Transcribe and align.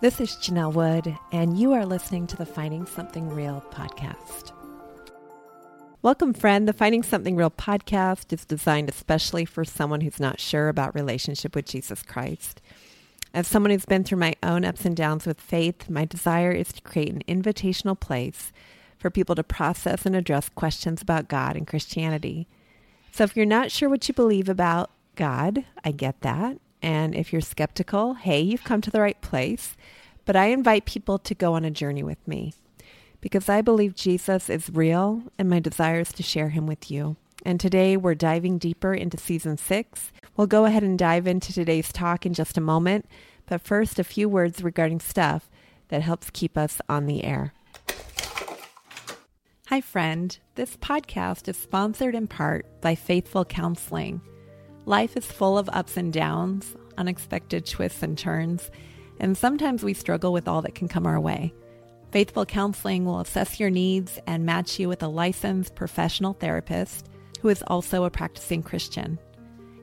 This 0.00 0.18
is 0.18 0.30
Janell 0.36 0.72
Wood, 0.72 1.14
and 1.30 1.58
you 1.58 1.74
are 1.74 1.84
listening 1.84 2.26
to 2.28 2.36
the 2.38 2.46
Finding 2.46 2.86
Something 2.86 3.28
Real 3.28 3.62
podcast. 3.70 4.52
Welcome, 6.00 6.32
friend. 6.32 6.66
The 6.66 6.72
Finding 6.72 7.02
Something 7.02 7.36
Real 7.36 7.50
podcast 7.50 8.32
is 8.32 8.46
designed 8.46 8.88
especially 8.88 9.44
for 9.44 9.62
someone 9.62 10.00
who's 10.00 10.18
not 10.18 10.40
sure 10.40 10.70
about 10.70 10.94
relationship 10.94 11.54
with 11.54 11.66
Jesus 11.66 12.02
Christ. 12.02 12.62
As 13.34 13.46
someone 13.46 13.72
who's 13.72 13.84
been 13.84 14.02
through 14.02 14.20
my 14.20 14.34
own 14.42 14.64
ups 14.64 14.86
and 14.86 14.96
downs 14.96 15.26
with 15.26 15.38
faith, 15.38 15.90
my 15.90 16.06
desire 16.06 16.50
is 16.50 16.72
to 16.72 16.80
create 16.80 17.12
an 17.12 17.22
invitational 17.28 18.00
place 18.00 18.52
for 18.96 19.10
people 19.10 19.34
to 19.34 19.44
process 19.44 20.06
and 20.06 20.16
address 20.16 20.48
questions 20.48 21.02
about 21.02 21.28
God 21.28 21.56
and 21.56 21.66
Christianity. 21.66 22.48
So 23.12 23.24
if 23.24 23.36
you're 23.36 23.44
not 23.44 23.70
sure 23.70 23.90
what 23.90 24.08
you 24.08 24.14
believe 24.14 24.48
about 24.48 24.92
God, 25.14 25.66
I 25.84 25.92
get 25.92 26.22
that. 26.22 26.56
And 26.82 27.14
if 27.14 27.32
you're 27.32 27.42
skeptical, 27.42 28.14
hey, 28.14 28.40
you've 28.40 28.64
come 28.64 28.80
to 28.80 28.90
the 28.90 29.00
right 29.00 29.20
place. 29.20 29.76
But 30.24 30.36
I 30.36 30.46
invite 30.46 30.84
people 30.84 31.18
to 31.18 31.34
go 31.34 31.54
on 31.54 31.64
a 31.64 31.70
journey 31.70 32.02
with 32.02 32.26
me 32.26 32.54
because 33.20 33.48
I 33.48 33.60
believe 33.60 33.94
Jesus 33.94 34.48
is 34.48 34.70
real 34.70 35.22
and 35.38 35.48
my 35.48 35.60
desire 35.60 36.00
is 36.00 36.12
to 36.14 36.22
share 36.22 36.50
him 36.50 36.66
with 36.66 36.90
you. 36.90 37.16
And 37.44 37.58
today 37.58 37.96
we're 37.96 38.14
diving 38.14 38.58
deeper 38.58 38.94
into 38.94 39.16
season 39.16 39.56
six. 39.56 40.12
We'll 40.36 40.46
go 40.46 40.66
ahead 40.66 40.82
and 40.82 40.98
dive 40.98 41.26
into 41.26 41.52
today's 41.52 41.92
talk 41.92 42.26
in 42.26 42.34
just 42.34 42.56
a 42.56 42.62
moment. 42.62 43.06
But 43.46 43.60
first, 43.60 43.98
a 43.98 44.04
few 44.04 44.28
words 44.28 44.62
regarding 44.62 45.00
stuff 45.00 45.50
that 45.88 46.02
helps 46.02 46.30
keep 46.30 46.56
us 46.56 46.80
on 46.88 47.06
the 47.06 47.24
air. 47.24 47.52
Hi, 49.66 49.80
friend. 49.80 50.38
This 50.54 50.76
podcast 50.76 51.48
is 51.48 51.56
sponsored 51.56 52.14
in 52.14 52.26
part 52.26 52.66
by 52.80 52.94
Faithful 52.94 53.44
Counseling. 53.44 54.20
Life 54.86 55.16
is 55.16 55.26
full 55.26 55.58
of 55.58 55.68
ups 55.72 55.96
and 55.96 56.12
downs, 56.12 56.74
unexpected 56.96 57.66
twists 57.66 58.02
and 58.02 58.16
turns, 58.16 58.70
and 59.18 59.36
sometimes 59.36 59.84
we 59.84 59.94
struggle 59.94 60.32
with 60.32 60.48
all 60.48 60.62
that 60.62 60.74
can 60.74 60.88
come 60.88 61.06
our 61.06 61.20
way. 61.20 61.52
Faithful 62.10 62.46
Counseling 62.46 63.04
will 63.04 63.20
assess 63.20 63.60
your 63.60 63.70
needs 63.70 64.18
and 64.26 64.44
match 64.44 64.80
you 64.80 64.88
with 64.88 65.02
a 65.02 65.08
licensed 65.08 65.74
professional 65.74 66.32
therapist 66.32 67.08
who 67.40 67.48
is 67.48 67.62
also 67.66 68.04
a 68.04 68.10
practicing 68.10 68.62
Christian. 68.62 69.18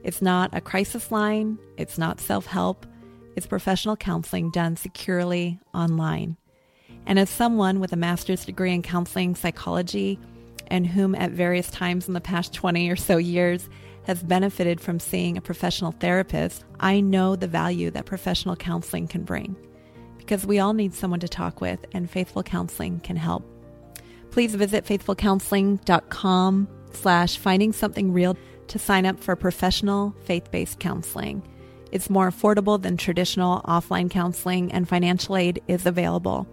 It's 0.03 0.22
not 0.22 0.56
a 0.56 0.62
crisis 0.62 1.12
line, 1.12 1.58
it's 1.78 1.98
not 1.98 2.20
self 2.20 2.45
help, 2.45 2.86
it's 3.36 3.48
professional 3.48 3.95
counseling 3.95 4.52
done 4.52 4.75
securely 4.75 5.59
online. 5.73 6.38
And 7.06 7.18
as 7.20 7.30
someone 7.30 7.80
with 7.80 7.94
a 7.94 7.98
master's 7.98 8.45
degree 8.45 8.73
in 8.73 8.81
counseling 8.81 9.36
psychology 9.36 10.20
and 10.68 10.86
whom 10.86 11.16
at 11.16 11.31
various 11.31 11.70
times 11.70 12.08
in 12.08 12.14
the 12.14 12.22
past 12.22 12.53
20 12.53 12.90
or 12.90 12.95
so 12.95 13.18
years 13.18 13.70
has 14.08 14.23
benefited 14.23 14.80
from 14.80 15.00
seeing 15.00 15.36
a 15.38 15.41
professional 15.41 15.91
therapist, 15.91 16.63
I 16.80 17.02
know 17.02 17.36
the 17.36 17.47
value 17.47 17.91
that 17.91 18.05
professional 18.05 18.55
counseling 18.55 19.08
can 19.08 19.23
bring 19.23 19.55
because 20.17 20.45
we 20.45 20.59
all 20.59 20.73
need 20.73 20.94
someone 20.94 21.19
to 21.19 21.27
talk 21.27 21.59
with 21.61 21.86
and 21.94 22.09
Faithful 22.09 22.41
Counseling 22.41 23.02
can 23.02 23.17
help. 23.17 23.45
Please 24.31 24.55
visit 24.55 24.85
faithfulcounseling.com 24.85 26.67
slash 26.94 27.38
finding 27.38 27.73
something 27.73 28.13
real 28.13 28.38
to 28.67 28.80
sign 28.80 29.05
up 29.05 29.19
for 29.19 29.35
professional 29.35 30.16
faith-based 30.23 30.80
counseling. 30.80 31.41
It's 31.91 32.09
more 32.09 32.30
affordable 32.30 32.81
than 32.81 32.95
traditional 32.97 33.61
offline 33.61 34.09
counseling 34.09 34.72
and 34.72 34.88
financial 34.88 35.35
aid 35.35 35.61
is 35.67 35.85
available. 35.85 36.47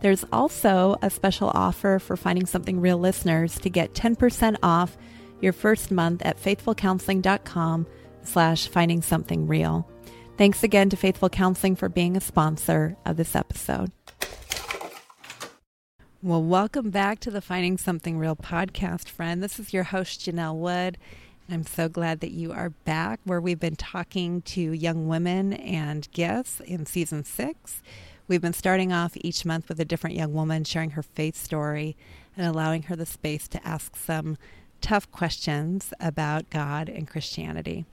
There's 0.00 0.24
also 0.32 0.96
a 1.02 1.10
special 1.10 1.50
offer 1.54 2.00
for 2.00 2.16
Finding 2.16 2.46
Something 2.46 2.80
Real 2.80 2.98
listeners 2.98 3.58
to 3.60 3.70
get 3.70 3.94
10% 3.94 4.56
off 4.62 4.96
your 5.40 5.52
first 5.52 5.90
month 5.90 6.22
at 6.24 6.42
faithfulcounseling.com 6.42 7.86
slash 8.22 8.68
finding 8.68 9.02
something 9.02 9.46
real. 9.46 9.88
Thanks 10.36 10.62
again 10.62 10.90
to 10.90 10.96
Faithful 10.96 11.28
Counseling 11.28 11.76
for 11.76 11.88
being 11.88 12.16
a 12.16 12.20
sponsor 12.20 12.96
of 13.06 13.16
this 13.16 13.34
episode. 13.34 13.90
Well, 16.22 16.42
welcome 16.42 16.90
back 16.90 17.20
to 17.20 17.30
the 17.30 17.40
Finding 17.40 17.78
Something 17.78 18.18
Real 18.18 18.36
podcast, 18.36 19.08
friend. 19.08 19.42
This 19.42 19.58
is 19.58 19.72
your 19.72 19.84
host, 19.84 20.20
Janell 20.20 20.56
Wood. 20.56 20.98
I'm 21.48 21.64
so 21.64 21.88
glad 21.88 22.20
that 22.20 22.32
you 22.32 22.52
are 22.52 22.70
back 22.70 23.20
where 23.24 23.40
we've 23.40 23.60
been 23.60 23.76
talking 23.76 24.42
to 24.42 24.60
young 24.60 25.06
women 25.06 25.52
and 25.52 26.10
guests 26.10 26.60
in 26.60 26.84
season 26.84 27.22
six. 27.22 27.80
We've 28.26 28.42
been 28.42 28.52
starting 28.52 28.92
off 28.92 29.12
each 29.14 29.44
month 29.44 29.68
with 29.68 29.78
a 29.78 29.84
different 29.84 30.16
young 30.16 30.32
woman 30.32 30.64
sharing 30.64 30.90
her 30.90 31.02
faith 31.02 31.36
story 31.36 31.96
and 32.36 32.44
allowing 32.44 32.82
her 32.84 32.96
the 32.96 33.06
space 33.06 33.46
to 33.48 33.64
ask 33.64 33.94
some 33.94 34.36
tough 34.86 35.10
questions 35.10 35.92
about 35.98 36.48
God 36.48 36.88
and 36.88 37.08
Christianity. 37.08 37.86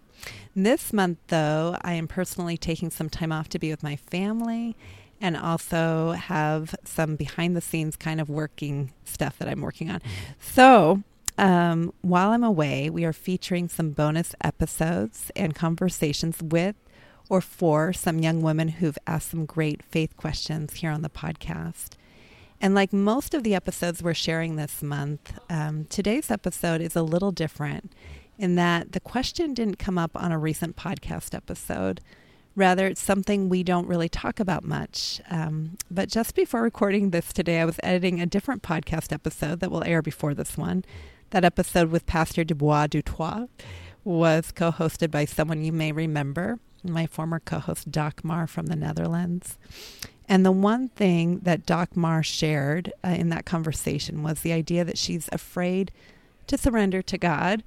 This 0.56 0.94
month, 0.94 1.18
though, 1.30 1.76
I 1.82 1.94
am 1.94 2.08
personally 2.08 2.56
taking 2.56 2.92
some 2.92 3.10
time 3.10 3.32
off 3.32 3.50
to 3.50 3.58
be 3.58 3.72
with 3.72 3.82
my 3.82 3.96
family 3.96 4.76
and 5.20 5.36
also 5.36 6.12
have 6.12 6.76
some 6.84 7.16
behind 7.16 7.56
the 7.56 7.62
scenes 7.62 7.96
kind 7.96 8.22
of 8.22 8.30
working 8.30 8.94
stuff 9.06 9.40
that 9.40 9.48
I'm 9.48 9.62
working 9.62 9.90
on. 9.90 10.02
So, 10.40 11.02
um, 11.40 11.92
while 12.02 12.30
I'm 12.30 12.44
away, 12.44 12.92
we 12.92 13.06
are 13.06 13.14
featuring 13.14 13.70
some 13.70 13.90
bonus 13.90 14.36
episodes 14.44 15.32
and 15.36 15.56
conversations 15.56 16.44
with 16.44 16.76
or 17.28 17.42
for 17.42 17.92
some 17.92 18.20
young 18.20 18.44
women 18.44 18.68
who've 18.68 19.00
asked 19.08 19.32
some 19.32 19.48
great 19.48 19.82
faith 19.82 20.16
questions 20.16 20.76
here 20.76 20.92
on 20.92 21.02
the 21.02 21.10
podcast. 21.10 21.96
And 22.64 22.74
like 22.74 22.94
most 22.94 23.34
of 23.34 23.44
the 23.44 23.56
episodes 23.56 24.02
we're 24.02 24.14
sharing 24.14 24.56
this 24.56 24.82
month, 24.82 25.38
um, 25.50 25.84
today's 25.90 26.32
episode 26.32 26.80
is 26.80 26.96
a 26.96 27.04
little 27.04 27.34
different 27.34 27.92
in 28.38 28.56
that 28.56 28.94
the 28.94 29.02
question 29.02 29.54
didn't 29.54 29.80
come 29.80 29.98
up 29.98 30.12
on 30.16 30.32
a 30.32 30.40
recent 30.40 30.78
podcast 30.78 31.36
episode. 31.36 32.00
Rather, 32.56 32.88
it's 32.88 33.02
something 33.02 33.50
we 33.50 33.64
don't 33.64 33.86
really 33.86 34.08
talk 34.08 34.40
about 34.40 34.64
much. 34.64 35.20
Um, 35.30 35.76
but 35.92 36.08
just 36.08 36.36
before 36.36 36.62
recording 36.62 37.10
this 37.10 37.34
today, 37.34 37.60
I 37.60 37.66
was 37.66 37.82
editing 37.84 38.22
a 38.22 38.26
different 38.26 38.64
podcast 38.64 39.12
episode 39.12 39.60
that 39.60 39.70
will 39.70 39.84
air 39.84 40.02
before 40.02 40.34
this 40.34 40.58
one. 40.58 40.86
That 41.32 41.44
episode 41.44 41.92
with 41.92 42.06
Pastor 42.06 42.46
Dubois 42.46 42.88
Dutoit 42.88 43.50
was 44.06 44.54
co 44.54 44.72
hosted 44.72 45.12
by 45.12 45.26
someone 45.26 45.66
you 45.66 45.74
may 45.74 45.92
remember, 45.92 46.60
my 46.82 47.08
former 47.08 47.42
co 47.42 47.60
host, 47.60 47.92
Dagmar 47.92 48.48
from 48.48 48.68
the 48.68 48.78
Netherlands. 48.78 49.58
And 50.28 50.46
the 50.46 50.52
one 50.52 50.90
thing 50.90 51.40
that 51.40 51.66
Dagmar 51.66 52.24
shared 52.24 52.94
uh, 53.04 53.10
in 53.10 53.30
that 53.30 53.46
conversation 53.46 54.24
was 54.24 54.42
the 54.42 54.54
idea 54.54 54.86
that 54.86 54.98
she's 54.98 55.30
afraid 55.32 55.92
to 56.48 56.58
surrender 56.58 57.02
to 57.02 57.18
God 57.18 57.64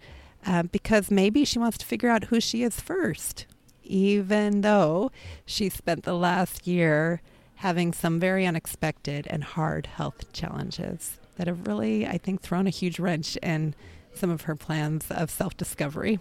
uh, 0.46 0.62
because 0.64 1.10
maybe 1.10 1.44
she 1.44 1.58
wants 1.58 1.78
to 1.78 1.86
figure 1.86 2.08
out 2.08 2.24
who 2.24 2.40
she 2.40 2.62
is 2.62 2.80
first, 2.80 3.46
even 3.82 4.62
though 4.62 5.10
she 5.44 5.68
spent 5.68 6.04
the 6.04 6.14
last 6.14 6.66
year 6.66 7.20
having 7.56 7.92
some 7.92 8.20
very 8.20 8.46
unexpected 8.46 9.26
and 9.28 9.42
hard 9.42 9.86
health 9.86 10.32
challenges 10.32 11.18
that 11.36 11.46
have 11.46 11.66
really, 11.66 12.06
I 12.06 12.18
think, 12.18 12.40
thrown 12.40 12.66
a 12.66 12.70
huge 12.70 12.98
wrench 12.98 13.36
in 13.38 13.74
some 14.14 14.30
of 14.30 14.42
her 14.42 14.54
plans 14.54 15.06
of 15.10 15.30
self 15.30 15.56
discovery. 15.56 16.18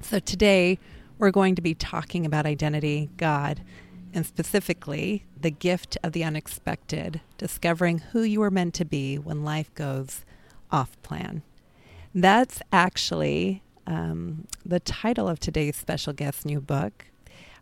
So 0.00 0.18
today, 0.18 0.78
we're 1.18 1.32
going 1.32 1.56
to 1.56 1.62
be 1.62 1.74
talking 1.74 2.24
about 2.24 2.46
identity, 2.46 3.10
God, 3.16 3.60
and 4.12 4.26
specifically 4.26 5.24
the 5.40 5.50
gift 5.50 5.96
of 6.02 6.12
the 6.12 6.24
unexpected, 6.24 7.20
discovering 7.36 7.98
who 7.98 8.22
you 8.22 8.40
were 8.40 8.50
meant 8.50 8.74
to 8.74 8.84
be 8.84 9.16
when 9.16 9.44
life 9.44 9.72
goes 9.74 10.24
off 10.70 11.00
plan. 11.02 11.42
That's 12.14 12.60
actually 12.72 13.62
um, 13.86 14.46
the 14.64 14.80
title 14.80 15.28
of 15.28 15.40
today's 15.40 15.76
special 15.76 16.12
guest 16.12 16.44
new 16.44 16.60
book. 16.60 17.06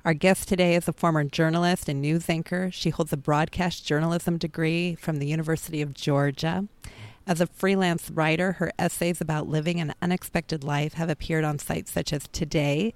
Our 0.04 0.14
guest 0.14 0.48
today 0.48 0.76
is 0.76 0.86
a 0.86 0.92
former 0.92 1.24
journalist 1.24 1.88
and 1.88 2.00
news 2.00 2.30
anchor. 2.30 2.70
She 2.72 2.90
holds 2.90 3.12
a 3.12 3.16
broadcast 3.16 3.84
journalism 3.84 4.38
degree 4.38 4.94
from 4.94 5.16
the 5.16 5.26
University 5.26 5.82
of 5.82 5.94
Georgia. 5.94 6.66
As 7.26 7.40
a 7.40 7.48
freelance 7.48 8.08
writer, 8.08 8.52
her 8.52 8.70
essays 8.78 9.20
about 9.20 9.48
living 9.48 9.80
an 9.80 9.94
unexpected 10.00 10.62
life 10.62 10.94
have 10.94 11.10
appeared 11.10 11.42
on 11.42 11.58
sites 11.58 11.90
such 11.90 12.12
as 12.12 12.28
Today, 12.28 12.94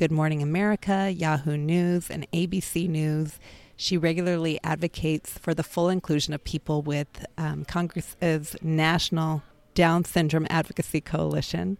Good 0.00 0.10
Morning 0.10 0.42
America, 0.42 1.10
Yahoo 1.14 1.58
News, 1.58 2.08
and 2.08 2.26
ABC 2.32 2.88
News. 2.88 3.38
She 3.76 3.98
regularly 3.98 4.58
advocates 4.64 5.36
for 5.36 5.52
the 5.52 5.62
full 5.62 5.90
inclusion 5.90 6.32
of 6.32 6.42
people 6.42 6.80
with 6.80 7.26
um, 7.36 7.66
Congress's 7.66 8.56
National 8.62 9.42
Down 9.74 10.06
Syndrome 10.06 10.46
Advocacy 10.48 11.02
Coalition. 11.02 11.76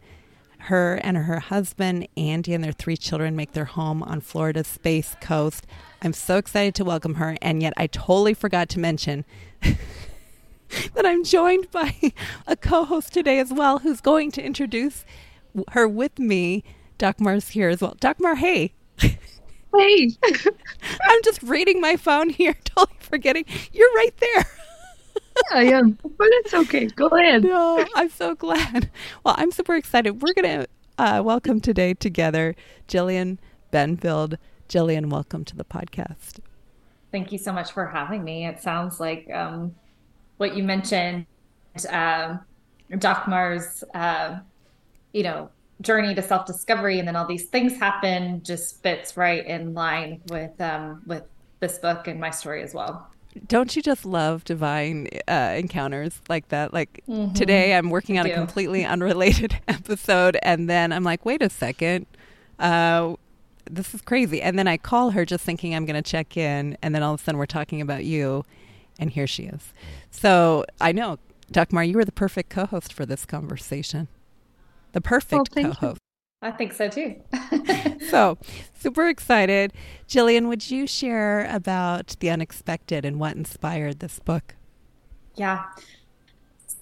Her 0.58 0.96
and 0.96 1.16
her 1.16 1.40
husband, 1.40 2.08
Andy, 2.14 2.52
and 2.52 2.62
their 2.62 2.72
three 2.72 2.98
children 2.98 3.36
make 3.36 3.52
their 3.52 3.64
home 3.64 4.02
on 4.02 4.20
Florida's 4.20 4.66
Space 4.66 5.16
Coast. 5.22 5.66
I'm 6.02 6.12
so 6.12 6.36
excited 6.36 6.74
to 6.74 6.84
welcome 6.84 7.14
her, 7.14 7.38
and 7.40 7.62
yet 7.62 7.72
I 7.78 7.86
totally 7.86 8.34
forgot 8.34 8.68
to 8.68 8.78
mention 8.78 9.24
that 9.62 11.06
I'm 11.06 11.24
joined 11.24 11.70
by 11.70 11.94
a 12.46 12.54
co 12.54 12.84
host 12.84 13.14
today 13.14 13.38
as 13.38 13.50
well 13.50 13.78
who's 13.78 14.02
going 14.02 14.30
to 14.32 14.42
introduce 14.42 15.06
her 15.70 15.88
with 15.88 16.18
me. 16.18 16.64
Dagmar's 17.00 17.48
here 17.48 17.70
as 17.70 17.80
well. 17.80 17.96
Dagmar, 17.98 18.36
hey. 18.36 18.74
Hey. 18.98 20.10
I'm 21.02 21.22
just 21.24 21.42
reading 21.42 21.80
my 21.80 21.96
phone 21.96 22.28
here, 22.28 22.54
totally 22.64 22.98
forgetting. 23.00 23.46
You're 23.72 23.92
right 23.94 24.14
there. 24.18 24.46
yeah, 25.16 25.58
I 25.58 25.62
am. 25.64 25.98
But 26.02 26.28
it's 26.30 26.52
okay. 26.52 26.88
Go 26.88 27.06
ahead. 27.06 27.44
No, 27.44 27.86
I'm 27.94 28.10
so 28.10 28.34
glad. 28.34 28.90
Well, 29.24 29.34
I'm 29.38 29.50
super 29.50 29.76
excited. 29.76 30.20
We're 30.20 30.34
going 30.34 30.60
to 30.60 30.68
uh, 30.98 31.22
welcome 31.24 31.62
today 31.62 31.94
together 31.94 32.54
Jillian 32.86 33.38
Benfield. 33.72 34.36
Jillian, 34.68 35.06
welcome 35.08 35.46
to 35.46 35.56
the 35.56 35.64
podcast. 35.64 36.40
Thank 37.12 37.32
you 37.32 37.38
so 37.38 37.50
much 37.50 37.72
for 37.72 37.86
having 37.86 38.22
me. 38.22 38.46
It 38.46 38.60
sounds 38.60 39.00
like 39.00 39.26
um, 39.32 39.74
what 40.36 40.54
you 40.54 40.62
mentioned, 40.62 41.24
uh, 41.88 42.36
Mars. 43.26 43.84
uh, 43.94 44.40
you 45.14 45.22
know, 45.22 45.50
journey 45.80 46.14
to 46.14 46.22
self-discovery, 46.22 46.98
and 46.98 47.08
then 47.08 47.16
all 47.16 47.26
these 47.26 47.46
things 47.46 47.78
happen, 47.78 48.42
just 48.42 48.82
fits 48.82 49.16
right 49.16 49.44
in 49.46 49.74
line 49.74 50.20
with 50.28 50.60
um, 50.60 51.02
with 51.06 51.24
this 51.60 51.78
book 51.78 52.06
and 52.06 52.20
my 52.20 52.30
story 52.30 52.62
as 52.62 52.74
well. 52.74 53.06
Don't 53.46 53.76
you 53.76 53.82
just 53.82 54.04
love 54.04 54.42
divine 54.44 55.08
uh, 55.28 55.54
encounters 55.56 56.20
like 56.28 56.48
that? 56.48 56.72
Like 56.72 57.02
mm-hmm. 57.08 57.32
today, 57.32 57.74
I'm 57.74 57.90
working 57.90 58.18
on 58.18 58.26
a 58.26 58.34
completely 58.34 58.84
unrelated 58.84 59.58
episode, 59.68 60.36
and 60.42 60.68
then 60.68 60.92
I'm 60.92 61.04
like, 61.04 61.24
wait 61.24 61.42
a 61.42 61.50
second. 61.50 62.06
Uh, 62.58 63.14
this 63.70 63.94
is 63.94 64.02
crazy. 64.02 64.42
And 64.42 64.58
then 64.58 64.68
I 64.68 64.76
call 64.76 65.10
her 65.10 65.24
just 65.24 65.44
thinking 65.44 65.74
I'm 65.74 65.86
going 65.86 66.02
to 66.02 66.08
check 66.08 66.36
in. 66.36 66.76
And 66.82 66.94
then 66.94 67.02
all 67.02 67.14
of 67.14 67.20
a 67.20 67.22
sudden 67.22 67.38
we're 67.38 67.46
talking 67.46 67.80
about 67.80 68.04
you. 68.04 68.44
And 68.98 69.10
here 69.10 69.26
she 69.26 69.44
is. 69.44 69.72
So 70.10 70.64
I 70.80 70.92
know, 70.92 71.18
Dagmar, 71.50 71.84
you 71.84 71.96
were 71.96 72.04
the 72.04 72.12
perfect 72.12 72.50
co 72.50 72.66
host 72.66 72.92
for 72.92 73.06
this 73.06 73.24
conversation. 73.24 74.08
The 74.92 75.00
perfect 75.00 75.54
co 75.54 75.70
host. 75.72 76.00
I 76.42 76.50
think 76.50 76.72
so 76.72 76.88
too. 76.88 77.16
so, 78.08 78.38
super 78.78 79.08
excited. 79.08 79.72
Jillian, 80.08 80.48
would 80.48 80.70
you 80.70 80.86
share 80.86 81.46
about 81.54 82.16
the 82.20 82.30
unexpected 82.30 83.04
and 83.04 83.20
what 83.20 83.36
inspired 83.36 84.00
this 84.00 84.18
book? 84.18 84.54
Yeah. 85.34 85.64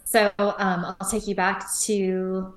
So, 0.05 0.31
um, 0.39 0.97
I'll 1.01 1.09
take 1.11 1.27
you 1.27 1.35
back 1.35 1.67
to 1.83 2.55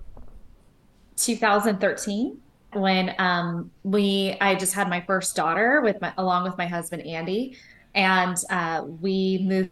2013 1.17 2.37
when 2.73 3.13
um, 3.19 3.71
we 3.83 4.37
I 4.39 4.55
just 4.55 4.73
had 4.73 4.89
my 4.89 5.01
first 5.01 5.35
daughter 5.35 5.81
with 5.81 5.99
my 6.01 6.13
along 6.17 6.43
with 6.43 6.57
my 6.57 6.65
husband 6.65 7.05
Andy, 7.05 7.57
and 7.93 8.37
uh, 8.49 8.83
we 9.01 9.39
moved 9.43 9.71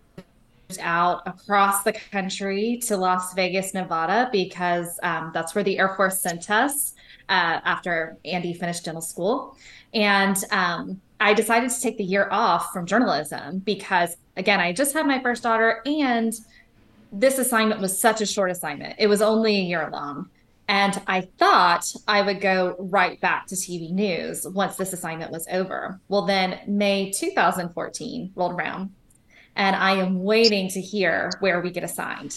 out 0.79 1.23
across 1.25 1.83
the 1.83 1.93
country 1.93 2.79
to 2.85 2.95
Las 2.95 3.33
Vegas, 3.33 3.73
Nevada, 3.73 4.29
because 4.31 4.99
um, 5.01 5.31
that's 5.33 5.55
where 5.55 5.63
the 5.63 5.79
Air 5.79 5.95
Force 5.95 6.19
sent 6.19 6.51
us 6.51 6.93
uh, 7.27 7.59
after 7.63 8.17
Andy 8.25 8.53
finished 8.53 8.85
dental 8.85 9.01
school, 9.01 9.57
and 9.93 10.37
um, 10.51 11.01
I 11.19 11.33
decided 11.33 11.71
to 11.71 11.81
take 11.81 11.97
the 11.97 12.03
year 12.03 12.27
off 12.31 12.71
from 12.71 12.85
journalism 12.85 13.59
because 13.59 14.15
again 14.37 14.59
I 14.59 14.71
just 14.71 14.93
had 14.93 15.05
my 15.05 15.21
first 15.21 15.43
daughter 15.43 15.81
and 15.85 16.33
this 17.11 17.39
assignment 17.39 17.81
was 17.81 17.99
such 17.99 18.21
a 18.21 18.25
short 18.25 18.51
assignment. 18.51 18.95
It 18.99 19.07
was 19.07 19.21
only 19.21 19.57
a 19.57 19.63
year 19.63 19.89
long. 19.91 20.29
And 20.67 21.01
I 21.07 21.21
thought 21.21 21.91
I 22.07 22.21
would 22.21 22.41
go 22.41 22.75
right 22.77 23.19
back 23.19 23.47
to 23.47 23.55
TV 23.55 23.89
news 23.91 24.47
once 24.47 24.75
this 24.75 24.93
assignment 24.93 25.31
was 25.31 25.47
over. 25.51 25.99
Well, 26.09 26.27
then 26.27 26.59
May 26.67 27.09
2014 27.09 28.33
rolled 28.35 28.53
around, 28.53 28.91
and 29.59 29.75
I 29.75 29.91
am 29.95 30.23
waiting 30.23 30.69
to 30.69 30.81
hear 30.81 31.29
where 31.41 31.59
we 31.59 31.69
get 31.69 31.83
assigned. 31.83 32.35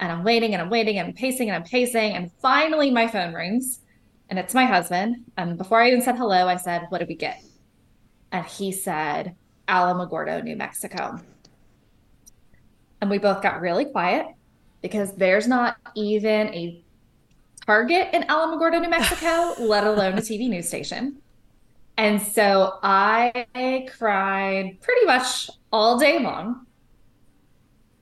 And 0.00 0.10
I'm 0.10 0.24
waiting 0.24 0.54
and 0.54 0.60
I'm 0.60 0.70
waiting 0.70 0.98
and 0.98 1.06
I'm 1.06 1.14
pacing 1.14 1.48
and 1.48 1.56
I'm 1.56 1.62
pacing. 1.62 2.14
And 2.14 2.32
finally, 2.42 2.90
my 2.90 3.06
phone 3.06 3.32
rings, 3.32 3.78
and 4.28 4.40
it's 4.40 4.54
my 4.54 4.64
husband. 4.64 5.24
And 5.36 5.56
before 5.56 5.80
I 5.80 5.86
even 5.88 6.02
said 6.02 6.16
hello, 6.16 6.48
I 6.48 6.56
said, 6.56 6.86
What 6.88 6.98
did 6.98 7.08
we 7.08 7.14
get? 7.14 7.42
And 8.32 8.44
he 8.44 8.72
said, 8.72 9.36
Alamogordo, 9.68 10.42
New 10.42 10.56
Mexico. 10.56 11.20
And 13.00 13.08
we 13.08 13.18
both 13.18 13.40
got 13.40 13.60
really 13.60 13.84
quiet 13.84 14.26
because 14.82 15.12
there's 15.12 15.46
not 15.46 15.76
even 15.94 16.48
a 16.48 16.82
Target 17.66 18.08
in 18.12 18.24
Alamogordo, 18.24 18.82
New 18.82 18.90
Mexico, 18.90 19.54
let 19.60 19.84
alone 19.84 20.14
a 20.14 20.20
TV 20.20 20.48
news 20.48 20.66
station. 20.66 21.18
And 21.96 22.20
so 22.20 22.78
I 22.82 23.86
cried 23.96 24.78
pretty 24.80 25.06
much 25.06 25.48
all 25.70 25.98
day 25.98 26.18
long 26.18 26.63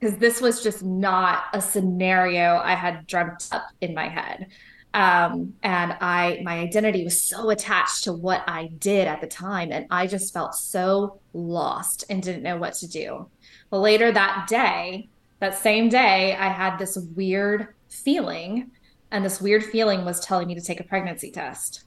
because 0.03 0.17
this 0.17 0.41
was 0.41 0.65
just 0.65 0.83
not 0.83 1.45
a 1.53 1.61
scenario 1.61 2.57
I 2.57 2.75
had 2.75 3.07
dreamt 3.07 3.49
up 3.53 3.69
in 3.81 3.95
my 3.95 4.09
head. 4.09 4.49
Um, 4.95 5.55
and 5.63 5.93
I, 6.01 6.41
my 6.43 6.59
identity 6.59 7.05
was 7.05 7.23
so 7.23 7.51
attached 7.51 8.03
to 8.05 8.13
what 8.13 8.43
I 8.49 8.67
did 8.79 9.07
at 9.07 9.21
the 9.21 9.29
time. 9.29 9.71
And 9.71 9.87
I 9.93 10.09
just 10.09 10.35
felt 10.35 10.57
so 10.57 11.21
lost 11.35 12.05
and 12.11 12.21
didn't 12.21 12.43
know 12.43 12.57
what 12.57 12.75
to 12.75 12.89
do. 12.89 13.29
Well, 13.71 13.81
later 13.81 14.11
that 14.11 14.49
day, 14.49 15.09
that 15.39 15.57
same 15.57 15.89
day, 15.89 16.35
I 16.35 16.49
had 16.49 16.79
this 16.79 16.99
weird 17.15 17.69
feeling 17.89 18.73
and 19.13 19.25
this 19.25 19.41
weird 19.41 19.63
feeling 19.63 20.05
was 20.05 20.19
telling 20.19 20.49
me 20.49 20.57
to 20.57 20.61
take 20.61 20.81
a 20.81 20.85
pregnancy 20.85 21.31
test. 21.31 21.85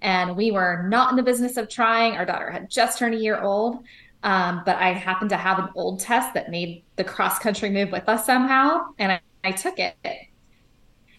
And 0.00 0.36
we 0.36 0.52
were 0.52 0.86
not 0.88 1.10
in 1.10 1.16
the 1.16 1.22
business 1.22 1.58
of 1.58 1.68
trying. 1.68 2.14
Our 2.14 2.24
daughter 2.24 2.50
had 2.50 2.70
just 2.70 2.98
turned 2.98 3.14
a 3.14 3.18
year 3.18 3.42
old. 3.42 3.84
Um, 4.22 4.62
but 4.66 4.76
I 4.76 4.92
happened 4.92 5.30
to 5.30 5.36
have 5.36 5.58
an 5.58 5.68
old 5.74 6.00
test 6.00 6.34
that 6.34 6.50
made 6.50 6.82
the 6.96 7.04
cross 7.04 7.38
country 7.38 7.70
move 7.70 7.92
with 7.92 8.08
us 8.08 8.26
somehow. 8.26 8.88
And 8.98 9.12
I, 9.12 9.20
I 9.44 9.52
took 9.52 9.78
it 9.78 9.96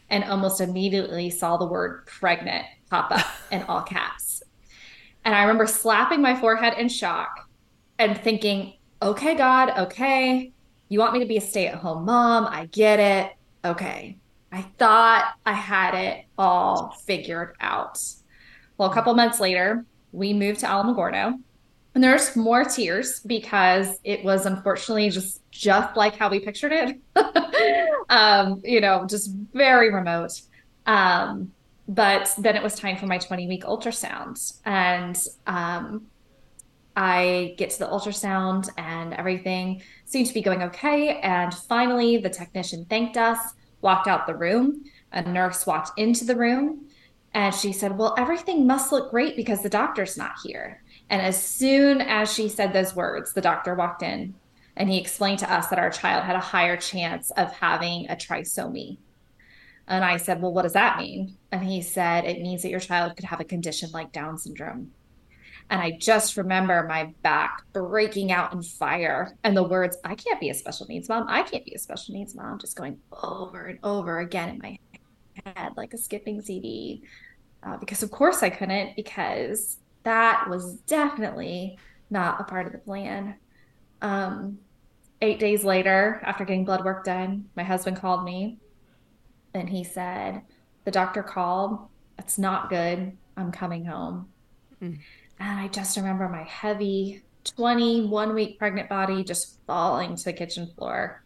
and 0.09 0.23
almost 0.25 0.59
immediately 0.59 1.29
saw 1.29 1.57
the 1.57 1.65
word 1.65 2.05
pregnant 2.05 2.65
pop 2.89 3.11
up 3.11 3.25
in 3.51 3.63
all 3.63 3.81
caps. 3.81 4.43
And 5.23 5.35
I 5.35 5.41
remember 5.41 5.67
slapping 5.67 6.21
my 6.21 6.39
forehead 6.39 6.77
in 6.77 6.89
shock 6.89 7.49
and 7.97 8.17
thinking, 8.17 8.73
okay, 9.01 9.35
God, 9.35 9.69
okay, 9.77 10.51
you 10.87 10.99
want 10.99 11.13
me 11.13 11.19
to 11.19 11.25
be 11.25 11.37
a 11.37 11.41
stay 11.41 11.67
at 11.67 11.75
home 11.75 12.05
mom. 12.05 12.47
I 12.47 12.65
get 12.65 12.99
it. 12.99 13.33
Okay. 13.63 14.17
I 14.51 14.63
thought 14.79 15.33
I 15.45 15.53
had 15.53 15.93
it 15.93 16.25
all 16.37 16.91
figured 17.05 17.55
out. 17.59 18.03
Well, 18.77 18.89
a 18.89 18.93
couple 18.93 19.13
months 19.13 19.39
later, 19.39 19.85
we 20.11 20.33
moved 20.33 20.61
to 20.61 20.65
Alamogordo. 20.65 21.39
And 21.99 22.03
there's 22.05 22.33
more 22.33 22.63
tears 22.63 23.19
because 23.19 23.99
it 24.05 24.23
was 24.23 24.45
unfortunately 24.45 25.09
just 25.09 25.41
just 25.51 25.97
like 25.97 26.15
how 26.15 26.29
we 26.29 26.39
pictured 26.39 26.71
it. 26.71 26.97
um, 28.09 28.61
you 28.63 28.79
know, 28.79 29.05
just 29.05 29.33
very 29.51 29.93
remote. 29.93 30.31
Um, 30.85 31.51
but 31.89 32.33
then 32.37 32.55
it 32.55 32.63
was 32.63 32.75
time 32.75 32.95
for 32.95 33.05
my 33.05 33.17
20 33.17 33.49
week 33.49 33.65
ultrasound. 33.65 34.61
And 34.63 35.21
um, 35.45 36.05
I 36.95 37.55
get 37.57 37.71
to 37.71 37.79
the 37.79 37.87
ultrasound 37.87 38.69
and 38.77 39.13
everything 39.13 39.81
seemed 40.05 40.27
to 40.27 40.33
be 40.33 40.41
going 40.41 40.63
okay. 40.63 41.19
And 41.19 41.53
finally, 41.53 42.15
the 42.15 42.29
technician 42.29 42.85
thanked 42.85 43.17
us 43.17 43.39
walked 43.81 44.07
out 44.07 44.25
the 44.25 44.37
room. 44.37 44.85
A 45.11 45.21
nurse 45.21 45.67
walked 45.67 45.99
into 45.99 46.23
the 46.23 46.37
room 46.37 46.87
and 47.33 47.53
she 47.53 47.73
said, 47.73 47.97
Well, 47.97 48.15
everything 48.17 48.65
must 48.65 48.93
look 48.93 49.11
great 49.11 49.35
because 49.35 49.61
the 49.61 49.69
doctor's 49.69 50.17
not 50.17 50.35
here. 50.45 50.81
And 51.09 51.21
as 51.21 51.41
soon 51.41 52.01
as 52.01 52.31
she 52.31 52.49
said 52.49 52.71
those 52.71 52.95
words, 52.95 53.33
the 53.33 53.41
doctor 53.41 53.73
walked 53.73 54.03
in 54.03 54.35
and 54.75 54.89
he 54.89 54.99
explained 54.99 55.39
to 55.39 55.51
us 55.51 55.67
that 55.67 55.79
our 55.79 55.89
child 55.89 56.23
had 56.23 56.35
a 56.35 56.39
higher 56.39 56.77
chance 56.77 57.31
of 57.31 57.51
having 57.51 58.09
a 58.09 58.15
trisomy. 58.15 58.97
And 59.87 60.05
I 60.05 60.17
said, 60.17 60.41
Well, 60.41 60.53
what 60.53 60.61
does 60.61 60.73
that 60.73 60.99
mean? 60.99 61.35
And 61.51 61.63
he 61.63 61.81
said, 61.81 62.25
It 62.25 62.41
means 62.41 62.61
that 62.61 62.69
your 62.69 62.79
child 62.79 63.15
could 63.15 63.25
have 63.25 63.39
a 63.39 63.45
condition 63.45 63.89
like 63.91 64.11
Down 64.11 64.37
syndrome. 64.37 64.91
And 65.71 65.81
I 65.81 65.91
just 65.91 66.37
remember 66.37 66.85
my 66.87 67.13
back 67.21 67.63
breaking 67.73 68.31
out 68.31 68.53
in 68.53 68.63
fire 68.63 69.35
and 69.43 69.55
the 69.55 69.63
words, 69.63 69.97
I 70.03 70.15
can't 70.15 70.39
be 70.39 70.49
a 70.49 70.53
special 70.53 70.87
needs 70.87 71.09
mom. 71.09 71.25
I 71.27 71.43
can't 71.43 71.65
be 71.65 71.75
a 71.75 71.79
special 71.79 72.15
needs 72.15 72.33
mom, 72.33 72.57
just 72.59 72.75
going 72.75 72.99
over 73.11 73.65
and 73.65 73.79
over 73.83 74.19
again 74.19 74.49
in 74.49 74.59
my 74.59 74.79
head 75.45 75.73
like 75.77 75.93
a 75.93 75.97
skipping 75.97 76.41
CD. 76.41 77.03
Uh, 77.61 77.77
because, 77.77 78.01
of 78.01 78.09
course, 78.09 78.41
I 78.41 78.49
couldn't, 78.49 78.95
because 78.95 79.77
that 80.03 80.49
was 80.49 80.75
definitely 80.81 81.77
not 82.09 82.41
a 82.41 82.43
part 82.43 82.65
of 82.65 82.71
the 82.71 82.79
plan. 82.79 83.35
Um, 84.01 84.59
eight 85.21 85.39
days 85.39 85.63
later, 85.63 86.21
after 86.23 86.45
getting 86.45 86.65
blood 86.65 86.83
work 86.83 87.03
done, 87.03 87.49
my 87.55 87.63
husband 87.63 87.97
called 87.97 88.23
me 88.23 88.57
and 89.53 89.69
he 89.69 89.83
said, 89.83 90.41
The 90.85 90.91
doctor 90.91 91.23
called. 91.23 91.87
It's 92.17 92.37
not 92.37 92.69
good. 92.69 93.15
I'm 93.37 93.51
coming 93.51 93.85
home. 93.85 94.27
Mm. 94.81 94.99
And 95.39 95.59
I 95.59 95.67
just 95.69 95.95
remember 95.95 96.27
my 96.27 96.43
heavy 96.43 97.23
21 97.45 98.33
week 98.33 98.59
pregnant 98.59 98.89
body 98.89 99.23
just 99.23 99.59
falling 99.65 100.15
to 100.15 100.23
the 100.25 100.33
kitchen 100.33 100.67
floor. 100.77 101.23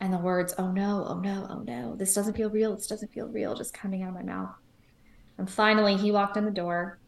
And 0.00 0.12
the 0.12 0.18
words, 0.18 0.52
oh 0.58 0.72
no, 0.72 1.06
oh 1.08 1.20
no, 1.20 1.46
oh 1.48 1.60
no, 1.60 1.94
this 1.94 2.12
doesn't 2.12 2.36
feel 2.36 2.50
real, 2.50 2.74
this 2.74 2.88
doesn't 2.88 3.12
feel 3.12 3.28
real, 3.28 3.54
just 3.54 3.72
coming 3.72 4.02
out 4.02 4.08
of 4.08 4.14
my 4.16 4.22
mouth. 4.24 4.50
And 5.38 5.48
finally, 5.48 5.96
he 5.96 6.10
walked 6.10 6.36
in 6.36 6.44
the 6.44 6.50
door, 6.50 6.98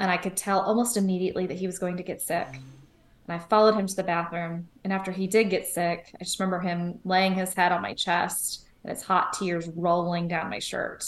and 0.00 0.10
I 0.10 0.16
could 0.16 0.36
tell 0.36 0.60
almost 0.60 0.96
immediately 0.96 1.46
that 1.46 1.58
he 1.58 1.66
was 1.66 1.78
going 1.78 1.98
to 1.98 2.02
get 2.02 2.22
sick. 2.22 2.48
And 2.52 2.62
I 3.28 3.38
followed 3.38 3.74
him 3.74 3.86
to 3.86 3.94
the 3.94 4.02
bathroom. 4.02 4.66
And 4.82 4.92
after 4.92 5.12
he 5.12 5.26
did 5.26 5.50
get 5.50 5.68
sick, 5.68 6.10
I 6.18 6.24
just 6.24 6.40
remember 6.40 6.58
him 6.58 6.98
laying 7.04 7.34
his 7.34 7.54
head 7.54 7.70
on 7.70 7.82
my 7.82 7.92
chest 7.92 8.66
and 8.82 8.90
his 8.90 9.02
hot 9.02 9.34
tears 9.34 9.68
rolling 9.76 10.26
down 10.26 10.48
my 10.48 10.58
shirt. 10.58 11.04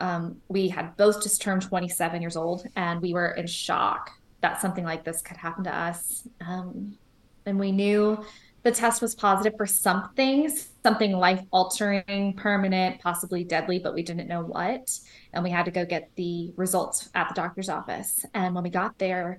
Um, 0.00 0.42
we 0.48 0.68
had 0.68 0.96
both 0.96 1.22
just 1.22 1.40
turned 1.40 1.62
27 1.62 2.20
years 2.20 2.36
old, 2.36 2.66
and 2.74 3.00
we 3.00 3.14
were 3.14 3.28
in 3.28 3.46
shock 3.46 4.10
that 4.42 4.60
something 4.60 4.84
like 4.84 5.04
this 5.04 5.22
could 5.22 5.36
happen 5.36 5.64
to 5.64 5.74
us. 5.74 6.28
Um, 6.46 6.98
and 7.46 7.58
we 7.58 7.72
knew 7.72 8.22
the 8.66 8.72
test 8.72 9.00
was 9.00 9.14
positive 9.14 9.56
for 9.56 9.64
something, 9.64 10.52
something 10.82 11.12
life 11.12 11.40
altering, 11.52 12.34
permanent, 12.36 13.00
possibly 13.00 13.44
deadly, 13.44 13.78
but 13.78 13.94
we 13.94 14.02
didn't 14.02 14.26
know 14.26 14.42
what. 14.42 14.90
And 15.32 15.44
we 15.44 15.50
had 15.50 15.66
to 15.66 15.70
go 15.70 15.84
get 15.84 16.10
the 16.16 16.52
results 16.56 17.08
at 17.14 17.28
the 17.28 17.34
doctor's 17.34 17.68
office. 17.68 18.26
And 18.34 18.56
when 18.56 18.64
we 18.64 18.70
got 18.70 18.98
there, 18.98 19.38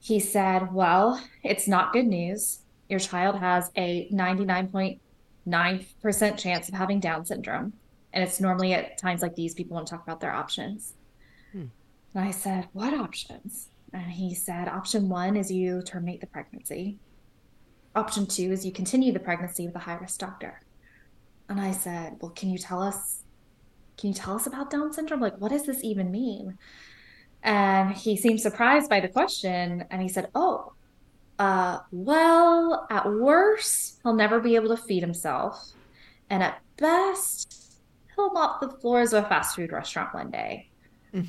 he 0.00 0.20
said, 0.20 0.70
Well, 0.70 1.18
it's 1.42 1.66
not 1.66 1.94
good 1.94 2.06
news. 2.06 2.58
Your 2.90 3.00
child 3.00 3.38
has 3.38 3.70
a 3.74 4.06
99.9% 4.12 6.36
chance 6.36 6.68
of 6.68 6.74
having 6.74 7.00
Down 7.00 7.24
syndrome. 7.24 7.72
And 8.12 8.22
it's 8.22 8.38
normally 8.38 8.74
at 8.74 8.98
times 8.98 9.22
like 9.22 9.34
these, 9.34 9.54
people 9.54 9.76
want 9.76 9.86
to 9.86 9.92
talk 9.92 10.02
about 10.02 10.20
their 10.20 10.34
options. 10.34 10.92
Hmm. 11.52 11.68
And 12.14 12.28
I 12.28 12.32
said, 12.32 12.68
What 12.74 12.92
options? 12.92 13.70
And 13.94 14.10
he 14.10 14.34
said, 14.34 14.68
Option 14.68 15.08
one 15.08 15.38
is 15.38 15.50
you 15.50 15.80
terminate 15.80 16.20
the 16.20 16.26
pregnancy. 16.26 16.98
Option 17.94 18.26
two 18.26 18.52
is 18.52 18.64
you 18.64 18.72
continue 18.72 19.12
the 19.12 19.20
pregnancy 19.20 19.66
with 19.66 19.76
a 19.76 19.80
high 19.80 19.96
risk 19.96 20.18
doctor. 20.18 20.60
And 21.48 21.60
I 21.60 21.72
said, 21.72 22.16
Well, 22.20 22.30
can 22.30 22.50
you 22.50 22.58
tell 22.58 22.82
us? 22.82 23.22
Can 23.98 24.08
you 24.08 24.14
tell 24.14 24.34
us 24.36 24.46
about 24.46 24.70
Down 24.70 24.92
syndrome? 24.92 25.20
Like, 25.20 25.36
what 25.38 25.50
does 25.50 25.66
this 25.66 25.84
even 25.84 26.10
mean? 26.10 26.58
And 27.42 27.94
he 27.94 28.16
seemed 28.16 28.40
surprised 28.40 28.88
by 28.88 29.00
the 29.00 29.08
question. 29.08 29.84
And 29.90 30.00
he 30.00 30.08
said, 30.08 30.28
Oh, 30.34 30.72
uh, 31.38 31.80
well, 31.90 32.86
at 32.88 33.10
worst, 33.10 34.00
he'll 34.02 34.14
never 34.14 34.40
be 34.40 34.54
able 34.54 34.74
to 34.74 34.82
feed 34.82 35.02
himself. 35.02 35.72
And 36.30 36.42
at 36.42 36.62
best, 36.78 37.78
he'll 38.14 38.32
mop 38.32 38.60
the 38.60 38.70
floors 38.70 39.12
of 39.12 39.24
a 39.24 39.28
fast 39.28 39.56
food 39.56 39.72
restaurant 39.72 40.14
one 40.14 40.30
day. 40.30 40.70
Mm. 41.12 41.26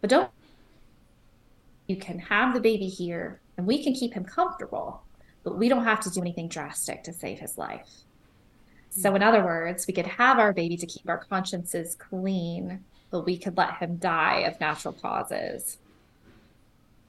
But 0.00 0.10
don't, 0.10 0.30
you 1.88 1.96
can 1.96 2.18
have 2.18 2.54
the 2.54 2.60
baby 2.60 2.86
here 2.86 3.40
and 3.56 3.66
we 3.66 3.82
can 3.82 3.94
keep 3.94 4.14
him 4.14 4.24
comfortable, 4.24 5.02
but 5.44 5.56
we 5.56 5.68
don't 5.68 5.84
have 5.84 6.00
to 6.00 6.10
do 6.10 6.20
anything 6.20 6.48
drastic 6.48 7.02
to 7.04 7.12
save 7.12 7.38
his 7.38 7.56
life. 7.56 7.88
So, 8.90 9.14
in 9.14 9.22
other 9.22 9.44
words, 9.44 9.86
we 9.86 9.94
could 9.94 10.06
have 10.06 10.38
our 10.38 10.52
baby 10.52 10.76
to 10.76 10.86
keep 10.86 11.08
our 11.08 11.18
consciences 11.18 11.94
clean 11.94 12.84
but 13.10 13.24
we 13.24 13.38
could 13.38 13.56
let 13.56 13.76
him 13.76 13.96
die 13.96 14.40
of 14.40 14.60
natural 14.60 14.94
causes. 14.94 15.78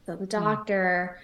So 0.05 0.15
the 0.15 0.25
hmm. 0.25 0.43
doctor 0.43 1.19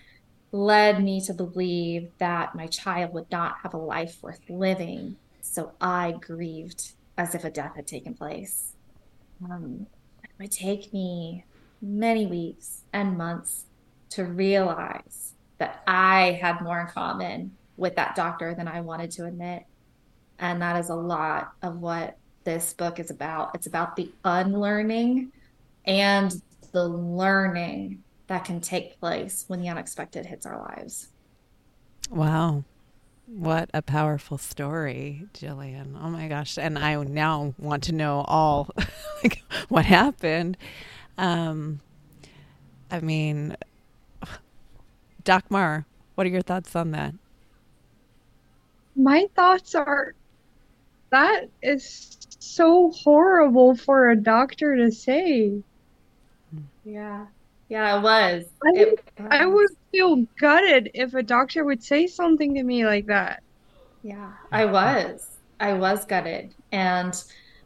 led 0.52 1.04
me 1.04 1.22
to 1.22 1.34
believe 1.34 2.12
that 2.20 2.56
my 2.56 2.68
child 2.68 3.14
would 3.14 3.32
not 3.32 3.58
have 3.64 3.74
a 3.74 3.78
life 3.78 4.22
worth 4.22 4.42
living. 4.50 5.16
So 5.42 5.72
I 5.82 6.16
grieved 6.20 6.92
as 7.18 7.36
if 7.36 7.44
a 7.44 7.50
death 7.50 7.76
had 7.76 7.88
taken 7.88 8.14
place. 8.14 8.74
Um, 9.50 9.88
it 10.24 10.30
would 10.40 10.52
take 10.52 10.94
me 10.94 11.46
many 11.82 12.26
weeks 12.26 12.82
and 12.94 13.18
months 13.18 13.66
to 14.14 14.26
realize 14.26 15.34
that 15.58 15.82
I 15.88 16.40
had 16.42 16.62
more 16.62 16.82
in 16.82 16.88
common 16.88 17.52
with 17.78 17.96
that 17.96 18.16
doctor 18.16 18.54
than 18.54 18.68
I 18.68 18.82
wanted 18.82 19.12
to 19.12 19.26
admit. 19.26 19.64
And 20.40 20.62
that 20.62 20.80
is 20.80 20.90
a 20.90 20.96
lot 20.96 21.54
of 21.62 21.80
what 21.80 22.18
this 22.44 22.74
book 22.74 23.00
is 23.00 23.10
about. 23.10 23.52
It's 23.56 23.68
about 23.68 23.96
the 23.96 24.12
unlearning 24.24 25.32
and 25.86 26.42
the 26.72 26.88
learning 26.88 28.04
that 28.28 28.46
can 28.46 28.62
take 28.62 29.00
place 29.00 29.46
when 29.48 29.62
the 29.62 29.70
unexpected 29.70 30.26
hits 30.26 30.46
our 30.46 30.60
lives. 30.60 31.10
Wow. 32.10 32.64
What 33.26 33.70
a 33.74 33.82
powerful 33.82 34.38
story, 34.38 35.28
Jillian. 35.34 35.98
Oh 36.02 36.10
my 36.10 36.28
gosh. 36.28 36.58
And 36.58 36.78
I 36.78 37.02
now 37.04 37.54
want 37.58 37.84
to 37.84 37.94
know 37.94 38.26
all 38.28 38.70
like 39.24 39.44
what 39.70 39.86
happened. 39.86 40.58
Um 41.18 41.80
I 42.92 43.00
mean 43.00 43.56
Dagmar, 45.24 45.86
what 46.16 46.28
are 46.28 46.30
your 46.30 46.42
thoughts 46.42 46.76
on 46.76 46.92
that? 46.92 47.14
My 48.96 49.28
thoughts 49.36 49.74
are 49.76 50.14
that 51.12 51.50
is 51.62 52.18
so 52.40 52.92
horrible 52.92 53.76
for 53.76 54.10
a 54.10 54.16
doctor 54.16 54.76
to 54.76 54.92
say. 54.92 55.62
Yeah. 56.84 57.28
Yeah, 57.70 57.98
it 57.98 58.02
was. 58.02 58.46
I, 58.64 58.80
it, 58.80 59.12
I 59.30 59.46
would 59.46 59.70
feel 59.92 60.28
gutted 60.40 60.92
if 60.94 61.14
a 61.14 61.24
doctor 61.24 61.64
would 61.64 61.84
say 61.84 62.08
something 62.08 62.54
to 62.56 62.64
me 62.64 62.86
like 62.86 63.08
that. 63.08 63.42
Yeah, 64.04 64.32
I 64.52 64.66
was. 64.66 65.28
I 65.60 65.74
was 65.74 66.06
gutted. 66.06 66.54
And, 66.72 67.16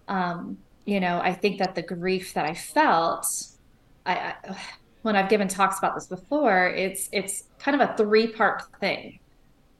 um, 0.07 0.57
you 0.85 0.99
know, 0.99 1.19
I 1.19 1.33
think 1.33 1.59
that 1.59 1.75
the 1.75 1.81
grief 1.81 2.33
that 2.35 2.45
I 2.45 2.53
felt, 2.53 3.25
I, 4.05 4.35
I 4.43 4.57
when 5.01 5.15
I've 5.15 5.29
given 5.29 5.47
talks 5.47 5.77
about 5.77 5.95
this 5.95 6.07
before, 6.07 6.67
it's 6.67 7.09
it's 7.11 7.43
kind 7.59 7.79
of 7.79 7.89
a 7.89 7.95
three 7.95 8.27
part 8.27 8.63
thing. 8.79 9.19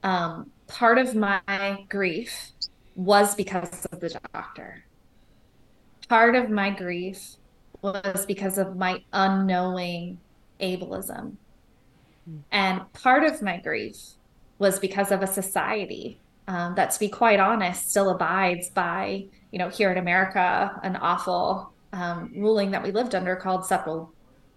Um, 0.04 0.52
part 0.68 0.98
of 0.98 1.16
my 1.16 1.86
grief 1.90 2.52
was 2.96 3.36
because 3.36 3.86
of 3.88 4.00
the 4.00 4.18
doctor 4.34 4.84
part 6.08 6.36
of 6.36 6.50
my 6.50 6.70
grief 6.70 7.36
was 7.82 8.26
because 8.26 8.58
of 8.58 8.76
my 8.76 9.04
unknowing 9.14 10.20
ableism. 10.60 11.36
Mm. 12.30 12.42
And 12.52 12.94
part 12.94 13.24
of 13.24 13.42
my 13.42 13.58
grief 13.58 13.98
was 14.58 14.80
because 14.80 15.12
of 15.12 15.22
a 15.22 15.28
society 15.28 16.20
um, 16.48 16.76
that, 16.76 16.92
to 16.92 17.00
be 17.00 17.10
quite 17.10 17.40
honest, 17.40 17.90
still 17.90 18.10
abides 18.10 18.70
by, 18.70 19.26
you 19.52 19.60
know, 19.60 19.70
here 19.70 19.92
in 19.92 19.98
America, 19.98 20.80
an 20.82 20.96
awful 20.96 21.74
um, 21.94 22.32
ruling 22.36 22.72
that 22.72 22.84
we 22.84 22.92
lived 22.92 23.14
under 23.14 23.36
called 23.36 23.66
separate, 23.66 24.08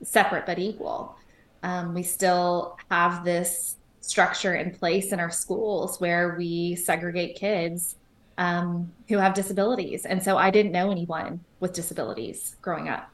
separate 0.03 0.47
but 0.47 0.59
equal. 0.59 1.17
Um, 1.63 1.95
we 1.95 2.03
still 2.03 2.79
have 2.91 3.25
this 3.25 3.77
structure 4.01 4.55
in 4.55 4.73
place 4.75 5.13
in 5.13 5.21
our 5.21 5.31
schools 5.31 6.01
where 6.01 6.35
we 6.37 6.75
segregate 6.77 7.37
kids 7.37 7.97
um, 8.39 8.91
who 9.09 9.19
have 9.19 9.35
disabilities. 9.35 10.07
And 10.07 10.23
so 10.23 10.39
I 10.39 10.51
didn't 10.51 10.73
know 10.73 10.91
anyone 10.91 11.41
with 11.61 11.75
disabilities 11.75 12.57
growing 12.63 12.89
up. 12.89 13.11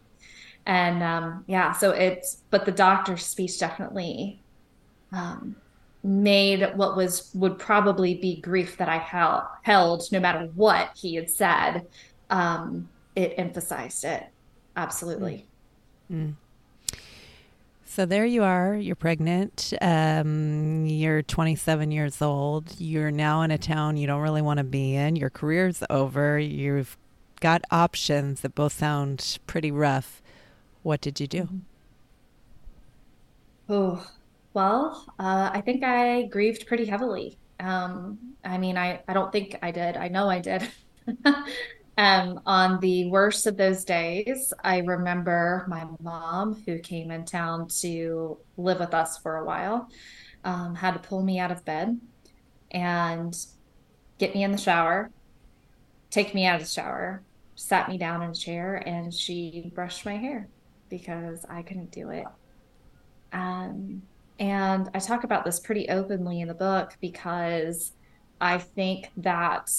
And 0.66 1.02
um, 1.02 1.44
yeah, 1.46 1.72
so 1.72 1.90
it's, 1.90 2.42
but 2.50 2.64
the 2.64 2.72
doctor's 2.72 3.24
speech 3.24 3.58
definitely 3.58 4.40
um, 5.12 5.56
made 6.02 6.72
what 6.76 6.96
was, 6.96 7.30
would 7.34 7.58
probably 7.58 8.14
be 8.14 8.40
grief 8.40 8.76
that 8.78 8.88
I 8.88 8.98
held, 8.98 9.42
held 9.62 10.10
no 10.12 10.20
matter 10.20 10.48
what 10.54 10.90
he 10.96 11.16
had 11.16 11.28
said. 11.28 11.86
Um, 12.30 12.88
it 13.16 13.34
emphasized 13.36 14.04
it. 14.04 14.24
Absolutely. 14.76 15.46
Mm. 16.10 16.34
So 17.96 18.04
there 18.04 18.26
you 18.26 18.42
are. 18.42 18.74
You're 18.74 18.94
pregnant. 18.94 19.72
Um, 19.80 20.84
you're 20.84 21.22
27 21.22 21.90
years 21.90 22.20
old. 22.20 22.74
You're 22.78 23.10
now 23.10 23.40
in 23.40 23.50
a 23.50 23.56
town 23.56 23.96
you 23.96 24.06
don't 24.06 24.20
really 24.20 24.42
want 24.42 24.58
to 24.58 24.64
be 24.64 24.94
in. 24.94 25.16
Your 25.16 25.30
career's 25.30 25.82
over. 25.88 26.38
You've 26.38 26.98
got 27.40 27.62
options 27.70 28.42
that 28.42 28.54
both 28.54 28.74
sound 28.74 29.38
pretty 29.46 29.70
rough. 29.70 30.20
What 30.82 31.00
did 31.00 31.20
you 31.20 31.26
do? 31.26 31.48
Oh, 33.66 34.06
well, 34.52 35.06
uh, 35.18 35.48
I 35.54 35.62
think 35.62 35.82
I 35.82 36.24
grieved 36.24 36.66
pretty 36.66 36.84
heavily. 36.84 37.38
Um, 37.60 38.18
I 38.44 38.58
mean, 38.58 38.76
I, 38.76 39.00
I 39.08 39.14
don't 39.14 39.32
think 39.32 39.58
I 39.62 39.70
did. 39.70 39.96
I 39.96 40.08
know 40.08 40.28
I 40.28 40.40
did. 40.40 40.68
Um, 41.98 42.40
on 42.44 42.78
the 42.80 43.08
worst 43.08 43.46
of 43.46 43.56
those 43.56 43.84
days, 43.84 44.52
I 44.62 44.78
remember 44.78 45.64
my 45.66 45.86
mom, 46.00 46.62
who 46.66 46.78
came 46.78 47.10
in 47.10 47.24
town 47.24 47.68
to 47.80 48.38
live 48.58 48.80
with 48.80 48.92
us 48.92 49.16
for 49.18 49.38
a 49.38 49.44
while, 49.44 49.88
um, 50.44 50.74
had 50.74 50.92
to 50.92 51.00
pull 51.00 51.22
me 51.22 51.38
out 51.38 51.50
of 51.50 51.64
bed 51.64 51.98
and 52.70 53.34
get 54.18 54.34
me 54.34 54.44
in 54.44 54.52
the 54.52 54.58
shower, 54.58 55.10
take 56.10 56.34
me 56.34 56.44
out 56.44 56.56
of 56.60 56.66
the 56.66 56.72
shower, 56.72 57.22
sat 57.54 57.88
me 57.88 57.96
down 57.96 58.22
in 58.22 58.30
a 58.30 58.34
chair, 58.34 58.76
and 58.86 59.12
she 59.12 59.72
brushed 59.74 60.04
my 60.04 60.16
hair 60.16 60.48
because 60.90 61.46
I 61.48 61.62
couldn't 61.62 61.92
do 61.92 62.10
it. 62.10 62.26
Um, 63.32 64.02
and 64.38 64.90
I 64.94 64.98
talk 64.98 65.24
about 65.24 65.46
this 65.46 65.60
pretty 65.60 65.88
openly 65.88 66.42
in 66.42 66.48
the 66.48 66.54
book 66.54 66.96
because 67.00 67.92
I 68.38 68.58
think 68.58 69.10
that 69.16 69.70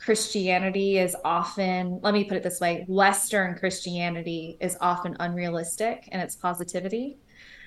Christianity 0.00 0.98
is 0.98 1.14
often, 1.24 2.00
let 2.02 2.14
me 2.14 2.24
put 2.24 2.36
it 2.36 2.42
this 2.42 2.60
way 2.60 2.84
Western 2.88 3.54
Christianity 3.54 4.56
is 4.60 4.76
often 4.80 5.16
unrealistic 5.20 6.08
in 6.10 6.20
its 6.20 6.36
positivity. 6.36 7.18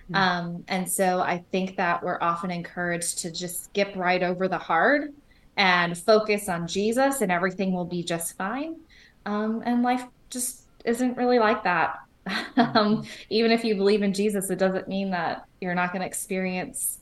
Mm-hmm. 0.05 0.15
Um, 0.15 0.63
and 0.67 0.89
so 0.89 1.19
I 1.19 1.43
think 1.51 1.77
that 1.77 2.03
we're 2.03 2.17
often 2.21 2.51
encouraged 2.51 3.19
to 3.19 3.31
just 3.31 3.65
skip 3.65 3.95
right 3.95 4.21
over 4.21 4.47
the 4.47 4.57
hard 4.57 5.13
and 5.55 5.97
focus 5.97 6.49
on 6.49 6.67
Jesus 6.67 7.21
and 7.21 7.31
everything 7.31 7.71
will 7.71 7.85
be 7.85 8.03
just 8.03 8.35
fine. 8.35 8.77
Um, 9.25 9.61
and 9.65 9.83
life 9.83 10.03
just 10.29 10.63
isn't 10.85 11.15
really 11.15 11.39
like 11.39 11.63
that. 11.63 11.99
um, 12.57 13.05
even 13.29 13.51
if 13.51 13.63
you 13.63 13.75
believe 13.75 14.01
in 14.01 14.13
Jesus, 14.13 14.49
it 14.49 14.57
doesn't 14.57 14.87
mean 14.87 15.11
that 15.11 15.45
you're 15.61 15.75
not 15.75 15.91
going 15.91 16.01
to 16.01 16.07
experience 16.07 16.99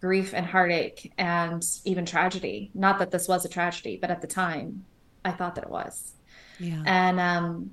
grief 0.00 0.32
and 0.34 0.46
heartache 0.46 1.12
and 1.18 1.64
even 1.84 2.06
tragedy. 2.06 2.70
Not 2.74 2.98
that 2.98 3.10
this 3.10 3.28
was 3.28 3.44
a 3.44 3.48
tragedy, 3.48 3.98
but 4.00 4.10
at 4.10 4.20
the 4.20 4.26
time, 4.26 4.84
I 5.24 5.32
thought 5.32 5.54
that 5.56 5.64
it 5.64 5.70
was. 5.70 6.12
Yeah. 6.60 6.82
And 6.86 7.20
um, 7.20 7.70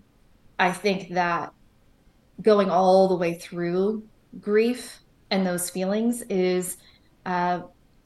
I 0.58 0.72
think 0.72 1.10
that 1.14 1.54
going 2.42 2.70
all 2.70 3.08
the 3.08 3.16
way 3.16 3.36
through 3.36 4.04
grief 4.40 5.00
and 5.30 5.46
those 5.46 5.70
feelings 5.70 6.22
is 6.24 6.78
uh, 7.26 7.62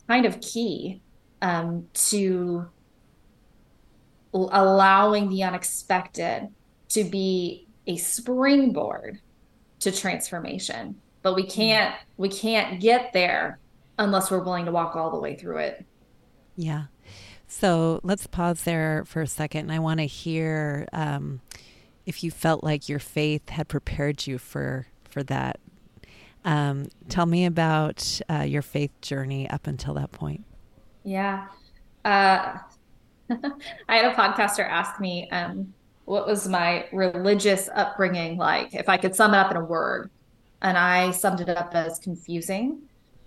kind 0.08 0.26
of 0.26 0.40
key 0.42 1.02
um, 1.42 1.88
to 1.94 2.68
allowing 4.34 5.30
the 5.30 5.44
unexpected 5.44 6.50
to 6.90 7.04
be 7.04 7.68
a 7.88 7.98
springboard 7.98 9.20
to 9.80 9.92
transformation. 9.92 11.00
But 11.22 11.36
we 11.36 11.46
can't 11.46 11.96
we 12.18 12.30
can't 12.30 12.80
get 12.80 13.12
there 13.14 13.60
unless 14.00 14.32
we're 14.32 14.44
willing 14.44 14.66
to 14.66 14.72
walk 14.72 14.96
all 14.96 15.12
the 15.12 15.20
way 15.20 15.36
through 15.36 15.58
it. 15.58 15.86
Yeah. 16.56 16.86
So 17.48 18.00
let's 18.04 18.26
pause 18.26 18.64
there 18.64 19.04
for 19.06 19.22
a 19.22 19.28
second. 19.28 19.62
And 19.62 19.72
I 19.72 19.80
want 19.80 20.00
to 20.00 20.06
hear 20.06 20.88
um, 20.94 21.42
if 22.06 22.24
you 22.24 22.32
felt 22.32 22.64
like 22.64 22.90
your 22.90 23.00
faith 23.00 23.50
had 23.50 23.68
prepared 23.68 24.26
you 24.26 24.38
for 24.38 24.88
for 25.10 25.24
that. 25.24 25.60
Um, 26.46 26.88
tell 27.10 27.26
me 27.26 27.46
about 27.46 28.22
uh, 28.30 28.42
your 28.42 28.62
faith 28.62 28.92
journey 29.02 29.50
up 29.50 29.68
until 29.68 29.94
that 29.96 30.12
point. 30.12 30.46
Yeah. 31.04 31.48
Uh, 32.06 32.58
I 33.30 33.96
had 33.96 34.06
a 34.06 34.14
podcaster 34.14 34.68
ask 34.68 35.00
me 35.00 35.30
um, 35.32 35.74
what 36.06 36.26
was 36.26 36.48
my 36.48 36.88
religious 36.92 37.70
upbringing 37.74 38.38
like, 38.38 38.74
if 38.74 38.88
I 38.88 38.98
could 38.98 39.16
sum 39.16 39.34
it 39.34 39.38
up 39.38 39.52
in 39.52 39.58
a 39.58 39.64
word. 39.64 40.10
And 40.62 40.78
I 40.78 41.12
summed 41.12 41.42
it 41.42 41.50
up 41.50 41.74
as 41.74 42.00
confusing. 42.00 42.82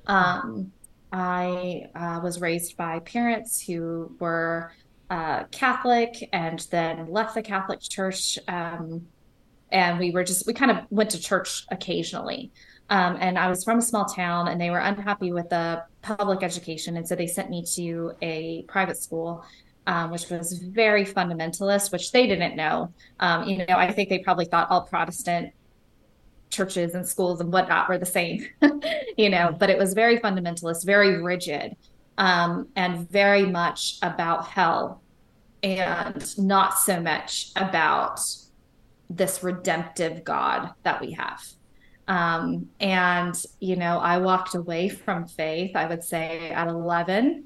Um, 0.06 0.73
I 1.12 1.88
uh, 1.94 2.21
was 2.23 2.40
raised 2.40 2.76
by 2.76 3.00
parents 3.00 3.62
who 3.62 4.16
were 4.18 4.73
uh, 5.11 5.44
Catholic 5.50 6.28
and 6.32 6.66
then 6.71 7.11
left 7.11 7.35
the 7.35 7.42
Catholic 7.42 7.80
Church. 7.80 8.38
Um, 8.49 9.06
and 9.71 9.99
we 9.99 10.11
were 10.11 10.25
just, 10.25 10.47
we 10.47 10.54
kind 10.54 10.71
of 10.71 10.78
went 10.90 11.11
to 11.11 11.21
church 11.21 11.66
occasionally. 11.71 12.50
Um, 12.88 13.16
and 13.21 13.38
I 13.38 13.49
was 13.49 13.64
from 13.64 13.78
a 13.78 13.82
small 13.82 14.06
town 14.06 14.49
and 14.49 14.61
they 14.61 14.71
were 14.71 14.78
unhappy 14.78 15.32
with 15.32 15.49
the 15.50 15.85
public 16.02 16.42
education. 16.42 16.97
And 16.97 17.06
so 17.06 17.14
they 17.14 17.26
sent 17.26 17.50
me 17.50 17.64
to 17.75 18.12
a 18.21 18.62
private 18.68 18.97
school, 18.97 19.44
um, 19.87 20.11
which 20.11 20.28
was 20.30 20.52
very 20.59 21.04
fundamentalist, 21.04 21.92
which 21.92 22.12
they 22.12 22.26
didn't 22.26 22.56
know. 22.56 22.92
Um, 23.21 23.49
you 23.49 23.59
know, 23.59 23.76
I 23.76 23.92
think 23.92 24.09
they 24.09 24.18
probably 24.18 24.44
thought 24.47 24.71
all 24.71 24.82
Protestant 24.82 25.52
churches 26.52 26.94
and 26.94 27.06
schools 27.09 27.40
and 27.40 27.52
whatnot 27.52 27.88
were 27.88 27.99
the 27.99 28.06
same, 28.06 28.47
you 29.16 29.30
know, 29.30 29.56
but 29.59 29.71
it 29.71 29.78
was 29.78 29.94
very 29.94 30.18
fundamentalist, 30.18 30.85
very 30.85 31.21
rigid, 31.21 31.75
um, 32.18 32.68
and 32.76 33.11
very 33.11 33.47
much 33.47 33.99
about 34.02 34.47
hell 34.47 35.02
and 35.62 36.38
not 36.38 36.78
so 36.78 37.00
much 37.00 37.50
about 37.56 38.21
this 39.09 39.42
redemptive 39.42 40.25
God 40.25 40.71
that 40.82 41.00
we 41.00 41.12
have. 41.12 41.42
Um, 42.09 42.68
and, 42.80 43.35
you 43.61 43.76
know, 43.76 43.99
I 43.99 44.18
walked 44.18 44.54
away 44.54 44.88
from 44.88 45.26
faith, 45.26 45.76
I 45.76 45.87
would 45.87 46.02
say, 46.02 46.50
at 46.50 46.68
11 46.68 47.44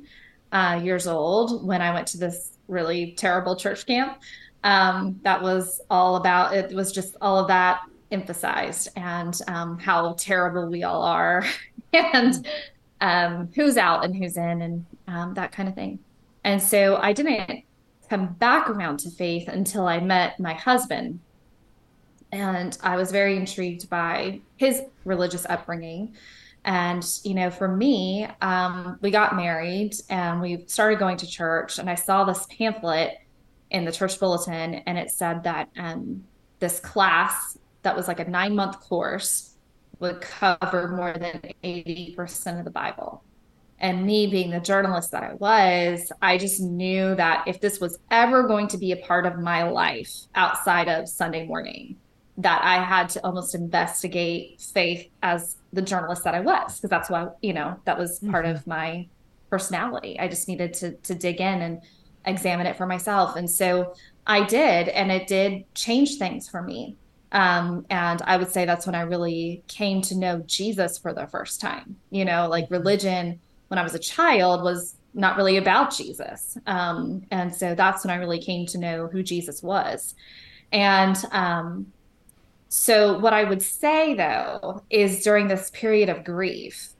uh, 0.50 0.80
years 0.82 1.06
old 1.06 1.66
when 1.66 1.82
I 1.82 1.92
went 1.92 2.08
to 2.08 2.18
this 2.18 2.56
really 2.66 3.12
terrible 3.12 3.56
church 3.56 3.86
camp. 3.86 4.18
Um, 4.64 5.20
that 5.22 5.42
was 5.42 5.80
all 5.90 6.16
about, 6.16 6.54
it 6.54 6.74
was 6.74 6.90
just 6.90 7.16
all 7.20 7.38
of 7.38 7.48
that 7.48 7.80
emphasized 8.10 8.88
and 8.96 9.38
um, 9.48 9.78
how 9.78 10.14
terrible 10.14 10.68
we 10.68 10.82
all 10.82 11.02
are 11.02 11.44
and 11.92 12.46
um, 13.00 13.48
who's 13.54 13.76
out 13.76 14.04
and 14.04 14.14
who's 14.16 14.36
in 14.36 14.62
and 14.62 14.86
um, 15.08 15.34
that 15.34 15.52
kind 15.52 15.68
of 15.68 15.74
thing. 15.74 15.98
And 16.44 16.62
so 16.62 16.96
I 16.96 17.12
didn't 17.12 17.64
come 18.08 18.34
back 18.34 18.70
around 18.70 18.98
to 19.00 19.10
faith 19.10 19.48
until 19.48 19.86
I 19.86 20.00
met 20.00 20.38
my 20.38 20.54
husband. 20.54 21.20
And 22.32 22.76
I 22.82 22.96
was 22.96 23.10
very 23.10 23.36
intrigued 23.36 23.88
by 23.88 24.40
his 24.56 24.82
religious 25.04 25.46
upbringing. 25.46 26.14
And, 26.64 27.04
you 27.22 27.34
know, 27.34 27.50
for 27.50 27.68
me, 27.68 28.26
um, 28.42 28.98
we 29.00 29.10
got 29.10 29.36
married 29.36 29.94
and 30.08 30.40
we 30.40 30.64
started 30.66 30.98
going 30.98 31.16
to 31.18 31.26
church. 31.26 31.78
And 31.78 31.88
I 31.88 31.94
saw 31.94 32.24
this 32.24 32.46
pamphlet 32.46 33.18
in 33.70 33.84
the 33.84 33.92
church 33.92 34.18
bulletin, 34.18 34.76
and 34.86 34.96
it 34.96 35.10
said 35.10 35.42
that 35.44 35.68
um, 35.76 36.24
this 36.60 36.80
class 36.80 37.58
that 37.86 37.96
was 37.96 38.08
like 38.08 38.18
a 38.18 38.28
nine 38.28 38.56
month 38.56 38.80
course 38.80 39.54
would 40.00 40.20
cover 40.20 40.88
more 40.88 41.12
than 41.12 41.40
80% 41.62 42.58
of 42.58 42.64
the 42.64 42.70
Bible. 42.70 43.22
And 43.78 44.04
me 44.04 44.26
being 44.26 44.50
the 44.50 44.58
journalist 44.58 45.12
that 45.12 45.22
I 45.22 45.34
was, 45.34 46.10
I 46.20 46.36
just 46.36 46.60
knew 46.60 47.14
that 47.14 47.46
if 47.46 47.60
this 47.60 47.78
was 47.78 47.96
ever 48.10 48.42
going 48.42 48.66
to 48.68 48.78
be 48.78 48.90
a 48.90 48.96
part 48.96 49.24
of 49.24 49.38
my 49.38 49.68
life 49.70 50.12
outside 50.34 50.88
of 50.88 51.08
Sunday 51.08 51.46
morning, 51.46 51.96
that 52.38 52.60
I 52.64 52.82
had 52.82 53.08
to 53.10 53.24
almost 53.24 53.54
investigate 53.54 54.60
faith 54.60 55.08
as 55.22 55.56
the 55.72 55.80
journalist 55.80 56.24
that 56.24 56.34
I 56.34 56.40
was, 56.40 56.76
because 56.76 56.90
that's 56.90 57.08
why, 57.08 57.28
you 57.40 57.52
know, 57.52 57.78
that 57.84 57.96
was 57.96 58.18
part 58.18 58.46
mm-hmm. 58.46 58.56
of 58.56 58.66
my 58.66 59.06
personality. 59.48 60.18
I 60.18 60.26
just 60.26 60.48
needed 60.48 60.74
to 60.74 60.96
to 60.96 61.14
dig 61.14 61.40
in 61.40 61.62
and 61.62 61.82
examine 62.24 62.66
it 62.66 62.76
for 62.76 62.86
myself. 62.86 63.36
And 63.36 63.48
so 63.48 63.94
I 64.26 64.44
did, 64.44 64.88
and 64.88 65.12
it 65.12 65.28
did 65.28 65.72
change 65.74 66.16
things 66.16 66.48
for 66.48 66.60
me. 66.60 66.96
Um, 67.36 67.84
and 67.90 68.22
I 68.22 68.38
would 68.38 68.50
say 68.50 68.64
that's 68.64 68.86
when 68.86 68.94
I 68.94 69.02
really 69.02 69.62
came 69.68 70.00
to 70.02 70.16
know 70.16 70.42
Jesus 70.46 70.96
for 70.96 71.12
the 71.12 71.26
first 71.26 71.60
time. 71.60 71.96
You 72.10 72.24
know, 72.24 72.48
like 72.48 72.64
mm-hmm. 72.64 72.74
religion 72.74 73.40
when 73.68 73.78
I 73.78 73.82
was 73.82 73.94
a 73.94 73.98
child 73.98 74.62
was 74.62 74.94
not 75.12 75.36
really 75.36 75.58
about 75.58 75.94
Jesus. 75.94 76.56
Um, 76.66 77.26
and 77.30 77.54
so 77.54 77.74
that's 77.74 78.04
when 78.04 78.10
I 78.10 78.16
really 78.16 78.40
came 78.40 78.64
to 78.68 78.78
know 78.78 79.06
who 79.06 79.22
Jesus 79.22 79.62
was. 79.62 80.14
And 80.72 81.22
um, 81.30 81.92
so, 82.70 83.18
what 83.18 83.34
I 83.34 83.44
would 83.44 83.62
say 83.62 84.14
though 84.14 84.82
is 84.88 85.22
during 85.22 85.46
this 85.46 85.70
period 85.70 86.08
of 86.08 86.24
grief, 86.24 86.94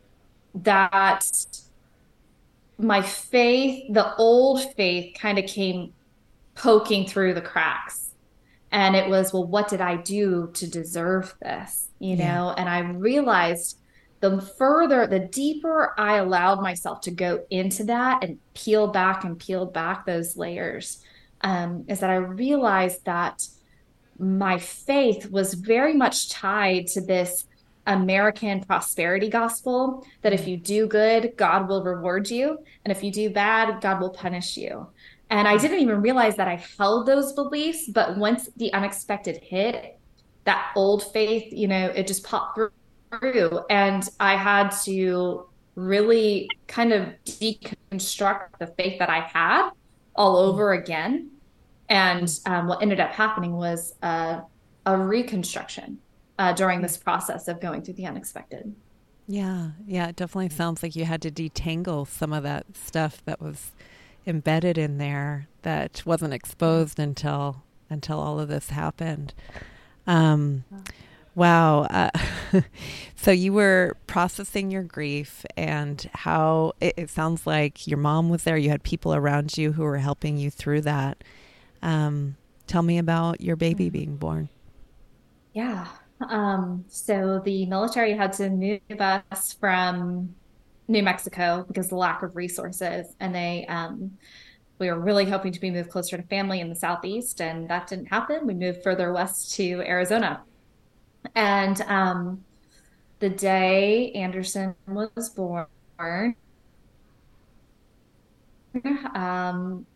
that 0.55 1.31
my 2.79 3.01
faith, 3.01 3.91
the 3.91 4.15
old 4.17 4.75
faith, 4.75 5.17
kind 5.19 5.39
of 5.39 5.47
came 5.47 5.95
poking 6.55 7.07
through 7.07 7.33
the 7.33 7.41
cracks 7.41 8.06
and 8.73 8.97
it 8.97 9.09
was 9.09 9.33
well 9.33 9.47
what 9.47 9.69
did 9.69 9.81
i 9.81 9.97
do 9.97 10.51
to 10.55 10.69
deserve 10.69 11.35
this 11.41 11.89
you 11.99 12.17
yeah. 12.17 12.35
know 12.35 12.51
and 12.57 12.69
i 12.69 12.81
realized 12.81 13.79
the 14.21 14.41
further 14.41 15.07
the 15.07 15.21
deeper 15.21 15.95
i 15.99 16.17
allowed 16.17 16.61
myself 16.61 17.01
to 17.01 17.11
go 17.11 17.45
into 17.51 17.85
that 17.85 18.23
and 18.23 18.39
peel 18.55 18.89
back 18.89 19.25
and 19.25 19.39
peel 19.39 19.67
back 19.67 20.05
those 20.07 20.37
layers 20.37 21.03
um, 21.43 21.85
is 21.89 22.01
that 22.01 22.11
i 22.11 22.17
realized 22.17 23.05
that 23.05 23.47
my 24.19 24.59
faith 24.59 25.31
was 25.31 25.55
very 25.55 25.93
much 25.93 26.31
tied 26.31 26.87
to 26.87 27.01
this 27.01 27.45
American 27.87 28.63
prosperity 28.65 29.29
gospel 29.29 30.05
that 30.23 30.33
if 30.33 30.49
you 30.49 30.57
do 30.57 30.87
good, 30.87 31.35
God 31.37 31.69
will 31.69 31.85
reward 31.85 32.31
you. 32.31 32.59
And 32.85 32.91
if 32.91 33.05
you 33.05 33.13
do 33.13 33.31
bad, 33.31 33.81
God 33.81 34.01
will 34.01 34.11
punish 34.11 34.57
you. 34.57 34.89
And 35.31 35.49
I 35.49 35.57
didn't 35.57 35.81
even 35.81 36.01
realize 36.01 36.37
that 36.37 36.49
I 36.49 36.63
held 36.79 37.07
those 37.07 37.33
beliefs. 37.33 37.89
But 37.89 38.17
once 38.17 38.49
the 38.57 38.73
unexpected 38.73 39.39
hit, 39.39 39.99
that 40.45 40.73
old 40.77 41.13
faith, 41.13 41.53
you 41.53 41.69
know, 41.69 41.87
it 41.87 42.07
just 42.07 42.25
popped 42.25 42.59
through. 43.21 43.61
And 43.69 44.09
I 44.21 44.37
had 44.37 44.71
to 44.85 45.49
really 45.75 46.49
kind 46.69 46.93
of 46.93 47.09
deconstruct 47.25 48.59
the 48.59 48.67
faith 48.69 48.99
that 48.99 49.11
I 49.11 49.21
had 49.21 49.71
all 50.15 50.37
mm-hmm. 50.37 50.51
over 50.51 50.73
again. 50.73 51.31
And 51.89 52.33
um, 52.47 52.67
what 52.67 52.83
ended 52.83 53.01
up 53.01 53.13
happening 53.13 53.53
was 53.53 53.95
uh, 54.03 54.41
a 54.87 54.97
reconstruction 54.97 55.99
uh, 56.39 56.53
during 56.53 56.81
this 56.83 56.97
process 56.97 57.49
of 57.49 57.61
going 57.61 57.83
through 57.83 57.95
the 57.95 58.07
unexpected. 58.07 58.75
Yeah, 59.29 59.71
yeah, 59.87 60.09
it 60.09 60.17
definitely 60.17 60.51
sounds 60.51 60.83
like 60.83 60.95
you 60.95 61.05
had 61.05 61.23
to 61.23 61.31
detangle 61.31 62.07
some 62.07 62.33
of 62.33 62.45
that 62.45 62.67
stuff 62.75 63.23
that 63.25 63.41
was 63.41 63.73
embedded 64.27 64.77
in 64.79 64.99
there 64.99 65.49
that 65.63 66.03
wasn't 66.05 66.35
exposed 66.35 66.99
until 66.99 67.63
until 67.89 68.19
all 68.19 68.41
of 68.41 68.49
this 68.49 68.71
happened. 68.71 69.33
Um, 70.07 70.65
wow. 71.37 71.83
Uh, 71.83 72.11
so 73.17 73.31
you 73.31 73.53
were 73.53 73.97
processing 74.07 74.71
your 74.73 74.83
grief 74.83 75.45
and 75.57 76.09
how 76.13 76.73
it, 76.81 76.95
it, 76.97 77.11
sounds 77.11 77.47
like 77.47 77.87
your 77.87 77.99
mom 77.99 78.29
was 78.29 78.43
there. 78.43 78.57
You 78.57 78.71
had 78.71 78.83
people 78.83 79.15
around 79.15 79.57
you 79.57 79.73
who 79.73 79.83
were 79.83 79.99
helping 79.99 80.37
you 80.37 80.51
through 80.51 80.81
that. 80.83 81.23
Um, 81.83 82.37
tell 82.67 82.83
me 82.83 82.99
about 82.99 83.41
your 83.41 83.55
baby 83.55 83.89
being 83.89 84.17
born. 84.17 84.49
Yeah. 85.53 85.87
Um, 86.29 86.85
so 86.89 87.41
the 87.45 87.67
military 87.67 88.15
had 88.15 88.33
to 88.35 88.51
move 88.51 88.81
us 89.01 89.53
from 89.53 90.35
New 90.89 91.03
Mexico 91.03 91.65
because 91.67 91.89
the 91.89 91.97
lack 91.97 92.23
of 92.23 92.37
resources, 92.37 93.15
and 93.21 93.35
they 93.35 93.67
um, 93.67 94.17
we 94.79 94.91
were 94.91 95.01
really 95.01 95.25
hoping 95.25 95.53
to 95.53 95.61
be 95.61 95.71
moved 95.71 95.91
closer 95.91 96.17
to 96.17 96.23
family 96.25 96.61
in 96.61 96.69
the 96.69 96.75
southeast, 96.77 97.41
and 97.41 97.69
that 97.69 97.89
didn't 97.89 98.07
happen. 98.07 98.47
We 98.47 98.55
moved 98.55 98.83
further 98.83 99.13
west 99.13 99.55
to 99.55 99.83
Arizona, 99.83 100.43
and 101.35 101.81
um, 101.83 102.45
the 103.19 103.31
day 103.31 104.13
Anderson 104.13 104.75
was 104.87 105.31
born, 105.31 105.67
um, 109.15 109.87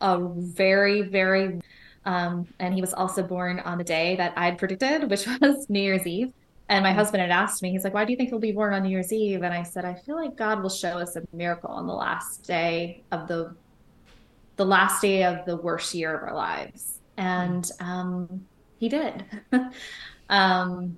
a 0.00 0.18
very 0.18 1.02
very 1.02 1.60
um, 2.04 2.48
and 2.58 2.74
he 2.74 2.80
was 2.80 2.94
also 2.94 3.22
born 3.22 3.60
on 3.60 3.78
the 3.78 3.84
day 3.84 4.16
that 4.16 4.32
I'd 4.36 4.58
predicted, 4.58 5.08
which 5.10 5.26
was 5.40 5.68
New 5.68 5.80
Year's 5.80 6.06
Eve. 6.06 6.32
And 6.68 6.82
my 6.82 6.90
mm-hmm. 6.90 6.98
husband 6.98 7.20
had 7.20 7.30
asked 7.30 7.62
me, 7.62 7.70
he's 7.70 7.84
like, 7.84 7.94
why 7.94 8.04
do 8.04 8.12
you 8.12 8.16
think 8.16 8.30
he'll 8.30 8.38
be 8.38 8.52
born 8.52 8.72
on 8.72 8.82
New 8.82 8.88
Year's 8.88 9.12
Eve? 9.12 9.42
And 9.42 9.52
I 9.52 9.62
said, 9.62 9.84
I 9.84 9.94
feel 9.94 10.16
like 10.16 10.36
God 10.36 10.62
will 10.62 10.70
show 10.70 10.98
us 10.98 11.16
a 11.16 11.22
miracle 11.32 11.70
on 11.70 11.86
the 11.86 11.92
last 11.92 12.44
day 12.44 13.02
of 13.12 13.28
the 13.28 13.54
the 14.56 14.64
last 14.66 15.00
day 15.00 15.24
of 15.24 15.44
the 15.46 15.56
worst 15.56 15.94
year 15.94 16.14
of 16.14 16.22
our 16.22 16.34
lives. 16.34 16.98
And 17.16 17.68
um, 17.80 18.46
he 18.78 18.88
did. 18.88 19.24
um, 20.28 20.96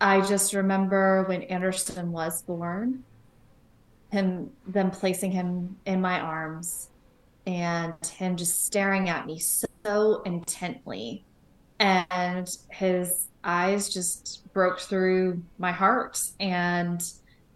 I 0.00 0.20
just 0.20 0.52
remember 0.52 1.24
when 1.28 1.42
Anderson 1.42 2.12
was 2.12 2.42
born, 2.42 3.04
him 4.10 4.50
them 4.66 4.90
placing 4.90 5.30
him 5.30 5.76
in 5.86 6.00
my 6.00 6.20
arms 6.20 6.90
and 7.46 7.94
him 8.06 8.36
just 8.36 8.66
staring 8.66 9.08
at 9.08 9.26
me 9.26 9.38
so 9.38 10.22
intently 10.22 11.24
and 11.78 12.48
his 12.70 13.28
eyes 13.46 13.88
just 13.88 14.52
broke 14.52 14.80
through 14.80 15.42
my 15.58 15.72
heart 15.72 16.20
and 16.40 17.02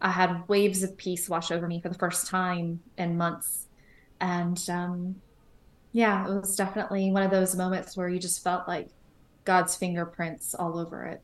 I 0.01 0.11
had 0.11 0.49
waves 0.49 0.83
of 0.83 0.97
peace 0.97 1.29
wash 1.29 1.51
over 1.51 1.67
me 1.67 1.81
for 1.81 1.89
the 1.89 1.99
first 1.99 2.27
time 2.27 2.81
in 2.97 3.19
months. 3.19 3.67
And 4.21 4.63
um, 4.71 5.17
yeah, 5.93 6.27
it 6.27 6.41
was 6.41 6.57
definitely 6.57 7.11
one 7.11 7.23
of 7.23 7.31
those 7.31 7.55
moments 7.55 7.97
where 7.97 8.09
you 8.09 8.19
just 8.19 8.43
felt 8.43 8.67
like 8.67 8.89
God's 9.45 9.77
fingerprints 9.77 10.55
all 10.55 10.79
over 10.79 11.05
it. 11.05 11.23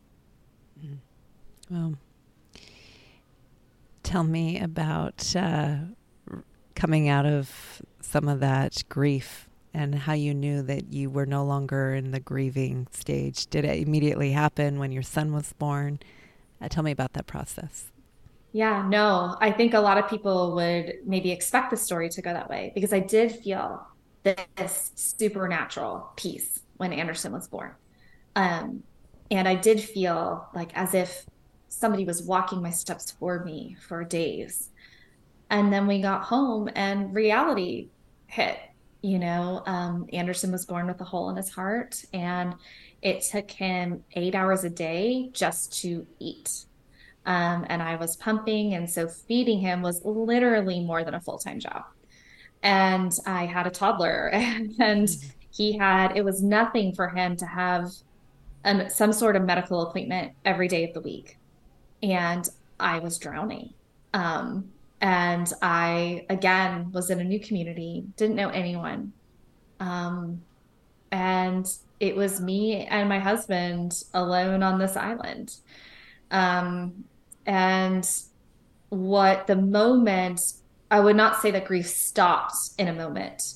Well, 1.70 1.94
tell 4.02 4.24
me 4.24 4.60
about 4.60 5.34
uh, 5.34 5.76
coming 6.74 7.08
out 7.08 7.26
of 7.26 7.82
some 8.00 8.28
of 8.28 8.40
that 8.40 8.82
grief 8.88 9.45
and 9.76 9.94
how 9.94 10.14
you 10.14 10.32
knew 10.32 10.62
that 10.62 10.90
you 10.90 11.10
were 11.10 11.26
no 11.26 11.44
longer 11.44 11.94
in 11.94 12.10
the 12.10 12.18
grieving 12.18 12.86
stage. 12.92 13.46
Did 13.48 13.66
it 13.66 13.86
immediately 13.86 14.32
happen 14.32 14.78
when 14.78 14.90
your 14.90 15.02
son 15.02 15.34
was 15.34 15.52
born? 15.52 15.98
Uh, 16.62 16.68
tell 16.68 16.82
me 16.82 16.92
about 16.92 17.12
that 17.12 17.26
process. 17.26 17.92
Yeah, 18.52 18.86
no, 18.88 19.36
I 19.38 19.50
think 19.50 19.74
a 19.74 19.80
lot 19.80 19.98
of 19.98 20.08
people 20.08 20.54
would 20.54 20.94
maybe 21.04 21.30
expect 21.30 21.70
the 21.70 21.76
story 21.76 22.08
to 22.08 22.22
go 22.22 22.32
that 22.32 22.48
way 22.48 22.72
because 22.74 22.94
I 22.94 23.00
did 23.00 23.30
feel 23.30 23.86
this 24.56 24.92
supernatural 24.94 26.10
peace 26.16 26.62
when 26.78 26.94
Anderson 26.94 27.32
was 27.32 27.46
born. 27.46 27.72
Um, 28.34 28.82
and 29.30 29.46
I 29.46 29.56
did 29.56 29.78
feel 29.78 30.48
like 30.54 30.74
as 30.74 30.94
if 30.94 31.26
somebody 31.68 32.06
was 32.06 32.22
walking 32.22 32.62
my 32.62 32.70
steps 32.70 33.10
for 33.10 33.44
me 33.44 33.76
for 33.86 34.04
days. 34.04 34.70
And 35.50 35.70
then 35.70 35.86
we 35.86 36.00
got 36.00 36.22
home 36.22 36.70
and 36.74 37.14
reality 37.14 37.90
hit. 38.26 38.58
You 39.02 39.18
know, 39.18 39.62
um, 39.66 40.08
Anderson 40.12 40.52
was 40.52 40.64
born 40.64 40.86
with 40.86 41.00
a 41.00 41.04
hole 41.04 41.30
in 41.30 41.36
his 41.36 41.50
heart, 41.50 42.02
and 42.12 42.54
it 43.02 43.22
took 43.22 43.50
him 43.50 44.04
eight 44.12 44.34
hours 44.34 44.64
a 44.64 44.70
day 44.70 45.30
just 45.32 45.80
to 45.82 46.06
eat 46.18 46.66
um, 47.26 47.66
and 47.68 47.82
I 47.82 47.96
was 47.96 48.16
pumping. 48.16 48.74
And 48.74 48.88
so 48.88 49.08
feeding 49.08 49.60
him 49.60 49.82
was 49.82 50.00
literally 50.04 50.80
more 50.80 51.04
than 51.04 51.14
a 51.14 51.20
full 51.20 51.38
time 51.38 51.60
job. 51.60 51.84
And 52.62 53.12
I 53.26 53.46
had 53.46 53.66
a 53.66 53.70
toddler, 53.70 54.28
and, 54.32 54.74
and 54.78 55.08
he 55.50 55.76
had, 55.76 56.16
it 56.16 56.24
was 56.24 56.42
nothing 56.42 56.94
for 56.94 57.08
him 57.08 57.36
to 57.36 57.46
have 57.46 57.90
an, 58.64 58.88
some 58.90 59.12
sort 59.12 59.36
of 59.36 59.42
medical 59.42 59.82
appointment 59.82 60.32
every 60.44 60.68
day 60.68 60.84
of 60.84 60.94
the 60.94 61.00
week. 61.00 61.38
And 62.02 62.48
I 62.78 63.00
was 63.00 63.18
drowning. 63.18 63.74
Um, 64.14 64.72
and 65.00 65.52
I, 65.62 66.26
again, 66.30 66.90
was 66.92 67.10
in 67.10 67.20
a 67.20 67.24
new 67.24 67.40
community, 67.40 68.04
didn't 68.16 68.36
know 68.36 68.48
anyone. 68.48 69.12
Um, 69.78 70.42
and 71.12 71.66
it 72.00 72.16
was 72.16 72.40
me 72.40 72.86
and 72.86 73.08
my 73.08 73.18
husband 73.18 73.92
alone 74.14 74.62
on 74.62 74.78
this 74.78 74.96
island. 74.96 75.56
Um, 76.30 77.04
and 77.46 78.08
what 78.88 79.46
the 79.46 79.56
moment 79.56 80.40
I 80.90 81.00
would 81.00 81.16
not 81.16 81.40
say 81.42 81.50
that 81.50 81.66
grief 81.66 81.88
stopped 81.88 82.54
in 82.78 82.88
a 82.88 82.92
moment. 82.92 83.54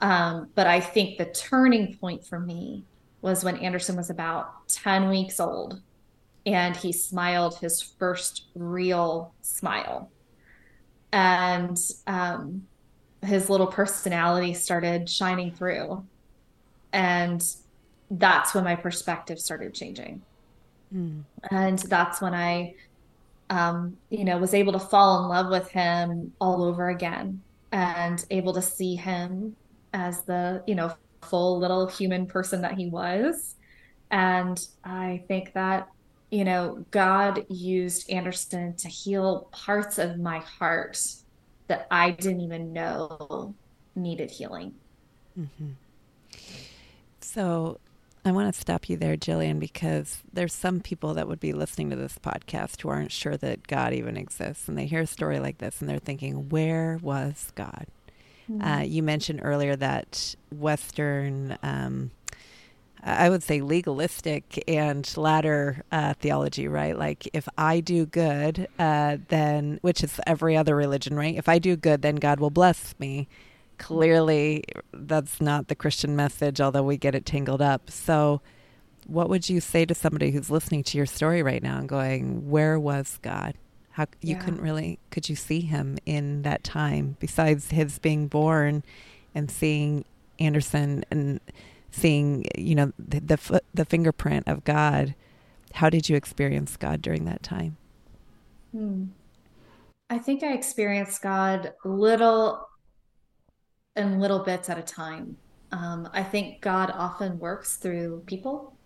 Um, 0.00 0.48
but 0.54 0.66
I 0.66 0.80
think 0.80 1.18
the 1.18 1.26
turning 1.26 1.96
point 1.96 2.26
for 2.26 2.38
me 2.38 2.84
was 3.22 3.44
when 3.44 3.56
Anderson 3.58 3.96
was 3.96 4.10
about 4.10 4.68
10 4.68 5.08
weeks 5.08 5.40
old 5.40 5.80
and 6.46 6.76
he 6.76 6.92
smiled 6.92 7.58
his 7.58 7.82
first 7.82 8.46
real 8.54 9.34
smile. 9.42 10.10
And 11.12 11.78
um, 12.06 12.66
his 13.22 13.50
little 13.50 13.66
personality 13.66 14.54
started 14.54 15.08
shining 15.08 15.52
through. 15.52 16.04
And 16.92 17.44
that's 18.10 18.54
when 18.54 18.64
my 18.64 18.76
perspective 18.76 19.38
started 19.38 19.74
changing. 19.74 20.22
Mm. 20.94 21.24
And 21.50 21.78
that's 21.78 22.20
when 22.20 22.34
I 22.34 22.74
um, 23.50 23.96
you 24.08 24.24
know, 24.24 24.38
was 24.38 24.54
able 24.54 24.72
to 24.72 24.78
fall 24.78 25.22
in 25.22 25.28
love 25.28 25.50
with 25.50 25.68
him 25.68 26.32
all 26.40 26.62
over 26.62 26.88
again 26.88 27.42
and 27.72 28.24
able 28.30 28.52
to 28.54 28.62
see 28.62 28.94
him 28.94 29.56
as 29.92 30.22
the, 30.22 30.62
you 30.66 30.76
know, 30.76 30.94
full 31.22 31.58
little 31.58 31.86
human 31.88 32.26
person 32.26 32.62
that 32.62 32.74
he 32.74 32.86
was. 32.86 33.56
And 34.12 34.64
I 34.84 35.24
think 35.26 35.52
that, 35.54 35.88
you 36.30 36.44
know, 36.44 36.84
God 36.90 37.44
used 37.48 38.08
Anderson 38.10 38.74
to 38.76 38.88
heal 38.88 39.48
parts 39.52 39.98
of 39.98 40.18
my 40.18 40.38
heart 40.38 41.02
that 41.66 41.86
I 41.90 42.10
didn't 42.10 42.40
even 42.40 42.72
know 42.72 43.54
needed 43.94 44.30
healing. 44.30 44.74
Mm-hmm. 45.38 45.70
So 47.20 47.78
I 48.24 48.32
want 48.32 48.52
to 48.52 48.60
stop 48.60 48.88
you 48.88 48.96
there, 48.96 49.16
Jillian, 49.16 49.58
because 49.58 50.22
there's 50.32 50.52
some 50.52 50.80
people 50.80 51.14
that 51.14 51.26
would 51.26 51.40
be 51.40 51.52
listening 51.52 51.90
to 51.90 51.96
this 51.96 52.18
podcast 52.18 52.80
who 52.80 52.88
aren't 52.88 53.12
sure 53.12 53.36
that 53.36 53.66
God 53.66 53.92
even 53.92 54.16
exists. 54.16 54.68
And 54.68 54.76
they 54.76 54.86
hear 54.86 55.00
a 55.00 55.06
story 55.06 55.40
like 55.40 55.58
this 55.58 55.80
and 55.80 55.88
they're 55.88 55.98
thinking, 55.98 56.48
where 56.48 56.98
was 57.02 57.52
God? 57.54 57.86
Mm-hmm. 58.50 58.62
Uh, 58.62 58.80
you 58.80 59.02
mentioned 59.02 59.40
earlier 59.42 59.76
that 59.76 60.34
Western, 60.50 61.56
um, 61.62 62.10
I 63.02 63.30
would 63.30 63.42
say 63.42 63.62
legalistic 63.62 64.62
and 64.68 65.10
ladder 65.16 65.82
uh, 65.90 66.14
theology, 66.14 66.68
right? 66.68 66.96
Like 66.96 67.28
if 67.32 67.48
I 67.56 67.80
do 67.80 68.04
good, 68.04 68.68
uh, 68.78 69.16
then, 69.28 69.78
which 69.82 70.04
is 70.04 70.20
every 70.26 70.56
other 70.56 70.76
religion, 70.76 71.14
right? 71.14 71.34
If 71.34 71.48
I 71.48 71.58
do 71.58 71.76
good, 71.76 72.02
then 72.02 72.16
God 72.16 72.40
will 72.40 72.50
bless 72.50 72.94
me 72.98 73.26
clearly 73.80 74.62
that's 74.92 75.40
not 75.40 75.68
the 75.68 75.74
Christian 75.74 76.14
message, 76.14 76.60
although 76.60 76.82
we 76.82 76.96
get 76.96 77.14
it 77.14 77.24
tangled 77.24 77.62
up. 77.62 77.90
So, 77.90 78.40
what 79.06 79.28
would 79.28 79.48
you 79.48 79.60
say 79.60 79.86
to 79.86 79.94
somebody 79.94 80.30
who's 80.30 80.50
listening 80.50 80.84
to 80.84 80.98
your 80.98 81.06
story 81.06 81.42
right 81.42 81.62
now 81.62 81.78
and 81.78 81.88
going, 81.88 82.48
"Where 82.50 82.78
was 82.78 83.18
God? 83.22 83.54
How 83.92 84.06
you 84.20 84.34
yeah. 84.34 84.38
couldn't 84.40 84.60
really 84.60 84.98
could 85.10 85.28
you 85.28 85.34
see 85.34 85.60
him 85.60 85.98
in 86.06 86.42
that 86.42 86.62
time 86.62 87.16
besides 87.18 87.70
his 87.70 87.98
being 87.98 88.28
born 88.28 88.84
and 89.34 89.50
seeing 89.50 90.04
Anderson 90.38 91.04
and 91.10 91.40
seeing, 91.90 92.44
you 92.56 92.74
know, 92.74 92.92
the 92.98 93.20
the, 93.20 93.62
the 93.74 93.84
fingerprint 93.84 94.48
of 94.48 94.64
God? 94.64 95.14
How 95.74 95.90
did 95.90 96.08
you 96.08 96.16
experience 96.16 96.76
God 96.76 97.02
during 97.02 97.24
that 97.26 97.42
time?" 97.42 97.76
Hmm. 98.72 99.04
I 100.08 100.18
think 100.18 100.42
I 100.42 100.52
experienced 100.54 101.22
God 101.22 101.72
little 101.84 102.66
and 103.96 104.20
little 104.20 104.40
bits 104.40 104.68
at 104.68 104.78
a 104.78 104.82
time. 104.82 105.36
Um, 105.72 106.08
I 106.12 106.22
think 106.22 106.60
God 106.60 106.90
often 106.92 107.38
works 107.38 107.76
through 107.76 108.24
people. 108.26 108.76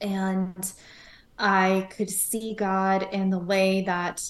And 0.00 0.72
I 1.38 1.88
could 1.90 2.10
see 2.10 2.54
God 2.54 3.08
in 3.12 3.30
the 3.30 3.38
way 3.38 3.82
that 3.82 4.22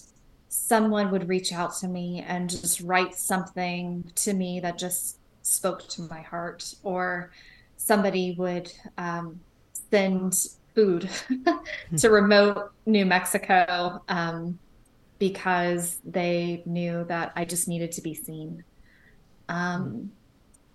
someone 0.48 1.10
would 1.10 1.28
reach 1.28 1.52
out 1.52 1.76
to 1.78 1.88
me 1.88 2.24
and 2.26 2.48
just 2.48 2.80
write 2.80 3.14
something 3.14 4.10
to 4.14 4.34
me 4.34 4.60
that 4.60 4.78
just 4.78 5.18
spoke 5.42 5.86
to 5.88 6.02
my 6.02 6.20
heart, 6.20 6.74
or 6.82 7.32
somebody 7.88 8.34
would 8.38 8.70
um, 8.98 9.40
send 9.90 10.34
food 10.74 11.08
to 11.96 12.10
remote 12.10 12.70
New 12.84 13.06
Mexico 13.06 14.02
um, 14.08 14.58
because 15.18 15.98
they 16.04 16.62
knew 16.66 17.04
that 17.08 17.32
I 17.34 17.46
just 17.46 17.66
needed 17.66 17.90
to 17.92 18.02
be 18.02 18.12
seen. 18.12 18.62
Um, 19.48 20.12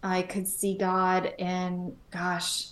I 0.02 0.24
could 0.24 0.48
see 0.48 0.76
God, 0.76 1.34
and 1.38 1.96
gosh, 2.10 2.70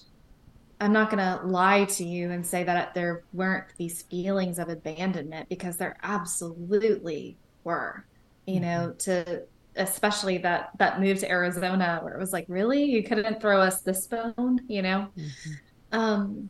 I'm 0.82 0.92
not 0.92 1.12
going 1.12 1.24
to 1.24 1.46
lie 1.46 1.86
to 1.86 2.04
you 2.04 2.32
and 2.32 2.46
say 2.46 2.64
that 2.64 2.96
there 2.96 3.24
weren't 3.34 3.68
these 3.78 4.02
feelings 4.02 4.58
of 4.58 4.70
abandonment 4.70 5.48
because 5.50 5.78
there 5.78 5.98
absolutely 6.02 7.38
were. 7.64 8.06
You 8.48 8.56
mm-hmm. 8.56 8.64
know, 8.64 8.94
to 9.00 9.44
especially 9.76 10.38
that 10.40 10.72
that 10.78 11.00
move 11.00 11.20
to 11.20 11.30
Arizona 11.30 12.00
where 12.02 12.14
it 12.14 12.20
was 12.20 12.34
like, 12.34 12.46
really, 12.48 12.84
you 12.84 13.04
couldn't 13.04 13.42
throw 13.42 13.62
us 13.62 13.82
this 13.82 14.08
bone, 14.08 14.62
you 14.68 14.82
know. 14.82 15.08
Mm-hmm. 15.18 16.00
Um, 16.00 16.50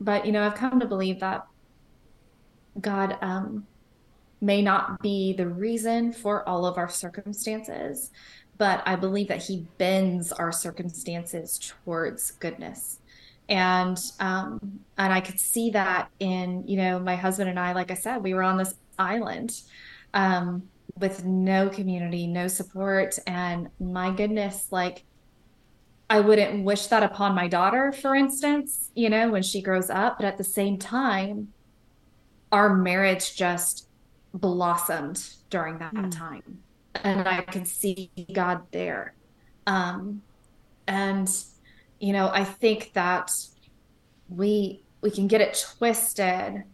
but 0.00 0.26
you 0.26 0.32
know, 0.32 0.42
I've 0.42 0.54
come 0.54 0.80
to 0.80 0.86
believe 0.86 1.20
that 1.20 1.46
God 2.80 3.16
um, 3.22 3.66
may 4.40 4.62
not 4.62 5.00
be 5.02 5.32
the 5.32 5.48
reason 5.48 6.12
for 6.12 6.46
all 6.48 6.66
of 6.66 6.76
our 6.76 6.88
circumstances, 6.88 8.10
but 8.58 8.82
I 8.86 8.96
believe 8.96 9.28
that 9.28 9.42
he 9.42 9.66
bends 9.78 10.32
our 10.32 10.52
circumstances 10.52 11.58
towards 11.58 12.32
goodness. 12.32 12.98
And 13.48 13.98
um, 14.18 14.80
and 14.98 15.12
I 15.12 15.20
could 15.20 15.38
see 15.38 15.70
that 15.70 16.10
in 16.18 16.66
you 16.66 16.76
know 16.76 16.98
my 16.98 17.16
husband 17.16 17.48
and 17.48 17.58
I, 17.58 17.72
like 17.72 17.90
I 17.90 17.94
said, 17.94 18.22
we 18.22 18.34
were 18.34 18.42
on 18.42 18.58
this 18.58 18.74
island 18.98 19.60
um, 20.14 20.68
with 20.98 21.24
no 21.24 21.68
community, 21.68 22.26
no 22.26 22.48
support, 22.48 23.18
and 23.26 23.68
my 23.78 24.10
goodness, 24.10 24.68
like 24.70 25.04
I 26.08 26.20
wouldn't 26.20 26.64
wish 26.64 26.86
that 26.86 27.02
upon 27.02 27.34
my 27.34 27.48
daughter, 27.48 27.92
for 27.92 28.14
instance, 28.14 28.90
you 28.94 29.10
know, 29.10 29.30
when 29.30 29.42
she 29.42 29.60
grows 29.60 29.90
up. 29.90 30.18
But 30.18 30.26
at 30.26 30.38
the 30.38 30.44
same 30.44 30.78
time, 30.78 31.52
our 32.52 32.74
marriage 32.74 33.34
just 33.34 33.88
blossomed 34.32 35.22
during 35.50 35.78
that 35.78 35.94
mm. 35.94 36.16
time. 36.16 36.60
And 37.02 37.28
I 37.28 37.42
could 37.42 37.66
see 37.66 38.10
God 38.32 38.62
there. 38.70 39.14
Um, 39.66 40.22
and, 40.86 41.28
you 41.98 42.12
know, 42.12 42.28
I 42.28 42.44
think 42.44 42.92
that 42.94 43.32
we 44.28 44.82
we 45.00 45.10
can 45.10 45.26
get 45.26 45.40
it 45.40 45.66
twisted 45.76 46.64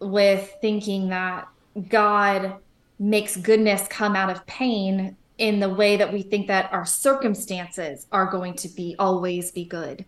with 0.00 0.54
thinking 0.60 1.08
that 1.08 1.48
God 1.88 2.56
makes 2.98 3.36
goodness 3.36 3.86
come 3.88 4.14
out 4.14 4.30
of 4.30 4.46
pain 4.46 5.16
in 5.38 5.58
the 5.58 5.68
way 5.68 5.96
that 5.96 6.12
we 6.12 6.22
think 6.22 6.46
that 6.46 6.72
our 6.72 6.86
circumstances 6.86 8.06
are 8.12 8.30
going 8.30 8.54
to 8.54 8.68
be 8.68 8.94
always 8.98 9.50
be 9.50 9.64
good. 9.64 10.04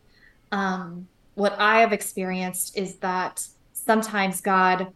Um, 0.53 1.09
what 1.35 1.57
I 1.59 1.81
have 1.81 1.93
experienced 1.93 2.79
is 2.79 2.97
that 2.97 3.47
sometimes 3.73 4.41
God 4.41 4.89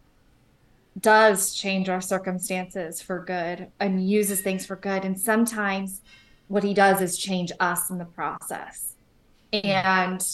does 0.99 1.53
change 1.53 1.89
our 1.89 2.01
circumstances 2.01 3.01
for 3.01 3.23
good 3.23 3.67
and 3.79 4.09
uses 4.09 4.41
things 4.41 4.65
for 4.65 4.75
good. 4.75 5.05
And 5.05 5.19
sometimes 5.19 6.01
what 6.47 6.63
he 6.63 6.73
does 6.73 7.01
is 7.01 7.17
change 7.17 7.51
us 7.59 7.89
in 7.89 7.97
the 7.97 8.05
process. 8.05 8.95
And 9.53 10.25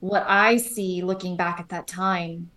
what 0.00 0.24
I 0.26 0.56
see 0.56 1.02
looking 1.02 1.36
back 1.36 1.60
at 1.60 1.68
that 1.68 1.86
time 1.86 2.50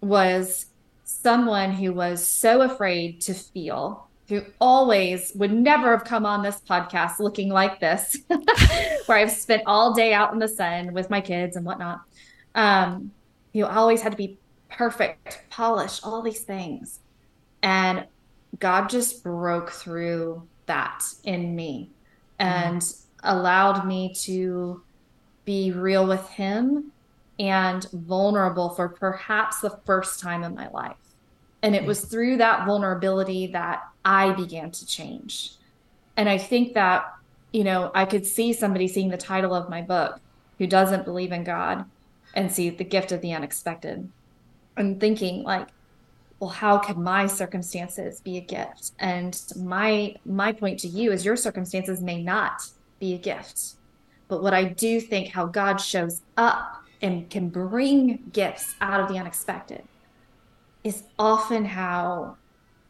was 0.00 0.66
someone 1.10 1.72
who 1.72 1.92
was 1.92 2.24
so 2.24 2.62
afraid 2.62 3.20
to 3.22 3.34
feel, 3.34 4.08
who 4.28 4.42
always 4.60 5.32
would 5.34 5.52
never 5.52 5.90
have 5.90 6.04
come 6.04 6.24
on 6.24 6.42
this 6.42 6.60
podcast 6.60 7.18
looking 7.18 7.48
like 7.48 7.80
this, 7.80 8.16
where 9.06 9.18
I've 9.18 9.32
spent 9.32 9.62
all 9.66 9.92
day 9.92 10.14
out 10.14 10.32
in 10.32 10.38
the 10.38 10.48
sun 10.48 10.92
with 10.92 11.10
my 11.10 11.20
kids 11.20 11.56
and 11.56 11.66
whatnot. 11.66 12.00
Um, 12.54 13.10
you 13.52 13.66
always 13.66 14.02
had 14.02 14.12
to 14.12 14.18
be 14.18 14.38
perfect, 14.70 15.42
polished, 15.50 16.04
all 16.04 16.22
these 16.22 16.42
things. 16.42 17.00
And 17.62 18.06
God 18.58 18.88
just 18.88 19.22
broke 19.22 19.70
through 19.70 20.46
that 20.66 21.04
in 21.24 21.54
me 21.54 21.90
and 22.38 22.80
mm. 22.80 23.04
allowed 23.24 23.86
me 23.86 24.14
to 24.14 24.82
be 25.44 25.72
real 25.72 26.06
with 26.06 26.28
Him 26.28 26.92
and 27.40 27.86
vulnerable 27.92 28.68
for 28.70 28.88
perhaps 28.88 29.60
the 29.60 29.78
first 29.84 30.20
time 30.20 30.44
in 30.44 30.54
my 30.54 30.68
life. 30.68 30.96
And 31.62 31.74
it 31.74 31.82
hmm. 31.82 31.88
was 31.88 32.00
through 32.04 32.38
that 32.38 32.66
vulnerability 32.66 33.48
that 33.48 33.82
I 34.04 34.32
began 34.32 34.70
to 34.70 34.86
change. 34.86 35.52
And 36.16 36.28
I 36.28 36.38
think 36.38 36.74
that, 36.74 37.12
you 37.52 37.64
know, 37.64 37.90
I 37.94 38.04
could 38.04 38.26
see 38.26 38.52
somebody 38.52 38.88
seeing 38.88 39.10
the 39.10 39.16
title 39.16 39.54
of 39.54 39.68
my 39.68 39.82
book 39.82 40.20
who 40.58 40.66
doesn't 40.66 41.04
believe 41.04 41.32
in 41.32 41.44
God 41.44 41.84
and 42.34 42.52
see 42.52 42.70
the 42.70 42.84
gift 42.84 43.12
of 43.12 43.20
the 43.20 43.32
unexpected 43.32 44.08
and 44.76 45.00
thinking 45.00 45.42
like 45.42 45.68
well 46.38 46.50
how 46.50 46.78
could 46.78 46.96
my 46.96 47.26
circumstances 47.26 48.20
be 48.20 48.38
a 48.38 48.40
gift? 48.40 48.92
And 48.98 49.40
my 49.56 50.16
my 50.24 50.52
point 50.52 50.80
to 50.80 50.88
you 50.88 51.12
is 51.12 51.24
your 51.24 51.36
circumstances 51.36 52.00
may 52.00 52.22
not 52.22 52.62
be 52.98 53.14
a 53.14 53.18
gift. 53.18 53.74
But 54.28 54.42
what 54.42 54.54
i 54.54 54.64
do 54.64 55.00
think 55.00 55.28
how 55.28 55.46
god 55.46 55.78
shows 55.78 56.22
up 56.36 56.84
and 57.02 57.28
can 57.30 57.48
bring 57.48 58.30
gifts 58.32 58.74
out 58.80 59.00
of 59.00 59.08
the 59.08 59.18
unexpected 59.18 59.82
is 60.84 61.04
often 61.18 61.64
how 61.64 62.36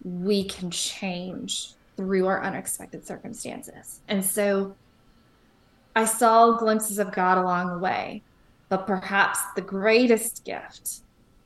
we 0.04 0.44
can 0.44 0.70
change 0.70 1.72
through 1.96 2.26
our 2.26 2.42
unexpected 2.42 3.06
circumstances 3.06 4.00
and 4.08 4.24
so 4.24 4.74
i 5.94 6.04
saw 6.04 6.52
glimpses 6.56 6.98
of 6.98 7.12
god 7.12 7.36
along 7.36 7.68
the 7.68 7.78
way 7.78 8.22
but 8.68 8.86
perhaps 8.86 9.40
the 9.56 9.60
greatest 9.60 10.44
gift 10.44 11.00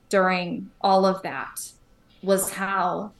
during 0.09 0.71
all 0.81 1.07
of 1.07 1.23
that 1.23 1.73
was 2.23 2.53
how 2.53 3.11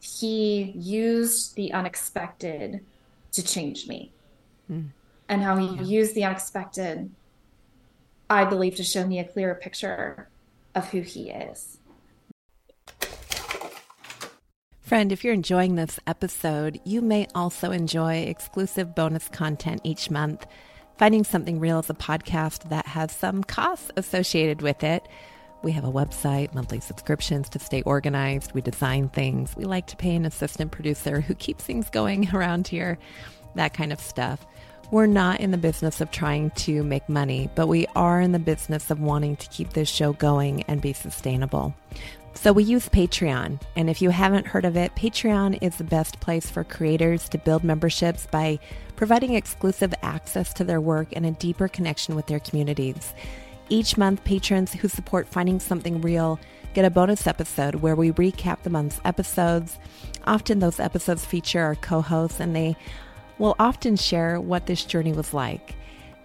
he 0.00 0.72
used 0.76 1.56
the 1.56 1.72
unexpected 1.72 2.80
to 3.32 3.42
change 3.42 3.88
me. 3.88 4.12
Mm. 4.70 4.88
And 5.28 5.42
how 5.42 5.56
he 5.56 5.66
yeah. 5.66 5.82
used 5.82 6.14
the 6.14 6.24
unexpected, 6.24 7.10
I 8.30 8.44
believe, 8.44 8.76
to 8.76 8.84
show 8.84 9.06
me 9.06 9.18
a 9.18 9.24
clearer 9.24 9.54
picture 9.54 10.28
of 10.74 10.88
who 10.90 11.00
he 11.00 11.30
is. 11.30 11.77
Friend, 14.88 15.12
if 15.12 15.22
you're 15.22 15.34
enjoying 15.34 15.74
this 15.74 16.00
episode, 16.06 16.80
you 16.84 17.02
may 17.02 17.26
also 17.34 17.72
enjoy 17.72 18.20
exclusive 18.20 18.94
bonus 18.94 19.28
content 19.28 19.82
each 19.84 20.10
month. 20.10 20.46
Finding 20.96 21.24
Something 21.24 21.60
Real 21.60 21.80
is 21.80 21.90
a 21.90 21.94
podcast 21.94 22.70
that 22.70 22.86
has 22.86 23.12
some 23.12 23.44
costs 23.44 23.90
associated 23.98 24.62
with 24.62 24.82
it. 24.82 25.06
We 25.62 25.72
have 25.72 25.84
a 25.84 25.92
website, 25.92 26.54
monthly 26.54 26.80
subscriptions 26.80 27.50
to 27.50 27.58
stay 27.58 27.82
organized. 27.82 28.52
We 28.52 28.62
design 28.62 29.10
things. 29.10 29.54
We 29.58 29.64
like 29.64 29.88
to 29.88 29.96
pay 29.96 30.16
an 30.16 30.24
assistant 30.24 30.72
producer 30.72 31.20
who 31.20 31.34
keeps 31.34 31.64
things 31.64 31.90
going 31.90 32.30
around 32.34 32.66
here, 32.66 32.98
that 33.56 33.74
kind 33.74 33.92
of 33.92 34.00
stuff. 34.00 34.46
We're 34.90 35.04
not 35.04 35.40
in 35.40 35.50
the 35.50 35.58
business 35.58 36.00
of 36.00 36.10
trying 36.10 36.48
to 36.52 36.82
make 36.82 37.06
money, 37.10 37.50
but 37.54 37.66
we 37.66 37.86
are 37.94 38.22
in 38.22 38.32
the 38.32 38.38
business 38.38 38.90
of 38.90 39.00
wanting 39.00 39.36
to 39.36 39.48
keep 39.50 39.74
this 39.74 39.90
show 39.90 40.14
going 40.14 40.62
and 40.62 40.80
be 40.80 40.94
sustainable. 40.94 41.74
So 42.40 42.52
we 42.52 42.62
use 42.62 42.88
Patreon. 42.88 43.60
And 43.74 43.90
if 43.90 44.00
you 44.00 44.10
haven't 44.10 44.46
heard 44.46 44.64
of 44.64 44.76
it, 44.76 44.94
Patreon 44.94 45.58
is 45.60 45.74
the 45.74 45.82
best 45.82 46.20
place 46.20 46.48
for 46.48 46.62
creators 46.62 47.28
to 47.30 47.38
build 47.38 47.64
memberships 47.64 48.28
by 48.30 48.60
providing 48.94 49.34
exclusive 49.34 49.92
access 50.02 50.52
to 50.54 50.62
their 50.62 50.80
work 50.80 51.08
and 51.14 51.26
a 51.26 51.32
deeper 51.32 51.66
connection 51.66 52.14
with 52.14 52.28
their 52.28 52.38
communities. 52.38 53.12
Each 53.70 53.96
month, 53.96 54.22
patrons 54.22 54.72
who 54.72 54.86
support 54.86 55.26
Finding 55.26 55.58
Something 55.58 56.00
Real 56.00 56.38
get 56.74 56.84
a 56.84 56.90
bonus 56.90 57.26
episode 57.26 57.74
where 57.74 57.96
we 57.96 58.12
recap 58.12 58.62
the 58.62 58.70
month's 58.70 59.00
episodes. 59.04 59.76
Often, 60.24 60.60
those 60.60 60.78
episodes 60.78 61.24
feature 61.24 61.62
our 61.62 61.74
co 61.74 62.00
hosts, 62.00 62.38
and 62.38 62.54
they 62.54 62.76
will 63.38 63.56
often 63.58 63.96
share 63.96 64.40
what 64.40 64.66
this 64.66 64.84
journey 64.84 65.12
was 65.12 65.34
like. 65.34 65.74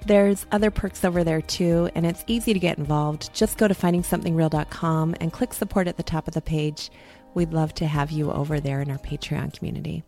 There's 0.05 0.45
other 0.51 0.69
perks 0.69 1.05
over 1.05 1.23
there 1.23 1.41
too, 1.41 1.89
and 1.95 2.05
it's 2.05 2.25
easy 2.27 2.53
to 2.53 2.59
get 2.59 2.77
involved. 2.77 3.33
Just 3.33 3.57
go 3.57 3.69
to 3.69 3.73
findingsomethingreal.com 3.73 5.15
and 5.21 5.31
click 5.31 5.53
support 5.53 5.87
at 5.87 5.95
the 5.95 6.03
top 6.03 6.27
of 6.27 6.33
the 6.33 6.41
page. 6.41 6.91
We'd 7.33 7.53
love 7.53 7.73
to 7.75 7.87
have 7.87 8.11
you 8.11 8.31
over 8.31 8.59
there 8.59 8.81
in 8.81 8.91
our 8.91 8.97
Patreon 8.97 9.57
community. 9.57 10.03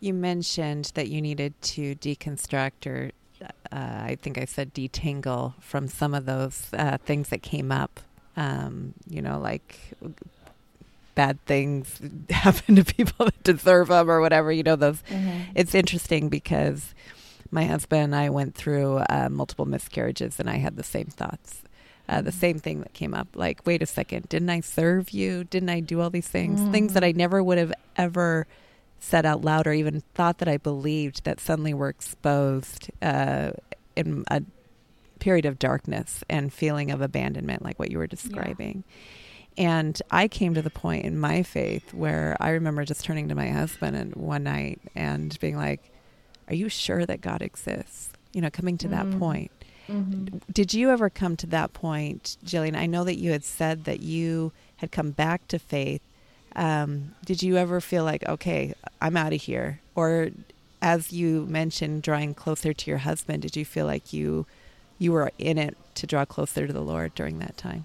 You 0.00 0.12
mentioned 0.12 0.92
that 0.94 1.08
you 1.08 1.22
needed 1.22 1.60
to 1.62 1.94
deconstruct, 1.94 2.86
or 2.86 3.10
uh, 3.42 3.48
I 3.72 4.18
think 4.20 4.36
I 4.36 4.44
said 4.44 4.74
detangle 4.74 5.54
from 5.60 5.88
some 5.88 6.12
of 6.12 6.26
those 6.26 6.68
uh, 6.74 6.98
things 6.98 7.30
that 7.30 7.42
came 7.42 7.72
up. 7.72 8.00
Um, 8.36 8.92
you 9.08 9.22
know, 9.22 9.38
like 9.38 9.78
bad 11.14 11.42
things 11.46 12.00
happen 12.30 12.76
to 12.76 12.84
people 12.84 13.24
that 13.26 13.42
deserve 13.44 13.88
them, 13.88 14.10
or 14.10 14.20
whatever. 14.20 14.52
You 14.52 14.62
know, 14.62 14.76
those. 14.76 15.02
Mm-hmm. 15.08 15.52
It's 15.54 15.74
interesting 15.74 16.28
because 16.28 16.94
my 17.54 17.64
husband 17.64 18.02
and 18.02 18.16
I 18.16 18.30
went 18.30 18.54
through 18.54 18.98
uh, 19.08 19.28
multiple 19.30 19.64
miscarriages, 19.64 20.40
and 20.40 20.50
I 20.50 20.56
had 20.56 20.76
the 20.76 20.82
same 20.82 21.06
thoughts. 21.06 21.62
Uh, 22.06 22.20
the 22.20 22.32
same 22.32 22.58
thing 22.58 22.80
that 22.80 22.92
came 22.92 23.14
up 23.14 23.28
like, 23.34 23.64
wait 23.64 23.80
a 23.80 23.86
second, 23.86 24.28
didn't 24.28 24.50
I 24.50 24.60
serve 24.60 25.10
you? 25.10 25.44
Didn't 25.44 25.70
I 25.70 25.80
do 25.80 26.02
all 26.02 26.10
these 26.10 26.28
things? 26.28 26.60
Mm. 26.60 26.72
Things 26.72 26.92
that 26.92 27.04
I 27.04 27.12
never 27.12 27.42
would 27.42 27.56
have 27.56 27.72
ever 27.96 28.46
said 29.00 29.24
out 29.24 29.42
loud 29.42 29.66
or 29.66 29.72
even 29.72 30.02
thought 30.14 30.38
that 30.38 30.48
I 30.48 30.58
believed 30.58 31.24
that 31.24 31.40
suddenly 31.40 31.72
were 31.72 31.88
exposed 31.88 32.90
uh, 33.00 33.52
in 33.96 34.24
a 34.28 34.42
period 35.18 35.46
of 35.46 35.58
darkness 35.58 36.22
and 36.28 36.52
feeling 36.52 36.90
of 36.90 37.00
abandonment, 37.00 37.62
like 37.62 37.78
what 37.78 37.90
you 37.90 37.96
were 37.96 38.06
describing. 38.06 38.84
Yeah. 39.56 39.80
And 39.80 40.02
I 40.10 40.28
came 40.28 40.54
to 40.54 40.62
the 40.62 40.70
point 40.70 41.04
in 41.04 41.18
my 41.18 41.42
faith 41.42 41.94
where 41.94 42.36
I 42.40 42.50
remember 42.50 42.84
just 42.84 43.04
turning 43.04 43.28
to 43.28 43.34
my 43.34 43.48
husband 43.48 43.96
and 43.96 44.14
one 44.16 44.42
night 44.42 44.80
and 44.94 45.38
being 45.40 45.56
like, 45.56 45.93
are 46.48 46.54
you 46.54 46.68
sure 46.68 47.06
that 47.06 47.20
God 47.20 47.42
exists? 47.42 48.10
You 48.32 48.40
know, 48.40 48.50
coming 48.50 48.78
to 48.78 48.88
mm-hmm. 48.88 49.10
that 49.10 49.18
point. 49.18 49.50
Mm-hmm. 49.88 50.38
Did 50.52 50.72
you 50.72 50.90
ever 50.90 51.10
come 51.10 51.36
to 51.36 51.46
that 51.48 51.72
point, 51.72 52.36
Jillian? 52.44 52.76
I 52.76 52.86
know 52.86 53.04
that 53.04 53.18
you 53.18 53.32
had 53.32 53.44
said 53.44 53.84
that 53.84 54.00
you 54.00 54.52
had 54.76 54.90
come 54.90 55.10
back 55.10 55.46
to 55.48 55.58
faith. 55.58 56.00
Um, 56.56 57.14
did 57.24 57.42
you 57.42 57.56
ever 57.56 57.80
feel 57.80 58.04
like, 58.04 58.26
okay, 58.26 58.74
I'm 59.00 59.16
out 59.16 59.32
of 59.32 59.42
here? 59.42 59.80
Or 59.94 60.30
as 60.80 61.12
you 61.12 61.46
mentioned, 61.46 62.02
drawing 62.02 62.34
closer 62.34 62.72
to 62.72 62.90
your 62.90 62.98
husband, 62.98 63.42
did 63.42 63.56
you 63.56 63.64
feel 63.64 63.86
like 63.86 64.12
you 64.12 64.46
you 64.98 65.12
were 65.12 65.32
in 65.38 65.58
it 65.58 65.76
to 65.96 66.06
draw 66.06 66.24
closer 66.24 66.66
to 66.66 66.72
the 66.72 66.80
Lord 66.80 67.14
during 67.14 67.38
that 67.40 67.56
time? 67.56 67.84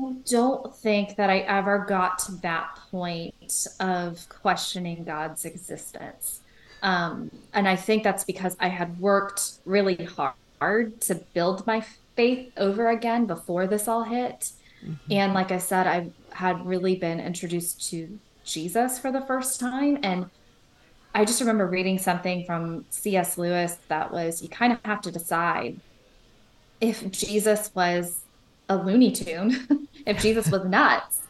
I 0.00 0.12
don't 0.30 0.74
think 0.76 1.16
that 1.16 1.28
I 1.28 1.38
ever 1.40 1.84
got 1.88 2.20
to 2.20 2.32
that 2.42 2.78
point 2.90 3.66
of 3.80 4.28
questioning 4.28 5.02
God's 5.02 5.44
existence. 5.44 6.40
Um, 6.82 7.30
and 7.54 7.68
I 7.68 7.76
think 7.76 8.04
that's 8.04 8.24
because 8.24 8.56
I 8.60 8.68
had 8.68 8.98
worked 9.00 9.58
really 9.64 10.08
hard 10.60 11.00
to 11.02 11.14
build 11.34 11.66
my 11.66 11.84
faith 12.16 12.52
over 12.56 12.88
again 12.90 13.26
before 13.26 13.66
this 13.66 13.88
all 13.88 14.04
hit. 14.04 14.52
Mm-hmm. 14.84 15.12
And 15.12 15.34
like 15.34 15.50
I 15.50 15.58
said, 15.58 15.86
I 15.86 16.10
had 16.32 16.64
really 16.64 16.96
been 16.96 17.20
introduced 17.20 17.90
to 17.90 18.18
Jesus 18.44 18.98
for 18.98 19.12
the 19.12 19.20
first 19.22 19.60
time. 19.60 19.98
And 20.02 20.26
I 21.14 21.24
just 21.24 21.40
remember 21.40 21.66
reading 21.66 21.98
something 21.98 22.44
from 22.44 22.84
C.S. 22.90 23.38
Lewis 23.38 23.78
that 23.88 24.12
was 24.12 24.42
you 24.42 24.48
kind 24.48 24.72
of 24.72 24.78
have 24.84 25.00
to 25.02 25.10
decide 25.10 25.80
if 26.80 27.10
Jesus 27.10 27.70
was 27.74 28.20
a 28.68 28.76
Looney 28.76 29.10
Tune, 29.10 29.88
if 30.06 30.20
Jesus 30.20 30.50
was 30.50 30.64
nuts, 30.68 31.20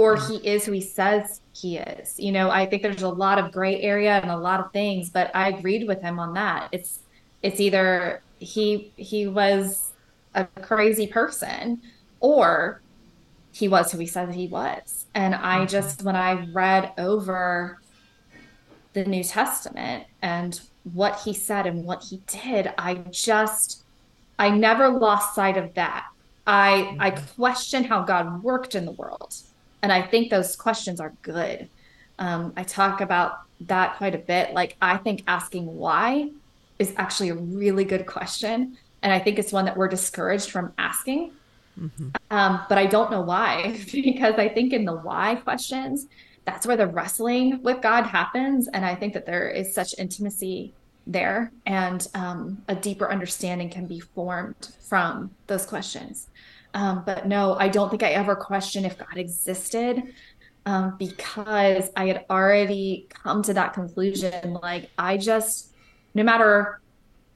or 0.00 0.16
he 0.16 0.36
is 0.36 0.64
who 0.64 0.72
he 0.72 0.80
says 0.80 1.42
he 1.52 1.76
is. 1.76 2.18
You 2.18 2.32
know, 2.32 2.48
I 2.48 2.64
think 2.64 2.82
there's 2.82 3.02
a 3.02 3.08
lot 3.08 3.38
of 3.38 3.52
gray 3.52 3.82
area 3.82 4.18
and 4.18 4.30
a 4.30 4.36
lot 4.36 4.58
of 4.58 4.72
things, 4.72 5.10
but 5.10 5.30
I 5.36 5.50
agreed 5.50 5.86
with 5.86 6.00
him 6.00 6.18
on 6.18 6.32
that. 6.32 6.70
It's 6.72 7.00
it's 7.42 7.60
either 7.60 8.22
he 8.38 8.92
he 8.96 9.26
was 9.26 9.92
a 10.34 10.46
crazy 10.62 11.06
person 11.06 11.82
or 12.20 12.80
he 13.52 13.68
was 13.68 13.92
who 13.92 13.98
he 13.98 14.06
said 14.06 14.34
he 14.34 14.48
was. 14.48 15.04
And 15.14 15.34
I 15.34 15.58
mm-hmm. 15.58 15.66
just 15.66 16.02
when 16.02 16.16
I 16.16 16.46
read 16.50 16.94
over 16.96 17.78
the 18.94 19.04
New 19.04 19.22
Testament 19.22 20.06
and 20.22 20.58
what 20.94 21.20
he 21.20 21.34
said 21.34 21.66
and 21.66 21.84
what 21.84 22.04
he 22.04 22.22
did, 22.26 22.72
I 22.78 22.94
just 23.10 23.82
I 24.38 24.48
never 24.48 24.88
lost 24.88 25.34
sight 25.34 25.58
of 25.58 25.74
that. 25.74 26.06
I 26.46 26.96
I 26.98 27.10
mm-hmm. 27.10 27.42
question 27.42 27.84
how 27.84 28.02
God 28.02 28.42
worked 28.42 28.74
in 28.74 28.86
the 28.86 28.92
world, 28.92 29.34
and 29.82 29.92
I 29.92 30.02
think 30.02 30.30
those 30.30 30.56
questions 30.56 31.00
are 31.00 31.12
good. 31.22 31.68
Um, 32.18 32.52
I 32.56 32.64
talk 32.64 33.00
about 33.00 33.40
that 33.62 33.96
quite 33.96 34.14
a 34.14 34.18
bit. 34.18 34.52
Like 34.54 34.76
I 34.80 34.96
think 34.96 35.22
asking 35.26 35.66
why 35.66 36.30
is 36.78 36.94
actually 36.96 37.30
a 37.30 37.34
really 37.34 37.84
good 37.84 38.06
question, 38.06 38.76
and 39.02 39.12
I 39.12 39.18
think 39.18 39.38
it's 39.38 39.52
one 39.52 39.64
that 39.64 39.76
we're 39.76 39.88
discouraged 39.88 40.50
from 40.50 40.72
asking. 40.78 41.32
Mm-hmm. 41.78 42.08
Um, 42.30 42.60
but 42.68 42.78
I 42.78 42.86
don't 42.86 43.10
know 43.10 43.22
why, 43.22 43.80
because 43.92 44.34
I 44.36 44.48
think 44.48 44.72
in 44.72 44.84
the 44.84 44.94
why 44.94 45.36
questions, 45.36 46.06
that's 46.44 46.66
where 46.66 46.76
the 46.76 46.86
wrestling 46.86 47.62
with 47.62 47.80
God 47.80 48.04
happens. 48.04 48.68
And 48.68 48.84
I 48.84 48.94
think 48.94 49.14
that 49.14 49.26
there 49.26 49.48
is 49.48 49.74
such 49.74 49.94
intimacy 49.98 50.74
there 51.06 51.52
and 51.66 52.06
um, 52.14 52.62
a 52.68 52.74
deeper 52.74 53.10
understanding 53.10 53.70
can 53.70 53.86
be 53.86 54.00
formed 54.00 54.70
from 54.80 55.30
those 55.46 55.66
questions. 55.66 56.28
Um, 56.74 57.02
but 57.04 57.26
no, 57.26 57.54
I 57.54 57.68
don't 57.68 57.90
think 57.90 58.02
I 58.02 58.10
ever 58.10 58.36
questioned 58.36 58.86
if 58.86 58.96
God 58.98 59.16
existed 59.16 60.02
um, 60.66 60.96
because 60.98 61.90
I 61.96 62.06
had 62.06 62.24
already 62.30 63.08
come 63.10 63.42
to 63.44 63.54
that 63.54 63.74
conclusion. 63.74 64.54
Like, 64.54 64.90
I 64.98 65.16
just, 65.16 65.72
no 66.14 66.22
matter 66.22 66.80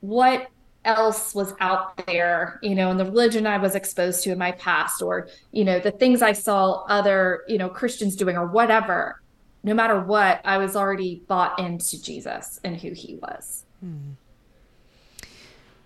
what 0.00 0.48
else 0.84 1.34
was 1.34 1.54
out 1.60 2.06
there, 2.06 2.60
you 2.62 2.74
know, 2.74 2.90
and 2.90 3.00
the 3.00 3.04
religion 3.06 3.46
I 3.46 3.58
was 3.58 3.74
exposed 3.74 4.22
to 4.24 4.32
in 4.32 4.38
my 4.38 4.52
past, 4.52 5.02
or, 5.02 5.28
you 5.50 5.64
know, 5.64 5.78
the 5.78 5.90
things 5.90 6.22
I 6.22 6.32
saw 6.32 6.84
other, 6.84 7.42
you 7.48 7.58
know, 7.58 7.68
Christians 7.68 8.16
doing, 8.16 8.36
or 8.36 8.46
whatever, 8.46 9.20
no 9.62 9.74
matter 9.74 9.98
what, 9.98 10.40
I 10.44 10.58
was 10.58 10.76
already 10.76 11.22
bought 11.26 11.58
into 11.58 12.00
Jesus 12.00 12.60
and 12.62 12.76
who 12.76 12.92
he 12.92 13.16
was. 13.16 13.64
Hmm. 13.80 14.12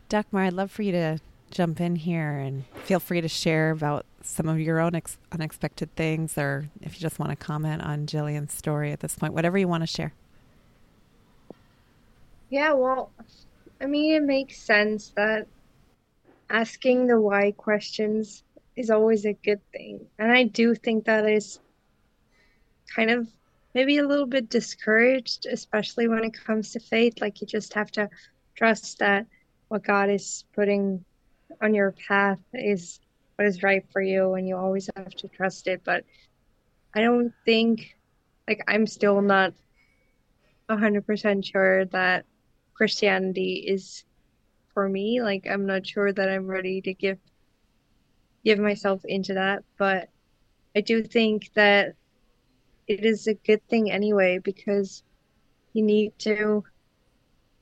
Dagmar, 0.09 0.45
I'd 0.45 0.53
love 0.55 0.71
for 0.71 0.83
you 0.83 0.93
to 0.93 1.19
jump 1.51 1.81
in 1.81 1.97
here 1.97 2.39
and 2.39 2.65
feel 2.85 3.01
free 3.01 3.21
to 3.21 3.29
share 3.29 3.71
about 3.71 4.07
some 4.23 4.49
of 4.49 4.61
your 4.61 4.81
own 4.81 4.95
ex- 4.95 5.19
unexpected 5.33 5.95
things, 5.97 6.37
or 6.37 6.69
if 6.83 6.95
you 6.95 7.01
just 7.01 7.19
want 7.19 7.31
to 7.31 7.37
comment 7.37 7.83
on 7.83 8.07
Jillian's 8.07 8.53
story 8.53 8.93
at 8.93 9.01
this 9.01 9.17
point, 9.17 9.33
whatever 9.33 9.59
you 9.59 9.69
want 9.69 9.83
to 9.83 9.87
share. 9.87 10.13
Yeah, 12.51 12.73
well, 12.73 13.11
I 13.81 13.87
mean, 13.87 14.15
it 14.15 14.23
makes 14.23 14.59
sense 14.59 15.13
that 15.17 15.47
asking 16.51 17.07
the 17.07 17.21
why 17.21 17.53
questions 17.53 18.43
is 18.77 18.91
always 18.91 19.27
a 19.27 19.33
good 19.33 19.61
thing. 19.73 20.07
And 20.19 20.33
I 20.33 20.45
do 20.45 20.75
think 20.75 21.05
that 21.05 21.29
is 21.29 21.59
kind 22.95 23.11
of 23.11 23.29
maybe 23.75 23.99
a 23.99 24.07
little 24.07 24.27
bit 24.27 24.49
discouraged, 24.49 25.47
especially 25.47 26.09
when 26.09 26.25
it 26.25 26.33
comes 26.33 26.73
to 26.73 26.81
faith. 26.81 27.21
Like 27.21 27.41
you 27.41 27.47
just 27.47 27.75
have 27.75 27.91
to 27.93 28.09
trust 28.55 28.99
that 28.99 29.27
what 29.69 29.85
God 29.85 30.11
is 30.11 30.45
putting 30.55 31.05
on 31.63 31.75
your 31.75 31.93
path 31.93 32.39
is 32.53 33.01
what 33.37 33.47
is 33.47 33.63
right 33.63 33.85
for 33.93 34.03
you, 34.03 34.35
and 34.35 34.49
you 34.49 34.57
always 34.57 34.89
have 34.97 35.11
to 35.11 35.29
trust 35.29 35.67
it. 35.67 35.83
But 35.85 36.05
I 36.95 37.01
don't 37.01 37.33
think, 37.45 37.97
like, 38.47 38.63
I'm 38.67 38.87
still 38.87 39.21
not 39.21 39.55
100% 40.69 41.45
sure 41.45 41.85
that 41.87 42.25
Christianity 42.75 43.65
is 43.67 44.05
for 44.75 44.89
me. 44.89 45.23
Like, 45.23 45.47
I'm 45.51 45.67
not 45.67 45.87
sure 45.87 46.13
that 46.13 46.29
I'm 46.29 46.47
ready 46.47 46.81
to 46.83 46.95
give 46.95 47.19
give 48.45 48.59
myself 48.59 49.03
into 49.05 49.35
that, 49.35 49.65
but 49.79 50.09
I 50.75 50.81
do 50.81 51.03
think 51.03 51.53
that 51.55 51.95
it 52.87 53.05
is 53.05 53.27
a 53.27 53.35
good 53.35 53.67
thing 53.69 53.91
anyway 53.91 54.39
because 54.39 55.03
you 55.73 55.83
need 55.83 56.19
to 56.21 56.65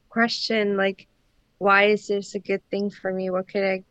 question 0.09 0.77
like 0.77 1.09
why 1.59 1.85
is 1.85 2.07
this 2.07 2.35
a 2.35 2.39
good 2.39 2.63
thing 2.71 2.91
for 2.91 3.13
me 3.13 3.31
what 3.31 3.49
could 3.49 3.65
i 3.65 3.85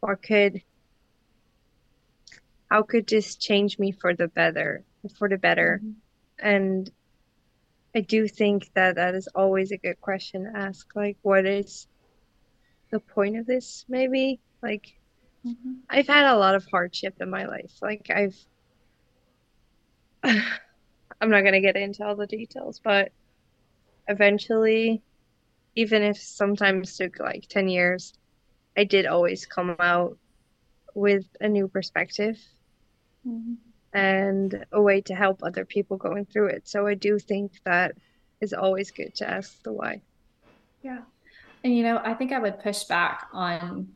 what 0.00 0.22
could 0.22 0.62
how 2.70 2.82
could 2.82 3.06
this 3.06 3.36
change 3.36 3.78
me 3.78 3.92
for 3.92 4.14
the 4.14 4.28
better 4.28 4.84
for 5.18 5.28
the 5.28 5.38
better 5.38 5.80
mm-hmm. 5.82 6.46
and 6.46 6.90
i 7.94 8.00
do 8.00 8.28
think 8.28 8.70
that 8.74 8.96
that 8.96 9.14
is 9.14 9.28
always 9.34 9.72
a 9.72 9.76
good 9.76 10.00
question 10.00 10.44
to 10.44 10.58
ask 10.58 10.94
like 10.94 11.16
what 11.22 11.46
is 11.46 11.86
the 12.90 13.00
point 13.00 13.36
of 13.36 13.46
this 13.46 13.84
maybe 13.88 14.40
like 14.62 14.98
mm-hmm. 15.46 15.74
i've 15.90 16.06
had 16.06 16.32
a 16.32 16.38
lot 16.38 16.54
of 16.54 16.66
hardship 16.70 17.14
in 17.20 17.30
my 17.30 17.46
life 17.46 17.72
like 17.82 18.10
i've 18.14 18.36
I'm 21.20 21.30
not 21.30 21.42
going 21.42 21.54
to 21.54 21.60
get 21.60 21.76
into 21.76 22.04
all 22.04 22.16
the 22.16 22.26
details, 22.26 22.80
but 22.82 23.12
eventually, 24.08 25.02
even 25.76 26.02
if 26.02 26.16
sometimes 26.16 26.96
took 26.96 27.20
like 27.20 27.46
10 27.48 27.68
years, 27.68 28.14
I 28.76 28.84
did 28.84 29.06
always 29.06 29.46
come 29.46 29.76
out 29.78 30.18
with 30.94 31.26
a 31.40 31.48
new 31.48 31.68
perspective 31.68 32.38
mm-hmm. 33.26 33.54
and 33.92 34.64
a 34.72 34.80
way 34.80 35.02
to 35.02 35.14
help 35.14 35.42
other 35.42 35.66
people 35.66 35.98
going 35.98 36.24
through 36.24 36.48
it. 36.48 36.66
So 36.66 36.86
I 36.86 36.94
do 36.94 37.18
think 37.18 37.52
that 37.64 37.92
is 38.40 38.54
always 38.54 38.90
good 38.90 39.14
to 39.16 39.28
ask 39.28 39.62
the 39.62 39.72
why. 39.72 40.00
Yeah. 40.82 41.00
And 41.62 41.76
you 41.76 41.82
know, 41.82 42.00
I 42.02 42.14
think 42.14 42.32
I 42.32 42.38
would 42.38 42.60
push 42.60 42.84
back 42.84 43.28
on 43.32 43.88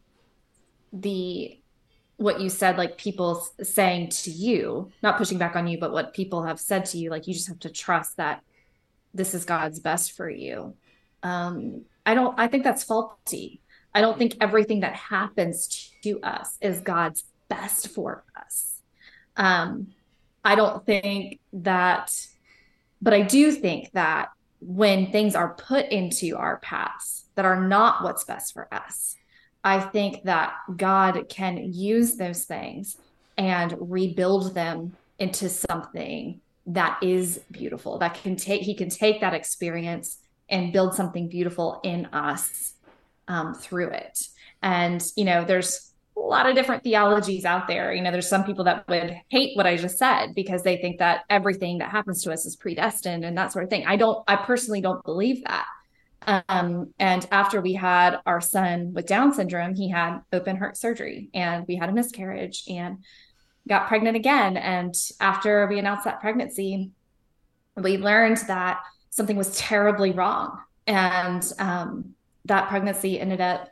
the 0.92 1.56
what 2.16 2.40
you 2.40 2.50
said, 2.50 2.76
like 2.76 2.98
people 2.98 3.46
saying 3.62 4.10
to 4.10 4.30
you, 4.30 4.90
not 5.02 5.16
pushing 5.16 5.38
back 5.38 5.56
on 5.56 5.66
you, 5.66 5.78
but 5.78 5.92
what 5.92 6.12
people 6.12 6.42
have 6.42 6.60
said 6.60 6.84
to 6.84 6.98
you, 6.98 7.08
like 7.08 7.26
you 7.26 7.32
just 7.32 7.48
have 7.48 7.60
to 7.60 7.70
trust 7.70 8.18
that 8.18 8.42
this 9.14 9.32
is 9.32 9.46
God's 9.46 9.80
best 9.80 10.12
for 10.12 10.28
you. 10.28 10.74
Um, 11.22 11.82
I 12.04 12.14
don't, 12.14 12.38
I 12.38 12.48
think 12.48 12.64
that's 12.64 12.84
faulty. 12.84 13.60
I 13.94 14.00
don't 14.00 14.18
think 14.18 14.36
everything 14.40 14.80
that 14.80 14.94
happens 14.94 15.90
to 16.02 16.20
us 16.20 16.56
is 16.60 16.80
God's 16.80 17.24
best 17.48 17.88
for 17.88 18.24
us. 18.36 18.76
Um, 19.36 19.88
I 20.44 20.54
don't 20.54 20.84
think 20.86 21.40
that, 21.52 22.14
but 23.02 23.12
I 23.12 23.22
do 23.22 23.52
think 23.52 23.90
that 23.92 24.30
when 24.60 25.10
things 25.10 25.34
are 25.34 25.54
put 25.54 25.88
into 25.88 26.36
our 26.36 26.58
paths 26.58 27.24
that 27.34 27.44
are 27.44 27.60
not 27.60 28.04
what's 28.04 28.24
best 28.24 28.52
for 28.52 28.72
us, 28.72 29.16
I 29.62 29.80
think 29.80 30.24
that 30.24 30.54
God 30.76 31.28
can 31.28 31.72
use 31.72 32.16
those 32.16 32.44
things 32.44 32.96
and 33.36 33.74
rebuild 33.78 34.54
them 34.54 34.96
into 35.18 35.48
something 35.48 36.40
that 36.66 37.02
is 37.02 37.40
beautiful 37.50 37.98
that 37.98 38.14
can 38.14 38.36
take 38.36 38.62
he 38.62 38.74
can 38.74 38.88
take 38.88 39.20
that 39.20 39.34
experience 39.34 40.18
and 40.50 40.72
build 40.72 40.94
something 40.94 41.28
beautiful 41.28 41.80
in 41.82 42.06
us 42.06 42.74
um, 43.28 43.54
through 43.54 43.90
it. 43.90 44.18
And 44.62 45.02
you 45.16 45.24
know 45.24 45.44
there's 45.44 45.92
a 46.16 46.20
lot 46.20 46.48
of 46.48 46.54
different 46.54 46.82
theologies 46.82 47.44
out 47.44 47.68
there. 47.68 47.94
You 47.94 48.02
know 48.02 48.10
there's 48.10 48.28
some 48.28 48.44
people 48.44 48.64
that 48.64 48.86
would 48.88 49.16
hate 49.28 49.56
what 49.56 49.66
i 49.66 49.76
just 49.76 49.98
said 49.98 50.34
because 50.34 50.62
they 50.62 50.76
think 50.76 50.98
that 50.98 51.22
everything 51.30 51.78
that 51.78 51.90
happens 51.90 52.22
to 52.24 52.32
us 52.32 52.44
is 52.44 52.56
predestined 52.56 53.24
and 53.24 53.38
that 53.38 53.52
sort 53.52 53.64
of 53.64 53.70
thing. 53.70 53.86
I 53.86 53.96
don't 53.96 54.22
i 54.28 54.36
personally 54.36 54.80
don't 54.80 55.04
believe 55.04 55.42
that. 55.44 55.66
Um, 56.26 56.92
and 56.98 57.26
after 57.30 57.60
we 57.60 57.72
had 57.72 58.18
our 58.26 58.40
son 58.40 58.92
with 58.92 59.06
Down 59.06 59.32
syndrome, 59.32 59.74
he 59.74 59.88
had 59.88 60.20
open 60.32 60.56
heart 60.56 60.76
surgery 60.76 61.30
and 61.32 61.64
we 61.66 61.76
had 61.76 61.88
a 61.88 61.92
miscarriage 61.92 62.64
and 62.68 62.98
got 63.68 63.88
pregnant 63.88 64.16
again. 64.16 64.56
And 64.56 64.94
after 65.20 65.66
we 65.66 65.78
announced 65.78 66.04
that 66.04 66.20
pregnancy, 66.20 66.90
we 67.76 67.96
learned 67.96 68.38
that 68.48 68.80
something 69.20 69.36
was 69.36 69.54
terribly 69.54 70.12
wrong. 70.12 70.58
And 70.86 71.44
um, 71.58 72.14
that 72.46 72.70
pregnancy 72.70 73.20
ended 73.20 73.42
up 73.42 73.68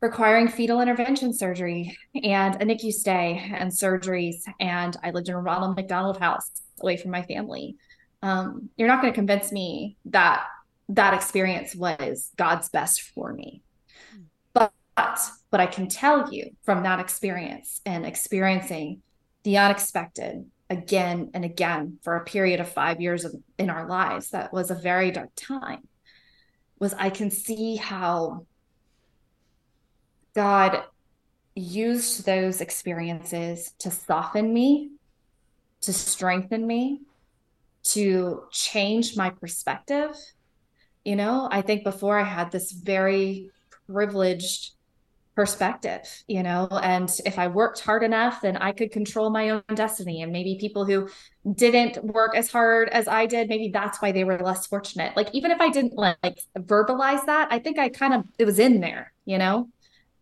requiring 0.00 0.48
fetal 0.48 0.80
intervention 0.80 1.32
surgery 1.32 1.96
and 2.24 2.56
a 2.56 2.64
NICU 2.64 2.90
stay 2.90 3.52
and 3.54 3.70
surgeries. 3.70 4.34
And 4.58 4.96
I 5.04 5.12
lived 5.12 5.28
in 5.28 5.36
a 5.36 5.40
Ronald 5.40 5.76
McDonald 5.76 6.18
house 6.18 6.50
away 6.80 6.96
from 6.96 7.12
my 7.12 7.22
family. 7.22 7.76
Um, 8.20 8.68
you're 8.76 8.88
not 8.88 9.00
going 9.00 9.12
to 9.12 9.16
convince 9.16 9.52
me 9.52 9.96
that 10.06 10.44
that 10.88 11.14
experience 11.14 11.76
was 11.76 12.32
God's 12.36 12.68
best 12.68 13.00
for 13.00 13.32
me. 13.32 13.62
But 14.54 14.72
what 14.96 15.60
I 15.60 15.66
can 15.66 15.86
tell 15.86 16.34
you 16.34 16.50
from 16.64 16.82
that 16.82 16.98
experience 16.98 17.80
and 17.86 18.04
experiencing 18.04 19.02
the 19.44 19.58
unexpected 19.58 20.46
again 20.72 21.30
and 21.34 21.44
again 21.44 21.98
for 22.02 22.16
a 22.16 22.24
period 22.24 22.58
of 22.58 22.68
five 22.68 23.00
years 23.00 23.24
of, 23.24 23.34
in 23.58 23.70
our 23.70 23.86
lives, 23.86 24.30
that 24.30 24.52
was 24.52 24.70
a 24.70 24.74
very 24.74 25.10
dark 25.10 25.30
time, 25.36 25.86
was 26.78 26.94
I 26.94 27.10
can 27.10 27.30
see 27.30 27.76
how 27.76 28.46
God 30.34 30.82
used 31.54 32.24
those 32.24 32.62
experiences 32.62 33.74
to 33.78 33.90
soften 33.90 34.52
me, 34.52 34.92
to 35.82 35.92
strengthen 35.92 36.66
me, 36.66 37.02
to 37.82 38.44
change 38.50 39.16
my 39.16 39.28
perspective. 39.30 40.16
You 41.04 41.16
know, 41.16 41.48
I 41.50 41.60
think 41.60 41.84
before 41.84 42.18
I 42.18 42.24
had 42.24 42.50
this 42.50 42.72
very 42.72 43.50
privileged 43.86 44.72
perspective, 45.34 46.22
you 46.26 46.42
know, 46.42 46.68
and 46.82 47.10
if 47.24 47.38
I 47.38 47.48
worked 47.48 47.80
hard 47.80 48.02
enough, 48.02 48.42
then 48.42 48.56
I 48.56 48.72
could 48.72 48.92
control 48.92 49.30
my 49.30 49.50
own 49.50 49.62
destiny. 49.74 50.22
And 50.22 50.30
maybe 50.30 50.58
people 50.60 50.84
who 50.84 51.08
didn't 51.54 52.04
work 52.04 52.36
as 52.36 52.50
hard 52.50 52.90
as 52.90 53.08
I 53.08 53.26
did, 53.26 53.48
maybe 53.48 53.70
that's 53.72 54.02
why 54.02 54.12
they 54.12 54.24
were 54.24 54.38
less 54.38 54.66
fortunate. 54.66 55.16
Like, 55.16 55.28
even 55.32 55.50
if 55.50 55.60
I 55.60 55.70
didn't 55.70 55.94
like 55.94 56.40
verbalize 56.56 57.24
that, 57.26 57.48
I 57.50 57.58
think 57.58 57.78
I 57.78 57.88
kind 57.88 58.12
of, 58.14 58.24
it 58.38 58.44
was 58.44 58.58
in 58.58 58.80
there, 58.80 59.12
you 59.24 59.38
know? 59.38 59.68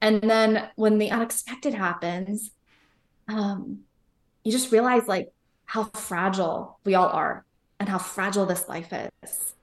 And 0.01 0.23
then 0.23 0.69
when 0.77 0.99
the 0.99 1.11
unexpected 1.11 1.75
happens, 1.75 2.51
um, 3.29 3.81
you 4.45 4.53
just 4.53 4.73
realize 4.73 5.07
like 5.07 5.29
how 5.65 5.85
fragile 5.85 6.79
we 6.85 6.95
all 6.95 7.09
are 7.09 7.45
and 7.79 7.89
how 7.89 7.99
fragile 7.99 8.47
this 8.47 8.69
life 8.69 8.93
is. 9.23 9.55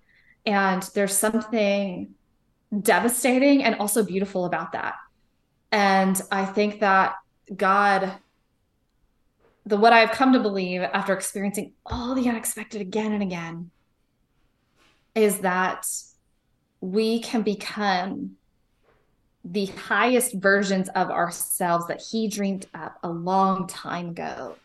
And 0.46 0.84
there's 0.94 1.18
something 1.18 2.14
devastating 2.82 3.64
and 3.64 3.76
also 3.76 4.04
beautiful 4.04 4.46
about 4.46 4.74
that. 4.74 4.96
And 5.72 6.20
I 6.32 6.46
think 6.46 6.80
that 6.80 7.16
God, 7.56 8.14
the 9.66 9.78
what 9.78 9.94
I've 9.94 10.12
come 10.12 10.34
to 10.34 10.40
believe 10.40 10.82
after 10.82 11.14
experiencing 11.14 11.74
all 11.86 12.16
the 12.16 12.30
unexpected 12.30 12.82
again 12.82 13.12
and 13.12 13.24
again, 13.24 13.72
is 15.16 15.40
that 15.40 15.88
we 16.80 17.20
can 17.20 17.42
become 17.42 18.38
the 19.44 19.66
highest 19.66 20.34
versions 20.36 20.90
of 20.90 21.10
ourselves 21.10 21.88
that 21.88 22.02
He 22.02 22.28
dreamed 22.28 22.68
up 22.74 22.98
a 23.04 23.10
long 23.10 23.68
time 23.68 24.10
ago 24.10 24.56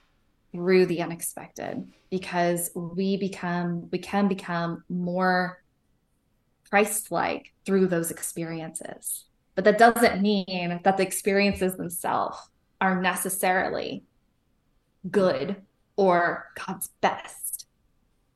through 0.53 0.87
the 0.87 1.01
unexpected 1.01 1.91
because 2.11 2.71
we 2.75 3.17
become 3.17 3.89
we 3.91 3.99
can 3.99 4.29
become 4.29 4.85
more 4.89 5.63
Christ-like 6.69 7.53
through 7.65 7.87
those 7.87 8.11
experiences. 8.11 9.25
But 9.55 9.65
that 9.65 9.79
doesn't 9.79 10.23
mean 10.23 10.81
that 10.83 10.97
the 10.97 11.03
experiences 11.03 11.77
themselves 11.77 12.39
are 12.81 13.01
necessarily 13.01 14.03
good 15.11 15.57
or 15.97 16.49
God's 16.67 16.91
best. 17.01 17.67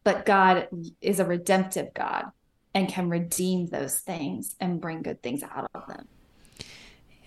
But 0.04 0.26
God 0.26 0.68
is 1.00 1.18
a 1.18 1.24
redemptive 1.24 1.92
God 1.94 2.26
and 2.74 2.88
can 2.88 3.08
redeem 3.08 3.68
those 3.68 3.98
things 3.98 4.54
and 4.60 4.80
bring 4.80 5.02
good 5.02 5.22
things 5.22 5.42
out 5.42 5.70
of 5.74 5.86
them. 5.88 6.06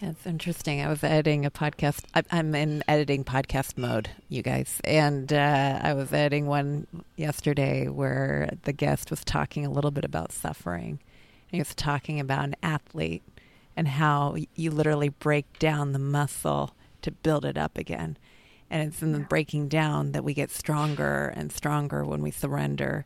It's 0.01 0.25
interesting. 0.25 0.79
I 0.79 0.87
was 0.87 1.03
editing 1.03 1.45
a 1.45 1.51
podcast. 1.51 2.05
I'm 2.31 2.55
in 2.55 2.83
editing 2.87 3.25
podcast 3.25 3.77
mode, 3.77 4.09
you 4.29 4.41
guys. 4.41 4.79
And 4.85 5.33
uh, 5.33 5.79
I 5.83 5.93
was 5.93 6.13
editing 6.13 6.45
one 6.45 6.87
yesterday 7.17 7.89
where 7.89 8.49
the 8.63 8.71
guest 8.71 9.11
was 9.11 9.25
talking 9.25 9.65
a 9.65 9.69
little 9.69 9.91
bit 9.91 10.05
about 10.05 10.31
suffering. 10.31 10.99
He 11.47 11.57
was 11.57 11.75
talking 11.75 12.17
about 12.17 12.45
an 12.45 12.55
athlete 12.63 13.23
and 13.79 13.87
how 13.87 14.35
you 14.55 14.69
literally 14.71 15.07
break 15.07 15.57
down 15.57 15.93
the 15.93 15.99
muscle 15.99 16.75
to 17.01 17.11
build 17.11 17.45
it 17.45 17.57
up 17.57 17.77
again. 17.77 18.17
And 18.69 18.85
it's 18.85 19.01
in 19.01 19.13
the 19.13 19.19
breaking 19.19 19.69
down 19.69 20.11
that 20.11 20.25
we 20.25 20.33
get 20.33 20.51
stronger 20.51 21.33
and 21.33 21.49
stronger 21.49 22.03
when 22.03 22.21
we 22.21 22.29
surrender. 22.29 23.05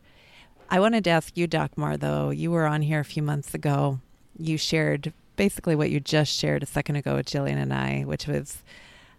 I 0.68 0.80
wanted 0.80 1.04
to 1.04 1.10
ask 1.10 1.36
you, 1.36 1.46
Dagmar, 1.46 1.96
though. 1.96 2.30
You 2.30 2.50
were 2.50 2.66
on 2.66 2.82
here 2.82 2.98
a 2.98 3.04
few 3.04 3.22
months 3.22 3.54
ago. 3.54 4.00
You 4.36 4.58
shared 4.58 5.12
basically 5.36 5.76
what 5.76 5.92
you 5.92 6.00
just 6.00 6.36
shared 6.36 6.64
a 6.64 6.66
second 6.66 6.96
ago 6.96 7.14
with 7.14 7.26
Jillian 7.26 7.62
and 7.62 7.72
I, 7.72 8.02
which 8.02 8.26
was 8.26 8.64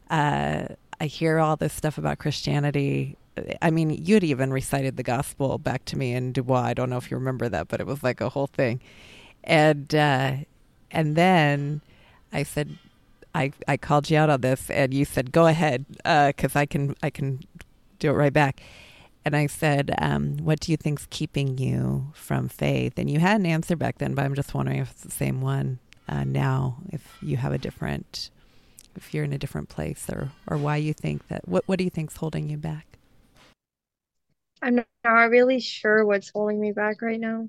uh, 0.10 0.66
I 1.00 1.06
hear 1.06 1.40
all 1.40 1.56
this 1.56 1.72
stuff 1.72 1.98
about 1.98 2.18
Christianity. 2.18 3.16
I 3.62 3.72
mean, 3.72 3.92
you'd 3.92 4.26
even 4.26 4.52
recited 4.52 4.98
the 4.98 5.04
gospel 5.04 5.58
back 5.58 5.86
to 5.86 5.98
me 5.98 6.12
in 6.16 6.34
Dubois. 6.34 6.64
I 6.64 6.74
don't 6.74 6.90
know 6.90 6.98
if 6.98 7.10
you 7.10 7.16
remember 7.16 7.48
that, 7.48 7.70
but 7.70 7.80
it 7.80 7.88
was 7.88 8.04
like 8.04 8.20
a 8.20 8.28
whole 8.28 8.48
thing. 8.48 8.82
And 9.46 9.96
uh, 9.96 10.36
and 10.96 11.16
then 11.16 11.82
I 12.34 12.44
said, 12.44 12.78
I 13.34 13.52
I 13.68 13.78
called 13.78 14.10
you 14.10 14.18
out 14.18 14.30
on 14.30 14.42
this, 14.42 14.70
and 14.70 14.94
you 14.94 15.06
said, 15.06 15.32
"Go 15.32 15.48
ahead," 15.48 15.86
because 15.90 16.56
uh, 16.56 16.60
I 16.60 16.66
can 16.66 16.96
I 17.04 17.10
can 17.10 17.42
do 18.00 18.10
it 18.10 18.14
right 18.14 18.34
back. 18.34 18.62
And 19.24 19.36
I 19.36 19.48
said, 19.48 19.94
um, 20.00 20.38
"What 20.38 20.60
do 20.60 20.72
you 20.72 20.78
think's 20.78 21.08
keeping 21.10 21.58
you 21.58 22.12
from 22.14 22.48
faith?" 22.50 22.94
And 22.98 23.10
you 23.10 23.20
had 23.20 23.40
an 23.40 23.46
answer 23.46 23.76
back 23.76 23.98
then, 24.00 24.16
but 24.16 24.26
I'm 24.26 24.36
just 24.36 24.54
wondering 24.54 24.80
if 24.80 24.92
it's 24.92 25.04
the 25.04 25.12
same 25.12 25.42
one 25.42 25.80
uh, 26.08 26.24
now 26.24 26.78
if 26.92 27.18
you 27.22 27.38
have 27.38 27.54
a 27.54 27.58
different 27.58 28.30
if 28.96 29.14
you're 29.14 29.24
in 29.24 29.34
a 29.34 29.38
different 29.38 29.70
place 29.70 30.10
or 30.10 30.32
or 30.48 30.58
why 30.58 30.78
you 30.78 30.94
think 30.94 31.28
that 31.28 31.48
what 31.48 31.64
what 31.68 31.78
do 31.78 31.84
you 31.84 31.90
think's 31.90 32.18
holding 32.18 32.50
you 32.50 32.58
back 32.58 32.98
i'm 34.62 34.84
not 35.04 35.30
really 35.30 35.60
sure 35.60 36.06
what's 36.06 36.30
holding 36.30 36.60
me 36.60 36.72
back 36.72 37.02
right 37.02 37.20
now 37.20 37.48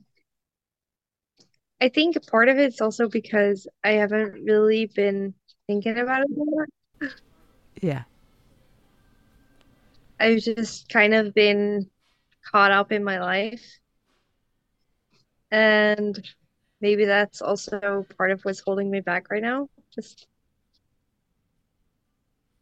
i 1.80 1.88
think 1.88 2.16
part 2.30 2.48
of 2.48 2.58
it's 2.58 2.80
also 2.80 3.08
because 3.08 3.66
i 3.84 3.90
haven't 3.92 4.32
really 4.44 4.86
been 4.86 5.34
thinking 5.66 5.98
about 5.98 6.22
it 6.22 6.28
more 6.36 6.66
yeah 7.82 8.04
i've 10.20 10.40
just 10.40 10.88
kind 10.88 11.14
of 11.14 11.34
been 11.34 11.88
caught 12.50 12.70
up 12.70 12.92
in 12.92 13.04
my 13.04 13.18
life 13.20 13.78
and 15.50 16.28
maybe 16.80 17.04
that's 17.04 17.40
also 17.40 18.06
part 18.16 18.30
of 18.30 18.42
what's 18.42 18.60
holding 18.60 18.90
me 18.90 19.00
back 19.00 19.30
right 19.30 19.42
now. 19.42 19.68
Just 19.94 20.26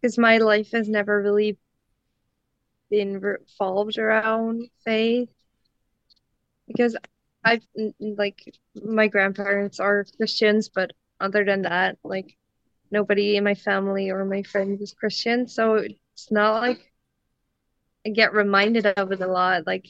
because 0.00 0.18
my 0.18 0.38
life 0.38 0.70
has 0.72 0.88
never 0.88 1.20
really 1.20 1.58
been 2.90 3.20
revolved 3.20 3.98
around 3.98 4.68
faith. 4.84 5.28
Because 6.66 6.96
I've 7.44 7.66
like 8.00 8.42
my 8.74 9.08
grandparents 9.08 9.80
are 9.80 10.06
Christians, 10.16 10.68
but 10.68 10.92
other 11.20 11.44
than 11.44 11.62
that, 11.62 11.98
like 12.04 12.36
nobody 12.90 13.36
in 13.36 13.44
my 13.44 13.54
family 13.54 14.10
or 14.10 14.24
my 14.24 14.42
friends 14.42 14.80
is 14.80 14.94
Christian. 14.94 15.46
So 15.48 15.74
it's 15.74 16.30
not 16.30 16.60
like 16.60 16.92
I 18.06 18.10
get 18.10 18.32
reminded 18.32 18.86
of 18.86 19.12
it 19.12 19.20
a 19.20 19.26
lot. 19.26 19.66
Like 19.66 19.86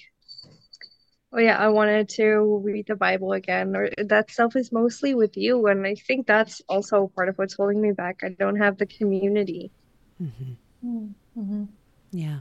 oh 1.35 1.39
yeah, 1.39 1.59
I 1.59 1.69
wanted 1.69 2.09
to 2.11 2.61
read 2.65 2.87
the 2.87 2.95
Bible 2.95 3.33
again, 3.33 3.75
or 3.75 3.91
that 3.99 4.31
stuff 4.31 4.57
is 4.57 4.73
mostly 4.73 5.15
with 5.15 5.37
you, 5.37 5.67
and 5.67 5.87
I 5.87 5.95
think 5.95 6.27
that's 6.27 6.63
also 6.69 7.11
part 7.15 7.29
of 7.29 7.37
what's 7.37 7.55
holding 7.55 7.83
me 7.83 7.93
back. 7.93 8.21
I 8.23 8.29
don't 8.31 8.57
have 8.57 8.79
the 8.79 8.87
community. 8.87 9.71
Mm-hmm. 10.23 11.07
Mm-hmm. 11.41 11.65
Yeah. 12.13 12.41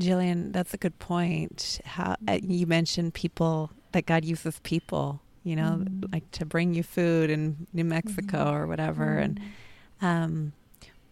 Jillian, 0.00 0.52
that's 0.52 0.74
a 0.74 0.76
good 0.76 0.98
point. 0.98 1.80
How 1.84 2.16
uh, 2.28 2.38
you 2.42 2.66
mentioned 2.66 3.14
people 3.14 3.70
that 3.92 4.06
God 4.06 4.24
uses 4.24 4.60
people, 4.60 5.20
you 5.42 5.56
know, 5.56 5.80
mm-hmm. 5.80 6.12
like 6.12 6.30
to 6.32 6.44
bring 6.44 6.74
you 6.74 6.82
food 6.82 7.30
in 7.30 7.66
New 7.72 7.84
Mexico 7.84 8.38
mm-hmm. 8.38 8.54
or 8.54 8.66
whatever, 8.66 9.18
and 9.18 9.40
mm-hmm. 9.40 10.06
um, 10.06 10.52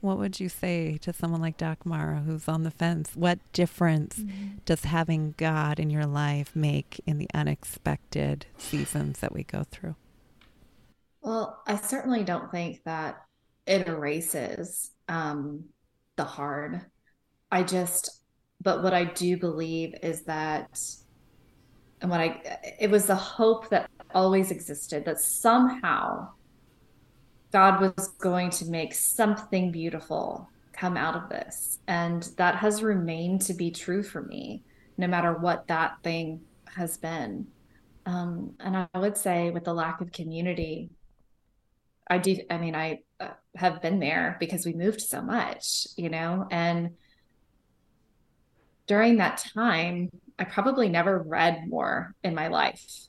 what 0.04 0.18
would 0.18 0.38
you 0.38 0.50
say 0.50 0.98
to 0.98 1.14
someone 1.14 1.40
like 1.40 1.56
Dagmar 1.56 2.22
who's 2.26 2.46
on 2.46 2.62
the 2.62 2.70
fence? 2.70 3.12
What 3.14 3.38
difference 3.54 4.18
mm-hmm. 4.18 4.58
does 4.66 4.84
having 4.84 5.32
God 5.38 5.80
in 5.80 5.88
your 5.88 6.04
life 6.04 6.54
make 6.54 7.00
in 7.06 7.16
the 7.16 7.28
unexpected 7.32 8.44
seasons 8.58 9.20
that 9.20 9.32
we 9.32 9.44
go 9.44 9.64
through? 9.64 9.96
Well, 11.22 11.62
I 11.66 11.76
certainly 11.78 12.22
don't 12.22 12.50
think 12.50 12.84
that 12.84 13.16
it 13.66 13.88
erases 13.88 14.90
um, 15.08 15.64
the 16.16 16.24
hard. 16.24 16.82
I 17.50 17.62
just, 17.62 18.20
but 18.64 18.82
what 18.82 18.94
I 18.94 19.04
do 19.04 19.36
believe 19.36 19.94
is 20.02 20.22
that, 20.22 20.80
and 22.00 22.10
what 22.10 22.20
I, 22.20 22.58
it 22.80 22.90
was 22.90 23.06
the 23.06 23.14
hope 23.14 23.68
that 23.68 23.88
always 24.14 24.50
existed 24.50 25.04
that 25.04 25.20
somehow 25.20 26.30
God 27.52 27.80
was 27.80 28.08
going 28.18 28.50
to 28.50 28.64
make 28.64 28.94
something 28.94 29.70
beautiful 29.70 30.48
come 30.72 30.96
out 30.96 31.14
of 31.14 31.28
this. 31.28 31.78
And 31.86 32.22
that 32.36 32.56
has 32.56 32.82
remained 32.82 33.42
to 33.42 33.54
be 33.54 33.70
true 33.70 34.02
for 34.02 34.22
me, 34.22 34.64
no 34.98 35.06
matter 35.06 35.34
what 35.34 35.68
that 35.68 36.02
thing 36.02 36.40
has 36.74 36.96
been. 36.96 37.46
Um, 38.06 38.54
and 38.60 38.76
I 38.76 38.98
would 38.98 39.16
say, 39.16 39.50
with 39.50 39.64
the 39.64 39.74
lack 39.74 40.00
of 40.00 40.10
community, 40.10 40.90
I 42.08 42.18
do, 42.18 42.36
I 42.50 42.58
mean, 42.58 42.74
I 42.74 43.00
uh, 43.20 43.28
have 43.56 43.80
been 43.80 43.98
there 43.98 44.36
because 44.40 44.66
we 44.66 44.72
moved 44.72 45.00
so 45.00 45.22
much, 45.22 45.86
you 45.96 46.10
know, 46.10 46.46
and 46.50 46.90
during 48.86 49.16
that 49.16 49.44
time, 49.54 50.10
I 50.38 50.44
probably 50.44 50.88
never 50.88 51.18
read 51.18 51.68
more 51.68 52.14
in 52.22 52.34
my 52.34 52.48
life. 52.48 53.08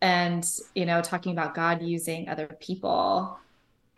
And, 0.00 0.44
you 0.74 0.86
know, 0.86 1.02
talking 1.02 1.32
about 1.32 1.54
God 1.54 1.82
using 1.82 2.28
other 2.28 2.46
people 2.60 3.38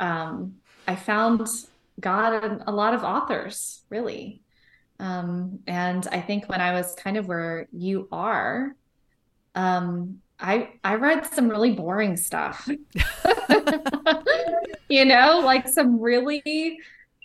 um, 0.03 0.57
I 0.87 0.97
found 0.97 1.49
God 2.01 2.45
in 2.45 2.62
a 2.66 2.73
lot 2.73 2.93
of 2.93 3.05
authors, 3.05 3.83
really. 3.89 4.43
Um, 4.99 5.61
and 5.66 6.07
I 6.09 6.20
think 6.20 6.49
when 6.49 6.61
I 6.61 6.73
was 6.73 6.95
kind 6.97 7.16
of 7.16 7.29
where 7.29 7.68
you 7.73 8.09
are, 8.11 8.75
um, 9.55 10.20
I 10.41 10.70
I 10.83 10.97
read 10.97 11.25
some 11.27 11.49
really 11.49 11.73
boring 11.73 12.16
stuff. 12.16 12.68
you 14.89 15.05
know, 15.05 15.41
like 15.45 15.68
some 15.68 16.01
really 16.01 16.79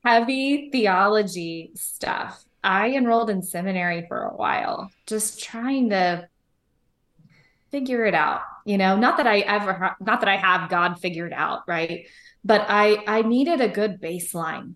heavy 0.06 0.70
theology 0.70 1.72
stuff. 1.74 2.46
I 2.68 2.90
enrolled 2.90 3.30
in 3.30 3.42
seminary 3.42 4.06
for 4.10 4.24
a 4.24 4.36
while, 4.36 4.92
just 5.06 5.42
trying 5.42 5.92
to 5.92 6.28
figure 7.72 8.06
it 8.06 8.14
out, 8.14 8.42
you 8.66 8.78
know, 8.78 8.98
not 8.98 9.16
that 9.18 9.26
I 9.26 9.40
ever, 9.40 9.96
not 10.02 10.20
that 10.20 10.28
I 10.28 10.36
have 10.36 10.70
God 10.70 11.00
figured 11.00 11.32
out, 11.32 11.62
right? 11.66 12.08
But 12.44 12.66
I, 12.68 13.04
I 13.08 13.22
needed 13.22 13.62
a 13.62 13.70
good 13.70 14.02
baseline 14.02 14.74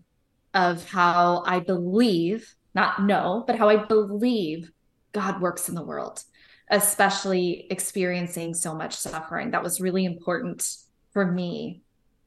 of 0.54 0.88
how 0.88 1.42
I 1.46 1.60
believe, 1.60 2.54
not 2.74 3.02
know, 3.02 3.44
but 3.46 3.56
how 3.56 3.68
I 3.68 3.76
believe 3.76 4.70
God 5.12 5.42
works 5.42 5.68
in 5.68 5.74
the 5.74 5.84
world, 5.84 6.22
especially 6.70 7.66
experiencing 7.68 8.54
so 8.54 8.74
much 8.74 8.96
suffering. 8.96 9.50
That 9.50 9.62
was 9.62 9.82
really 9.82 10.06
important 10.06 10.66
for 11.12 11.30
me 11.30 11.82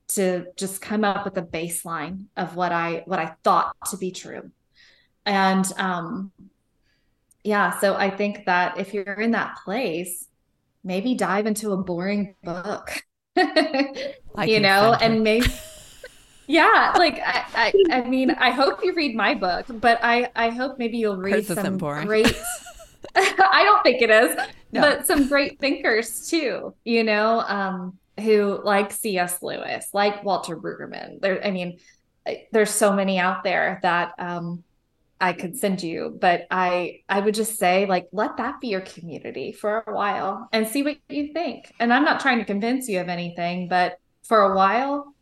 to 0.09 0.45
just 0.57 0.80
come 0.80 1.03
up 1.03 1.26
with 1.26 1.38
a 1.38 1.41
baseline 1.41 2.26
of 2.38 2.55
what 2.55 2.72
I 2.72 3.01
what 3.05 3.18
I 3.18 3.34
thought 3.43 3.76
to 3.89 3.97
be 3.97 4.11
true. 4.11 4.51
And 5.26 5.65
um 5.78 6.32
yeah, 7.43 7.78
so 7.80 7.95
I 7.95 8.09
think 8.09 8.45
that 8.45 8.80
if 8.80 8.93
you're 8.93 9.13
in 9.21 9.32
that 9.32 9.57
place, 9.63 10.28
maybe 10.84 11.13
dive 11.13 11.45
into 11.45 11.73
a 11.73 11.78
boring 11.78 12.36
book. 12.43 13.03
you 13.36 14.59
know, 14.59 14.95
and 14.99 15.23
maybe 15.23 15.47
yeah, 16.47 16.93
like 16.97 17.19
I, 17.19 17.73
I, 17.89 17.97
I 17.97 18.01
mean, 18.07 18.32
I 18.32 18.51
hope 18.51 18.84
you 18.84 18.93
read 18.93 19.15
my 19.15 19.36
book, 19.36 19.65
but 19.69 19.99
I 20.01 20.30
I 20.36 20.49
hope 20.49 20.80
maybe 20.80 20.97
you'll 20.97 21.17
read 21.17 21.45
Hers 21.45 21.47
some 21.47 21.78
great 21.78 22.36
I 23.15 23.63
don't 23.63 23.84
think 23.84 24.01
it 24.01 24.09
is, 24.09 24.36
no. 24.71 24.82
but 24.82 25.05
some 25.05 25.28
great 25.28 25.59
thinkers 25.59 26.30
too, 26.30 26.73
you 26.84 27.03
know. 27.03 27.41
Um 27.41 27.99
who 28.19 28.61
like 28.63 28.91
C.S. 28.91 29.41
Lewis, 29.41 29.89
like 29.93 30.23
Walter 30.23 30.55
Brueggemann. 30.55 31.19
There, 31.19 31.45
I 31.45 31.51
mean, 31.51 31.80
there's 32.51 32.71
so 32.71 32.93
many 32.93 33.19
out 33.19 33.43
there 33.43 33.80
that 33.84 34.13
um, 34.17 34.63
I 35.26 35.34
could 35.34 35.57
send 35.57 35.82
you, 35.82 36.15
but 36.21 36.45
I 36.51 37.01
I 37.09 37.19
would 37.19 37.34
just 37.34 37.57
say 37.57 37.88
like 37.88 38.07
let 38.11 38.38
that 38.38 38.61
be 38.61 38.67
your 38.67 38.82
community 38.82 39.51
for 39.51 39.84
a 39.88 39.91
while 39.91 40.47
and 40.53 40.67
see 40.67 40.84
what 40.84 40.97
you 41.09 41.34
think. 41.34 41.73
And 41.80 41.91
I'm 41.91 42.03
not 42.03 42.19
trying 42.19 42.38
to 42.38 42.45
convince 42.45 42.88
you 42.88 43.01
of 43.01 43.09
anything, 43.09 43.67
but 43.67 43.97
for 44.21 44.41
a 44.41 44.55
while, 44.55 45.15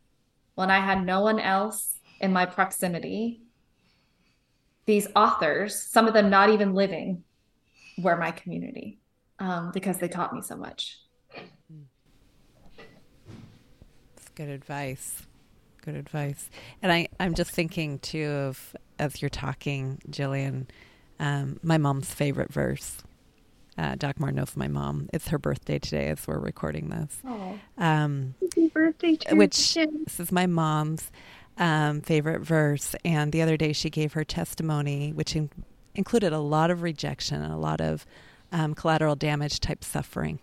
when 0.56 0.70
I 0.70 0.80
had 0.80 1.06
no 1.06 1.22
one 1.22 1.40
else 1.40 2.00
in 2.20 2.34
my 2.34 2.44
proximity, 2.44 3.40
these 4.84 5.08
authors, 5.16 5.74
some 5.74 6.06
of 6.06 6.12
them 6.12 6.28
not 6.28 6.50
even 6.50 6.74
living, 6.74 7.24
were 7.96 8.18
my 8.18 8.30
community 8.30 8.98
um, 9.38 9.70
because 9.72 9.96
they 10.00 10.08
taught 10.08 10.34
me 10.34 10.42
so 10.42 10.54
much. 10.54 10.98
good 14.34 14.50
advice. 14.50 15.22
Good 15.80 15.96
advice. 15.96 16.50
And 16.82 16.92
I, 16.92 17.08
I'm 17.18 17.34
just 17.34 17.52
thinking 17.52 18.00
too 18.00 18.26
of 18.26 18.76
as 18.98 19.20
you're 19.22 19.28
talking, 19.28 20.00
Jillian, 20.10 20.66
um, 21.18 21.58
my 21.62 21.78
mom's 21.78 22.12
favorite 22.12 22.52
verse. 22.52 23.02
Uh, 23.76 23.96
Doc 23.96 24.20
knows 24.20 24.56
my 24.56 24.68
mom. 24.68 25.08
It's 25.12 25.28
her 25.28 25.38
birthday 25.38 25.78
today 25.78 26.08
as 26.08 26.26
we're 26.26 26.38
recording 26.38 26.90
this. 26.90 27.18
Um, 27.76 28.34
Happy 28.40 28.68
birthday 28.68 29.16
to 29.16 29.34
Which 29.34 29.74
this 29.74 30.20
is 30.20 30.30
my 30.30 30.46
mom's 30.46 31.10
um, 31.58 32.00
favorite 32.00 32.40
verse. 32.40 32.94
And 33.04 33.32
the 33.32 33.42
other 33.42 33.56
day 33.56 33.72
she 33.72 33.90
gave 33.90 34.12
her 34.12 34.24
testimony, 34.24 35.12
which 35.12 35.34
in- 35.34 35.50
included 35.94 36.32
a 36.32 36.38
lot 36.38 36.70
of 36.70 36.82
rejection 36.82 37.42
and 37.42 37.52
a 37.52 37.56
lot 37.56 37.80
of 37.80 38.06
um, 38.52 38.74
collateral 38.74 39.16
damage 39.16 39.58
type 39.58 39.82
suffering 39.82 40.38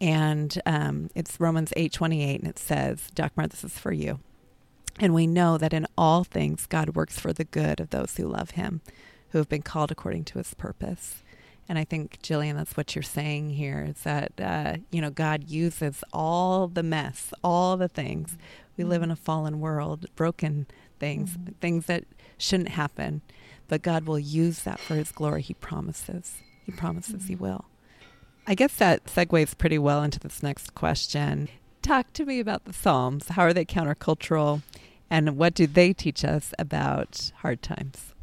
and 0.00 0.60
um, 0.66 1.10
it's 1.14 1.40
Romans 1.40 1.72
eight 1.76 1.92
twenty 1.92 2.24
eight, 2.24 2.40
and 2.40 2.48
it 2.48 2.58
says, 2.58 3.08
"Dagmar, 3.14 3.48
this 3.48 3.64
is 3.64 3.78
for 3.78 3.92
you." 3.92 4.20
And 5.00 5.14
we 5.14 5.26
know 5.26 5.58
that 5.58 5.72
in 5.72 5.86
all 5.96 6.24
things 6.24 6.66
God 6.66 6.96
works 6.96 7.18
for 7.18 7.32
the 7.32 7.44
good 7.44 7.80
of 7.80 7.90
those 7.90 8.16
who 8.16 8.26
love 8.26 8.52
Him, 8.52 8.80
who 9.30 9.38
have 9.38 9.48
been 9.48 9.62
called 9.62 9.90
according 9.90 10.24
to 10.24 10.38
His 10.38 10.54
purpose. 10.54 11.22
And 11.68 11.78
I 11.78 11.84
think, 11.84 12.20
Jillian, 12.22 12.56
that's 12.56 12.76
what 12.76 12.94
you're 12.96 13.02
saying 13.02 13.50
here 13.50 13.86
is 13.90 14.02
that, 14.02 14.32
uh, 14.40 14.76
you 14.90 15.00
know, 15.00 15.10
God 15.10 15.44
uses 15.48 16.02
all 16.12 16.66
the 16.66 16.82
mess, 16.82 17.32
all 17.44 17.76
the 17.76 17.88
things. 17.88 18.38
We 18.76 18.84
live 18.84 19.02
in 19.02 19.10
a 19.10 19.16
fallen 19.16 19.60
world, 19.60 20.06
broken 20.16 20.66
things, 20.98 21.32
mm-hmm. 21.32 21.52
things 21.60 21.86
that 21.86 22.04
shouldn't 22.38 22.70
happen. 22.70 23.20
But 23.68 23.82
God 23.82 24.06
will 24.06 24.18
use 24.18 24.62
that 24.62 24.80
for 24.80 24.94
His 24.94 25.12
glory. 25.12 25.42
He 25.42 25.54
promises. 25.54 26.36
He 26.64 26.72
promises 26.72 27.22
mm-hmm. 27.22 27.28
He 27.28 27.36
will. 27.36 27.66
I 28.46 28.54
guess 28.54 28.74
that 28.76 29.04
segues 29.04 29.56
pretty 29.56 29.78
well 29.78 30.02
into 30.02 30.18
this 30.18 30.42
next 30.42 30.74
question. 30.74 31.50
Talk 31.82 32.14
to 32.14 32.24
me 32.24 32.40
about 32.40 32.64
the 32.64 32.72
Psalms. 32.72 33.28
How 33.28 33.42
are 33.42 33.52
they 33.52 33.66
countercultural? 33.66 34.62
And 35.10 35.36
what 35.36 35.54
do 35.54 35.66
they 35.66 35.92
teach 35.92 36.24
us 36.24 36.52
about 36.58 37.32
hard 37.36 37.62
times? 37.62 38.14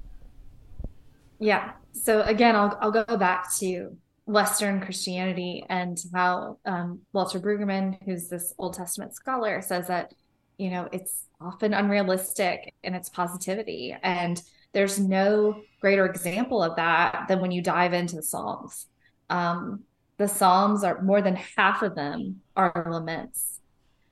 Yeah. 1.40 1.72
So 1.94 2.22
again, 2.22 2.56
I'll, 2.56 2.78
I'll 2.82 2.92
go 2.92 3.18
back 3.18 3.54
to 3.58 3.98
Western 4.26 4.82
Christianity 4.82 5.66
and 5.70 5.98
how 6.14 6.58
um, 6.66 7.02
Walter 7.14 7.40
Brueggemann, 7.40 7.98
who's 8.04 8.28
this 8.28 8.54
Old 8.58 8.74
Testament 8.74 9.16
scholar, 9.16 9.62
says 9.62 9.88
that, 9.88 10.14
you 10.58 10.70
know, 10.70 10.88
it's 10.92 11.26
often 11.42 11.74
unrealistic 11.74 12.74
in 12.84 12.96
its 12.96 13.10
positivity. 13.10 13.96
And 14.02 14.42
there's 14.74 15.00
no 15.00 15.62
greater 15.80 16.06
example 16.06 16.64
of 16.64 16.76
that 16.76 17.26
than 17.28 17.40
when 17.40 17.52
you 17.52 17.62
dive 17.62 17.94
into 17.94 18.16
the 18.16 18.24
Psalms. 18.24 18.88
Um, 19.30 19.84
the 20.18 20.28
Psalms 20.28 20.84
are 20.84 21.02
more 21.02 21.22
than 21.22 21.36
half 21.36 21.82
of 21.82 21.96
them 21.96 22.42
are 22.56 22.88
laments. 22.90 23.55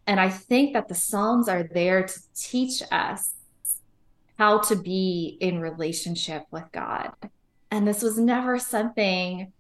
And 0.06 0.20
I 0.20 0.30
think 0.30 0.74
that 0.74 0.88
the 0.88 0.96
Psalms 0.96 1.48
are 1.48 1.64
there 1.64 2.04
to 2.04 2.20
teach 2.36 2.84
us 2.92 3.34
how 4.38 4.60
to 4.60 4.76
be 4.76 5.38
in 5.40 5.60
relationship 5.60 6.46
with 6.52 6.66
God. 6.72 7.12
And 7.72 7.88
this 7.88 8.02
was 8.02 8.18
never 8.18 8.60
something 8.60 9.52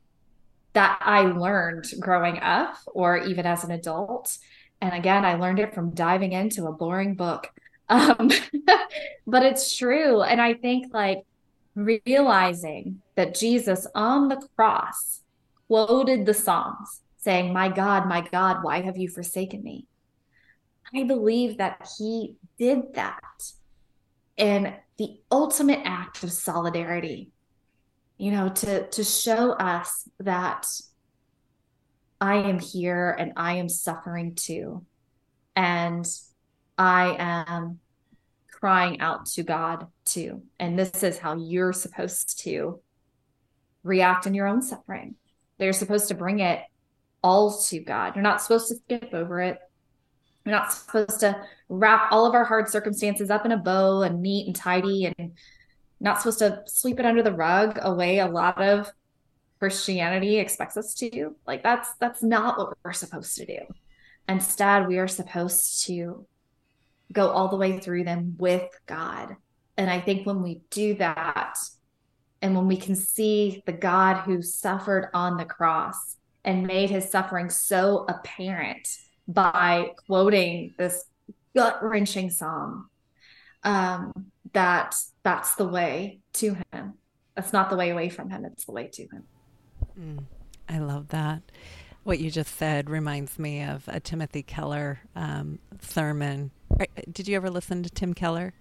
that 0.73 0.99
I 1.01 1.21
learned 1.21 1.85
growing 1.99 2.39
up 2.39 2.75
or 2.87 3.17
even 3.17 3.45
as 3.45 3.63
an 3.63 3.71
adult. 3.71 4.37
And 4.81 4.93
again, 4.93 5.23
I 5.23 5.35
learned 5.35 5.59
it 5.59 5.73
from 5.73 5.91
diving 5.91 6.33
into 6.33 6.65
a 6.67 6.73
boring 6.73 7.15
book. 7.15 7.49
Um, 7.89 8.31
but 9.27 9.43
it's 9.43 9.75
true. 9.75 10.21
And 10.21 10.41
I 10.41 10.53
think 10.53 10.93
like 10.93 11.25
realizing 11.75 13.01
that 13.15 13.35
Jesus 13.35 13.85
on 13.93 14.29
the 14.29 14.41
cross 14.55 15.21
quoted 15.67 16.25
the 16.25 16.33
Psalms, 16.33 17.01
saying, 17.17 17.51
My 17.51 17.67
God, 17.67 18.07
my 18.07 18.21
God, 18.21 18.63
why 18.63 18.81
have 18.81 18.97
you 18.97 19.09
forsaken 19.09 19.61
me? 19.61 19.85
I 20.95 21.03
believe 21.03 21.57
that 21.57 21.89
he 21.97 22.35
did 22.57 22.93
that 22.93 23.19
in 24.37 24.73
the 24.97 25.19
ultimate 25.31 25.81
act 25.83 26.23
of 26.23 26.31
solidarity, 26.31 27.31
you 28.17 28.31
know, 28.31 28.49
to, 28.49 28.87
to 28.87 29.03
show 29.03 29.53
us 29.53 30.07
that 30.19 30.67
I 32.21 32.35
am 32.35 32.59
here 32.59 33.15
and 33.17 33.33
I 33.35 33.55
am 33.55 33.69
suffering 33.69 34.35
too. 34.35 34.85
And 35.55 36.05
I 36.77 37.15
am 37.19 37.79
crying 38.51 39.01
out 39.01 39.25
to 39.25 39.43
God 39.43 39.87
too. 40.05 40.43
And 40.59 40.79
this 40.79 41.03
is 41.03 41.17
how 41.17 41.35
you're 41.35 41.73
supposed 41.73 42.39
to 42.43 42.79
react 43.83 44.25
in 44.25 44.33
your 44.33 44.47
own 44.47 44.61
suffering. 44.61 45.15
They're 45.57 45.73
supposed 45.73 46.07
to 46.07 46.15
bring 46.15 46.39
it 46.39 46.61
all 47.21 47.59
to 47.63 47.79
God. 47.79 48.15
You're 48.15 48.23
not 48.23 48.41
supposed 48.41 48.69
to 48.69 48.75
skip 48.75 49.13
over 49.13 49.41
it. 49.41 49.59
You're 50.45 50.55
not 50.55 50.73
supposed 50.73 51.21
to 51.21 51.41
wrap 51.69 52.11
all 52.11 52.25
of 52.25 52.33
our 52.33 52.43
hard 52.43 52.69
circumstances 52.69 53.29
up 53.29 53.45
in 53.45 53.51
a 53.51 53.57
bow 53.57 54.01
and 54.01 54.21
neat 54.21 54.47
and 54.47 54.55
tidy 54.55 55.05
and 55.05 55.33
not 55.99 56.19
supposed 56.19 56.39
to 56.39 56.63
sweep 56.65 56.99
it 56.99 57.05
under 57.05 57.23
the 57.23 57.33
rug 57.33 57.79
away 57.81 58.19
a 58.19 58.27
lot 58.27 58.61
of 58.61 58.91
Christianity 59.59 60.37
expects 60.37 60.75
us 60.75 60.93
to 60.95 61.09
do. 61.09 61.35
Like 61.47 61.63
that's 61.63 61.93
that's 61.95 62.21
not 62.21 62.57
what 62.57 62.77
we're 62.83 62.91
supposed 62.91 63.37
to 63.37 63.45
do. 63.45 63.59
Instead, 64.27 64.87
we 64.87 64.97
are 64.99 65.07
supposed 65.07 65.85
to 65.85 66.25
go 67.11 67.29
all 67.29 67.47
the 67.47 67.55
way 67.55 67.79
through 67.79 68.03
them 68.03 68.35
with 68.37 68.69
God. 68.85 69.37
And 69.77 69.89
I 69.89 70.01
think 70.01 70.25
when 70.25 70.41
we 70.41 70.61
do 70.69 70.95
that, 70.95 71.57
and 72.41 72.55
when 72.55 72.67
we 72.67 72.75
can 72.75 72.95
see 72.95 73.63
the 73.65 73.71
God 73.71 74.23
who 74.23 74.41
suffered 74.41 75.09
on 75.13 75.37
the 75.37 75.45
cross 75.45 76.17
and 76.43 76.67
made 76.67 76.89
his 76.89 77.09
suffering 77.09 77.49
so 77.49 78.05
apparent 78.09 78.89
by 79.27 79.91
quoting 80.07 80.73
this 80.77 81.05
gut 81.55 81.83
wrenching 81.83 82.29
psalm, 82.29 82.89
um, 83.63 84.31
that 84.53 84.95
that's 85.23 85.55
the 85.55 85.67
way 85.67 86.19
to 86.33 86.57
him. 86.71 86.93
That's 87.35 87.53
not 87.53 87.69
the 87.69 87.75
way 87.75 87.89
away 87.89 88.09
from 88.09 88.29
him, 88.29 88.45
it's 88.45 88.65
the 88.65 88.71
way 88.71 88.87
to 88.93 89.01
him. 89.03 89.23
Mm, 89.99 90.23
I 90.69 90.79
love 90.79 91.09
that. 91.09 91.41
What 92.03 92.19
you 92.19 92.29
just 92.29 92.55
said 92.55 92.89
reminds 92.89 93.39
me 93.39 93.63
of 93.63 93.83
a 93.87 93.99
Timothy 93.99 94.43
Keller 94.43 94.99
um, 95.15 95.59
sermon. 95.81 96.51
Did 97.11 97.27
you 97.27 97.35
ever 97.35 97.49
listen 97.49 97.81
to 97.83 97.89
Tim 97.89 98.13
Keller? 98.13 98.53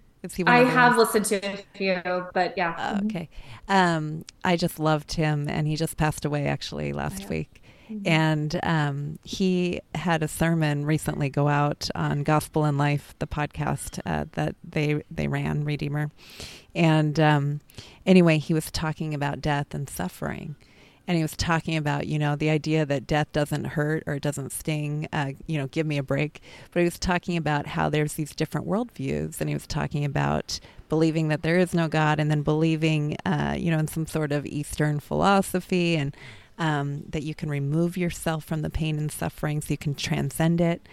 I 0.45 0.59
have 0.59 0.97
listened 0.97 1.25
to 1.25 1.45
a 1.45 1.57
few, 1.75 2.01
but 2.33 2.53
yeah. 2.55 2.75
Uh, 2.77 3.01
okay, 3.05 3.29
um, 3.67 4.23
I 4.45 4.55
just 4.55 4.79
loved 4.79 5.11
him, 5.13 5.49
and 5.49 5.67
he 5.67 5.75
just 5.75 5.97
passed 5.97 6.23
away 6.23 6.47
actually 6.47 6.93
last 6.93 7.27
week. 7.27 7.61
Mm-hmm. 7.89 8.07
And 8.07 8.59
um, 8.63 9.19
he 9.23 9.81
had 9.95 10.23
a 10.23 10.27
sermon 10.27 10.85
recently 10.85 11.29
go 11.29 11.47
out 11.47 11.89
on 11.95 12.23
Gospel 12.23 12.65
in 12.65 12.77
Life, 12.77 13.13
the 13.19 13.27
podcast 13.27 13.99
uh, 14.05 14.25
that 14.33 14.55
they 14.63 15.03
they 15.11 15.27
ran, 15.27 15.65
Redeemer. 15.65 16.11
And 16.73 17.19
um, 17.19 17.61
anyway, 18.05 18.37
he 18.37 18.53
was 18.53 18.71
talking 18.71 19.13
about 19.13 19.41
death 19.41 19.73
and 19.73 19.89
suffering. 19.89 20.55
And 21.05 21.17
he 21.17 21.21
was 21.23 21.35
talking 21.35 21.75
about, 21.75 22.07
you 22.07 22.17
know, 22.17 22.37
the 22.37 22.49
idea 22.49 22.85
that 22.85 23.05
death 23.05 23.27
doesn't 23.33 23.65
hurt 23.65 24.03
or 24.07 24.13
it 24.13 24.23
doesn't 24.23 24.53
sting, 24.53 25.09
uh, 25.11 25.31
you 25.47 25.57
know, 25.57 25.67
give 25.67 25.85
me 25.85 25.97
a 25.97 26.03
break. 26.03 26.41
But 26.71 26.79
he 26.79 26.85
was 26.85 26.97
talking 26.97 27.35
about 27.35 27.67
how 27.67 27.89
there's 27.89 28.13
these 28.13 28.33
different 28.33 28.67
worldviews. 28.67 29.41
And 29.41 29.49
he 29.49 29.53
was 29.53 29.67
talking 29.67 30.05
about 30.05 30.61
believing 30.87 31.27
that 31.27 31.41
there 31.41 31.57
is 31.57 31.73
no 31.73 31.89
God 31.89 32.21
and 32.21 32.31
then 32.31 32.41
believing, 32.41 33.17
uh, 33.25 33.55
you 33.57 33.69
know, 33.69 33.79
in 33.79 33.87
some 33.87 34.05
sort 34.05 34.31
of 34.31 34.45
Eastern 34.45 35.01
philosophy 35.01 35.97
and 35.97 36.15
um, 36.57 37.03
that 37.09 37.23
you 37.23 37.33
can 37.35 37.49
remove 37.49 37.97
yourself 37.97 38.43
from 38.45 38.61
the 38.61 38.69
pain 38.69 38.97
and 38.97 39.11
suffering 39.11 39.61
so 39.61 39.71
you 39.71 39.77
can 39.77 39.95
transcend 39.95 40.61
it. 40.61 40.87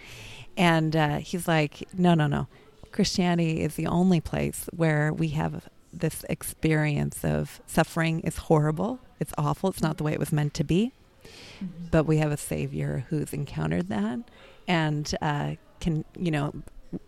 And 0.57 0.95
uh, 0.95 1.17
he's 1.17 1.47
like, 1.47 1.87
no, 1.93 2.13
no, 2.13 2.27
no. 2.27 2.47
Christianity 2.91 3.61
is 3.61 3.75
the 3.75 3.87
only 3.87 4.19
place 4.19 4.67
where 4.75 5.13
we 5.13 5.29
have 5.29 5.69
this 5.93 6.25
experience 6.29 7.23
of 7.23 7.61
suffering 7.65 8.21
is 8.21 8.37
horrible, 8.37 8.99
it's 9.19 9.33
awful, 9.37 9.69
it's 9.69 9.81
not 9.81 9.97
the 9.97 10.03
way 10.03 10.13
it 10.13 10.19
was 10.19 10.31
meant 10.31 10.53
to 10.55 10.63
be. 10.63 10.93
Mm-hmm. 11.23 11.85
But 11.91 12.05
we 12.05 12.17
have 12.17 12.31
a 12.31 12.37
Savior 12.37 13.05
who's 13.09 13.33
encountered 13.33 13.87
that 13.89 14.19
and 14.67 15.13
uh, 15.21 15.55
can, 15.79 16.05
you 16.17 16.31
know, 16.31 16.53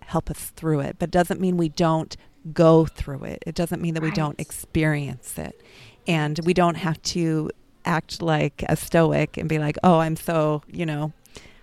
help 0.02 0.30
us 0.30 0.52
through 0.56 0.82
it. 0.82 0.98
But 1.00 1.12
doesn't 1.12 1.40
mean 1.40 1.58
we 1.58 1.70
don't 1.70 2.16
go 2.54 2.86
through 2.86 3.24
it. 3.24 3.44
It 3.46 3.56
doesn't 3.56 3.82
mean 3.82 3.94
that 3.96 4.02
right. 4.02 4.12
we 4.12 4.16
don't 4.16 4.40
experience 4.40 5.38
it. 5.38 5.62
And 6.08 6.40
we 6.44 6.54
don't 6.54 6.76
have 6.76 7.02
to 7.04 7.50
act 7.86 8.22
like 8.22 8.64
a 8.70 8.76
stoic 8.76 9.38
and 9.38 9.48
be 9.50 9.60
like, 9.60 9.78
oh, 9.84 10.00
I'm 10.00 10.16
so, 10.16 10.64
you 10.68 10.86
know, 10.86 11.14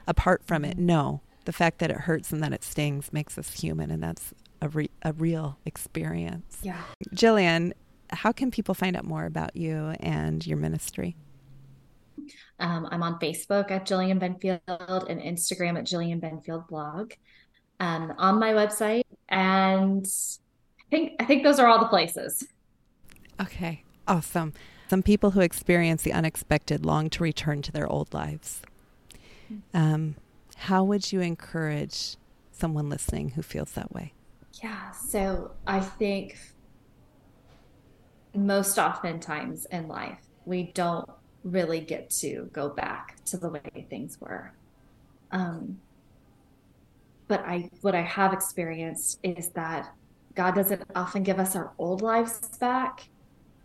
apart 0.06 0.42
from 0.44 0.64
it. 0.64 0.78
No, 0.78 1.20
the 1.44 1.52
fact 1.52 1.78
that 1.78 1.90
it 1.90 1.96
hurts 1.96 2.32
and 2.32 2.42
that 2.42 2.52
it 2.52 2.64
stings 2.64 3.12
makes 3.12 3.38
us 3.38 3.52
human, 3.52 3.90
and 3.90 4.02
that's 4.02 4.34
a, 4.60 4.68
re- 4.68 4.90
a 5.02 5.12
real 5.12 5.58
experience. 5.64 6.58
Yeah. 6.62 6.82
Jillian, 7.14 7.72
how 8.10 8.32
can 8.32 8.50
people 8.50 8.74
find 8.74 8.96
out 8.96 9.04
more 9.04 9.24
about 9.24 9.56
you 9.56 9.94
and 10.00 10.46
your 10.46 10.58
ministry? 10.58 11.16
Um, 12.58 12.86
I'm 12.90 13.02
on 13.02 13.18
Facebook 13.18 13.70
at 13.70 13.86
Jillian 13.86 14.20
Benfield 14.20 15.08
and 15.08 15.20
Instagram 15.20 15.78
at 15.78 15.84
Jillian 15.84 16.20
Benfield 16.20 16.68
blog. 16.68 17.12
Um, 17.78 18.12
on 18.18 18.38
my 18.38 18.52
website, 18.52 19.04
and 19.30 20.06
I 20.06 20.90
think 20.90 21.12
I 21.18 21.24
think 21.24 21.44
those 21.44 21.58
are 21.58 21.66
all 21.66 21.78
the 21.78 21.88
places. 21.88 22.46
Okay, 23.40 23.84
awesome. 24.06 24.52
Some 24.90 25.04
people 25.04 25.30
who 25.30 25.40
experience 25.40 26.02
the 26.02 26.12
unexpected 26.12 26.84
long 26.84 27.10
to 27.10 27.22
return 27.22 27.62
to 27.62 27.70
their 27.70 27.86
old 27.86 28.12
lives. 28.12 28.60
Um, 29.72 30.16
how 30.56 30.82
would 30.82 31.12
you 31.12 31.20
encourage 31.20 32.16
someone 32.50 32.88
listening 32.88 33.28
who 33.28 33.42
feels 33.42 33.70
that 33.74 33.92
way? 33.94 34.14
Yeah, 34.60 34.90
so 34.90 35.52
I 35.64 35.78
think 35.78 36.38
most 38.34 38.80
oftentimes 38.80 39.64
in 39.66 39.86
life, 39.86 40.18
we 40.44 40.72
don't 40.74 41.08
really 41.44 41.78
get 41.78 42.10
to 42.22 42.50
go 42.52 42.68
back 42.68 43.24
to 43.26 43.36
the 43.36 43.48
way 43.48 43.86
things 43.88 44.20
were. 44.20 44.52
Um, 45.30 45.78
but 47.28 47.44
I, 47.46 47.70
what 47.82 47.94
I 47.94 48.02
have 48.02 48.32
experienced 48.32 49.20
is 49.22 49.50
that 49.50 49.94
God 50.34 50.56
doesn't 50.56 50.82
often 50.96 51.22
give 51.22 51.38
us 51.38 51.54
our 51.54 51.70
old 51.78 52.02
lives 52.02 52.40
back 52.58 53.08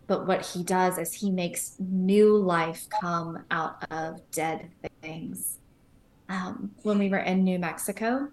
but 0.06 0.26
what 0.26 0.46
he 0.46 0.62
does 0.62 0.98
is 0.98 1.12
he 1.12 1.30
makes 1.30 1.76
new 1.78 2.36
life 2.36 2.86
come 3.00 3.44
out 3.50 3.84
of 3.90 4.20
dead 4.30 4.70
things. 5.02 5.58
Um, 6.28 6.70
when 6.82 6.98
we 6.98 7.08
were 7.08 7.18
in 7.18 7.44
New 7.44 7.58
Mexico, 7.58 8.28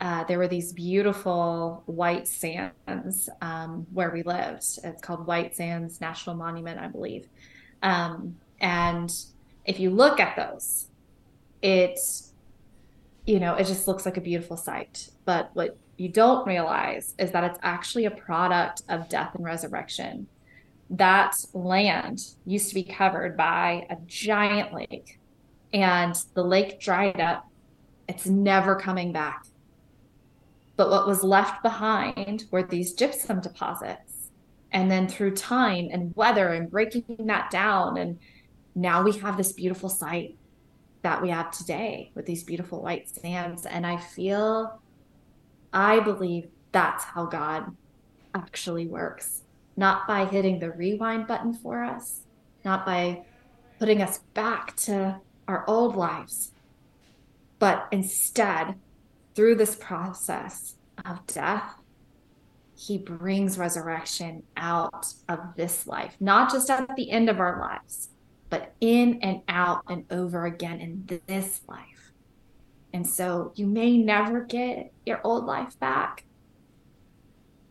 uh, 0.00 0.24
there 0.24 0.38
were 0.38 0.48
these 0.48 0.72
beautiful 0.72 1.82
white 1.86 2.26
sands 2.28 3.28
um, 3.40 3.86
where 3.92 4.10
we 4.10 4.22
lived. 4.22 4.64
It's 4.82 5.02
called 5.02 5.26
White 5.26 5.56
Sands 5.56 6.00
National 6.00 6.36
Monument, 6.36 6.78
I 6.80 6.88
believe. 6.88 7.28
Um, 7.82 8.36
and 8.60 9.14
if 9.64 9.78
you 9.78 9.90
look 9.90 10.20
at 10.20 10.36
those, 10.36 10.88
it, 11.62 11.98
you 13.26 13.40
know, 13.40 13.54
it 13.54 13.66
just 13.66 13.86
looks 13.86 14.04
like 14.04 14.16
a 14.16 14.20
beautiful 14.20 14.56
sight. 14.56 15.10
But 15.24 15.50
what 15.54 15.78
you 15.96 16.08
don't 16.08 16.46
realize 16.46 17.14
is 17.18 17.30
that 17.30 17.44
it's 17.44 17.58
actually 17.62 18.04
a 18.04 18.10
product 18.10 18.82
of 18.88 19.08
death 19.08 19.34
and 19.34 19.44
resurrection 19.44 20.26
that 20.90 21.36
land 21.52 22.20
used 22.44 22.68
to 22.68 22.74
be 22.74 22.84
covered 22.84 23.36
by 23.36 23.86
a 23.90 23.96
giant 24.06 24.72
lake 24.72 25.18
and 25.72 26.14
the 26.34 26.44
lake 26.44 26.80
dried 26.80 27.20
up. 27.20 27.48
It's 28.08 28.26
never 28.26 28.76
coming 28.76 29.12
back. 29.12 29.44
But 30.76 30.90
what 30.90 31.06
was 31.06 31.22
left 31.22 31.62
behind 31.62 32.44
were 32.50 32.62
these 32.62 32.94
gypsum 32.94 33.40
deposits. 33.40 34.30
And 34.72 34.90
then 34.90 35.08
through 35.08 35.36
time 35.36 35.88
and 35.92 36.14
weather 36.16 36.48
and 36.48 36.70
breaking 36.70 37.04
that 37.18 37.50
down, 37.50 37.96
and 37.96 38.18
now 38.74 39.02
we 39.02 39.12
have 39.18 39.36
this 39.36 39.52
beautiful 39.52 39.88
site 39.88 40.36
that 41.02 41.22
we 41.22 41.30
have 41.30 41.50
today 41.50 42.10
with 42.14 42.26
these 42.26 42.42
beautiful 42.42 42.82
white 42.82 43.08
sands. 43.08 43.66
And 43.66 43.86
I 43.86 43.98
feel, 43.98 44.80
I 45.72 46.00
believe 46.00 46.48
that's 46.72 47.04
how 47.04 47.26
God 47.26 47.76
actually 48.34 48.88
works 48.88 49.43
not 49.76 50.06
by 50.06 50.24
hitting 50.24 50.58
the 50.58 50.70
rewind 50.70 51.26
button 51.26 51.52
for 51.52 51.82
us, 51.82 52.22
not 52.64 52.86
by 52.86 53.24
putting 53.78 54.00
us 54.00 54.18
back 54.34 54.76
to 54.76 55.20
our 55.48 55.64
old 55.68 55.96
lives, 55.96 56.52
but 57.58 57.86
instead, 57.92 58.74
through 59.34 59.56
this 59.56 59.74
process 59.74 60.76
of 61.04 61.26
death, 61.26 61.74
he 62.76 62.98
brings 62.98 63.58
resurrection 63.58 64.42
out 64.56 65.06
of 65.28 65.40
this 65.56 65.86
life, 65.86 66.16
not 66.20 66.50
just 66.52 66.70
at 66.70 66.88
the 66.96 67.10
end 67.10 67.28
of 67.28 67.40
our 67.40 67.60
lives, 67.60 68.10
but 68.50 68.74
in 68.80 69.18
and 69.22 69.42
out 69.48 69.82
and 69.88 70.04
over 70.10 70.46
again 70.46 70.80
in 70.80 71.20
this 71.26 71.62
life. 71.68 72.12
And 72.92 73.06
so 73.06 73.52
you 73.56 73.66
may 73.66 73.98
never 73.98 74.42
get 74.42 74.92
your 75.04 75.20
old 75.24 75.46
life 75.46 75.78
back, 75.80 76.24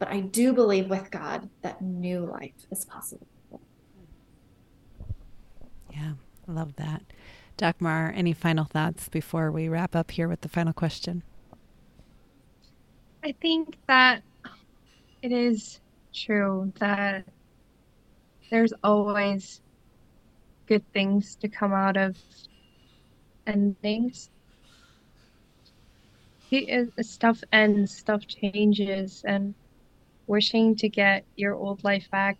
but 0.03 0.11
I 0.11 0.19
do 0.19 0.51
believe 0.51 0.89
with 0.89 1.09
God 1.11 1.49
that 1.61 1.81
new 1.81 2.25
life 2.25 2.67
is 2.69 2.83
possible. 2.83 3.25
Yeah, 5.93 6.15
I 6.45 6.51
love 6.51 6.75
that. 6.75 7.03
Dagmar, 7.55 8.11
any 8.13 8.33
final 8.33 8.65
thoughts 8.65 9.07
before 9.07 9.49
we 9.49 9.69
wrap 9.69 9.95
up 9.95 10.11
here 10.11 10.27
with 10.27 10.41
the 10.41 10.49
final 10.49 10.73
question? 10.73 11.23
I 13.23 13.33
think 13.41 13.77
that 13.87 14.23
it 15.21 15.31
is 15.31 15.79
true 16.13 16.73
that 16.79 17.23
there's 18.51 18.73
always 18.83 19.61
good 20.67 20.83
things 20.91 21.37
to 21.37 21.47
come 21.47 21.71
out 21.71 21.95
of 21.95 22.17
endings. 23.47 24.29
Stuff 26.99 27.41
ends, 27.53 27.95
stuff 27.95 28.27
changes, 28.27 29.23
and 29.25 29.55
wishing 30.33 30.75
to 30.75 30.89
get 30.89 31.23
your 31.35 31.53
old 31.53 31.83
life 31.83 32.09
back 32.11 32.37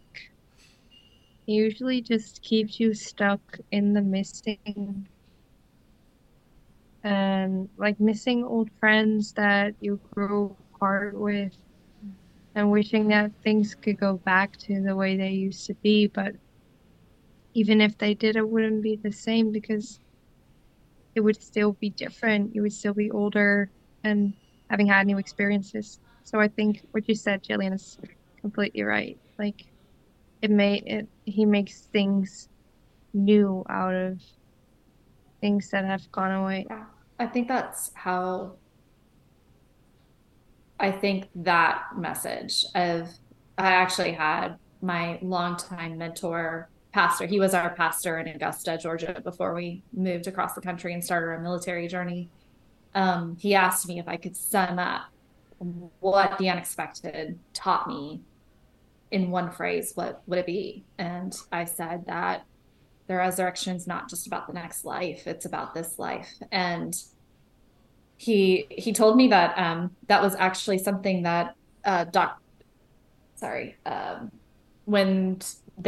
usually 1.46 2.02
just 2.02 2.42
keeps 2.42 2.80
you 2.80 2.92
stuck 2.92 3.60
in 3.72 3.94
the 3.94 4.02
missing 4.02 5.08
and 7.04 7.70
like 7.78 8.00
missing 8.00 8.44
old 8.44 8.68
friends 8.80 9.34
that 9.34 9.76
you 9.80 10.00
grew 10.12 10.58
apart 10.74 11.14
with 11.20 11.56
and 12.56 12.72
wishing 12.72 13.10
that 13.10 13.32
things 13.44 13.76
could 13.76 14.00
go 14.00 14.16
back 14.26 14.58
to 14.58 14.82
the 14.82 14.96
way 14.96 15.16
they 15.16 15.30
used 15.30 15.68
to 15.68 15.76
be 15.84 16.08
but 16.08 16.34
even 17.54 17.80
if 17.80 17.96
they 18.00 18.16
did 18.16 18.36
it 18.36 18.50
wouldn't 18.50 18.82
be 18.82 18.96
the 19.04 19.12
same 19.12 19.52
because 19.52 20.00
it 21.16 21.22
would 21.22 21.42
still 21.42 21.74
be 21.74 21.92
different. 21.92 22.56
You 22.56 22.64
would 22.64 22.74
still 22.74 22.94
be 22.94 23.12
older 23.12 23.70
and 24.04 24.34
having 24.70 24.88
had 24.88 25.06
new 25.06 25.20
experiences 25.20 26.00
so 26.24 26.40
I 26.40 26.48
think 26.48 26.82
what 26.92 27.08
you 27.08 27.16
said, 27.16 27.44
Jillian, 27.44 27.74
is 27.74 27.98
completely 28.42 28.84
right. 28.84 29.18
Like 29.38 29.66
it 30.42 30.52
may 30.52 30.76
it 30.86 31.08
he 31.26 31.46
makes 31.46 31.82
things 31.82 32.50
new 33.14 33.64
out 33.70 33.94
of 33.94 34.22
things 35.42 35.70
that 35.70 35.86
have 35.86 36.12
gone 36.12 36.32
away. 36.32 36.66
Yeah. 36.70 36.86
I 37.20 37.28
think 37.28 37.48
that's 37.48 37.92
how 37.94 38.54
I 40.80 40.92
think 40.92 41.30
that 41.36 41.84
message 41.96 42.66
of 42.76 43.10
I 43.58 43.72
actually 43.72 44.14
had 44.14 44.58
my 44.82 45.20
longtime 45.22 45.98
mentor 45.98 46.70
pastor. 46.92 47.26
He 47.26 47.40
was 47.40 47.54
our 47.54 47.70
pastor 47.76 48.20
in 48.20 48.28
Augusta, 48.28 48.78
Georgia, 48.78 49.22
before 49.24 49.54
we 49.54 49.84
moved 49.94 50.28
across 50.28 50.54
the 50.54 50.62
country 50.62 50.94
and 50.94 51.04
started 51.04 51.28
our 51.28 51.40
military 51.40 51.88
journey. 51.88 52.30
Um, 52.96 53.38
he 53.40 53.56
asked 53.56 53.88
me 53.88 54.00
if 54.00 54.08
I 54.08 54.18
could 54.18 54.36
sum 54.36 54.78
up 54.78 55.13
what 56.00 56.38
the 56.38 56.50
unexpected 56.50 57.40
taught 57.54 57.88
me 57.88 58.22
in 59.12 59.30
one 59.30 59.52
phrase, 59.52 59.92
what 59.96 60.24
would 60.26 60.40
it 60.40 60.46
be? 60.46 60.84
And 60.98 61.36
I 61.52 61.66
said 61.66 62.06
that 62.08 62.46
the 63.08 63.16
resurrection 63.16 63.76
is 63.76 63.86
not 63.86 64.10
just 64.10 64.28
about 64.28 64.48
the 64.48 64.54
next 64.54 64.86
life; 64.86 65.28
it's 65.28 65.46
about 65.46 65.74
this 65.74 66.00
life. 66.00 66.34
And 66.52 66.96
he 68.18 68.68
he 68.70 68.94
told 68.94 69.18
me 69.18 69.28
that 69.28 69.58
um, 69.58 69.92
that 70.08 70.22
was 70.22 70.36
actually 70.36 70.78
something 70.78 71.24
that 71.24 71.56
uh, 71.86 72.06
doc 72.06 72.42
sorry 73.36 73.76
um, 73.86 74.32
when 74.86 75.40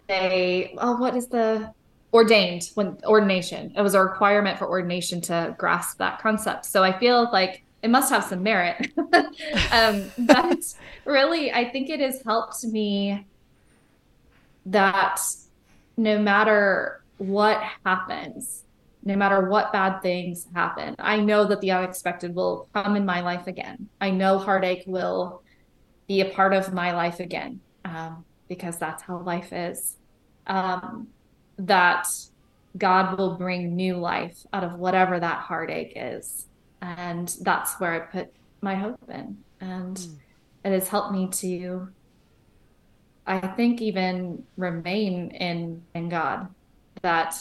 they 0.08 0.76
oh 0.78 0.98
what 0.98 1.16
is 1.16 1.28
the 1.28 1.72
ordained 2.14 2.70
when 2.76 2.98
ordination 3.06 3.74
it 3.76 3.82
was 3.82 3.94
a 3.94 4.02
requirement 4.02 4.58
for 4.58 4.68
ordination 4.68 5.22
to 5.22 5.56
grasp 5.58 5.98
that 5.98 6.20
concept 6.20 6.66
so 6.66 6.84
i 6.84 6.98
feel 6.98 7.30
like 7.32 7.65
it 7.86 7.90
must 7.90 8.12
have 8.12 8.24
some 8.24 8.44
merit 8.44 8.92
um, 9.72 10.12
but 10.20 10.60
really 11.06 11.52
i 11.52 11.70
think 11.70 11.90
it 11.90 12.00
has 12.00 12.22
helped 12.26 12.64
me 12.66 13.26
that 14.66 15.22
no 15.98 16.20
matter 16.20 17.02
what 17.18 17.62
happens 17.86 18.64
no 19.04 19.16
matter 19.16 19.48
what 19.50 19.72
bad 19.72 20.02
things 20.02 20.48
happen 20.54 20.96
i 21.00 21.18
know 21.18 21.46
that 21.46 21.62
the 21.62 21.72
unexpected 21.72 22.34
will 22.34 22.68
come 22.74 22.96
in 22.96 23.06
my 23.06 23.22
life 23.22 23.48
again 23.48 23.88
i 24.02 24.10
know 24.10 24.38
heartache 24.38 24.84
will 24.88 25.42
be 26.08 26.22
a 26.22 26.30
part 26.32 26.54
of 26.54 26.74
my 26.74 26.92
life 26.94 27.20
again 27.20 27.60
um, 27.84 28.26
because 28.48 28.78
that's 28.78 29.04
how 29.04 29.20
life 29.20 29.54
is. 29.54 29.98
Um, 30.48 31.08
that 31.58 32.08
God 32.78 33.18
will 33.18 33.38
bring 33.38 33.76
new 33.76 33.96
life 33.98 34.46
out 34.52 34.64
of 34.64 34.74
whatever 34.74 35.20
that 35.20 35.40
heartache 35.40 35.94
is. 35.96 36.48
And 36.82 37.36
that's 37.42 37.80
where 37.80 37.94
I 37.94 38.00
put 38.00 38.32
my 38.62 38.76
hope 38.76 39.00
in. 39.10 39.38
And 39.60 39.98
mm. 39.98 40.16
it 40.64 40.72
has 40.72 40.88
helped 40.88 41.14
me 41.14 41.30
to, 41.30 41.90
I 43.26 43.40
think, 43.40 43.82
even 43.82 44.44
remain 44.58 45.32
in, 45.32 45.84
in 45.94 46.10
God. 46.10 46.48
That, 47.02 47.36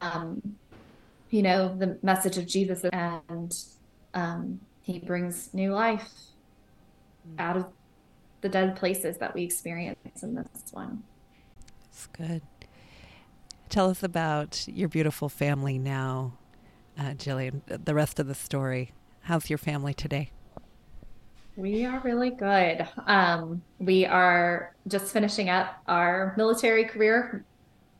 um, 0.00 0.56
you 1.30 1.42
know, 1.42 1.74
the 1.76 1.98
message 2.02 2.38
of 2.38 2.46
Jesus 2.46 2.84
and 2.92 3.56
um, 4.14 4.60
he 4.82 4.98
brings 4.98 5.52
new 5.52 5.72
life 5.72 6.10
mm. 7.28 7.40
out 7.40 7.56
of 7.56 7.66
the 8.40 8.48
dead 8.48 8.76
places 8.76 9.18
that 9.18 9.34
we 9.34 9.42
experience 9.42 10.22
in 10.22 10.34
this 10.34 10.48
one. 10.72 11.02
That's 11.84 12.06
good. 12.06 12.42
Tell 13.68 13.90
us 13.90 14.02
about 14.02 14.66
your 14.66 14.88
beautiful 14.88 15.28
family 15.28 15.78
now, 15.78 16.32
uh, 16.98 17.14
Jillian, 17.14 17.62
the 17.66 17.94
rest 17.94 18.18
of 18.18 18.26
the 18.26 18.34
story. 18.34 18.92
How's 19.22 19.48
your 19.48 19.58
family 19.58 19.94
today? 19.94 20.30
We 21.56 21.84
are 21.84 22.00
really 22.00 22.30
good. 22.30 22.86
Um, 23.06 23.62
we 23.78 24.06
are 24.06 24.74
just 24.86 25.12
finishing 25.12 25.48
up 25.48 25.82
our 25.86 26.34
military 26.36 26.84
career. 26.84 27.44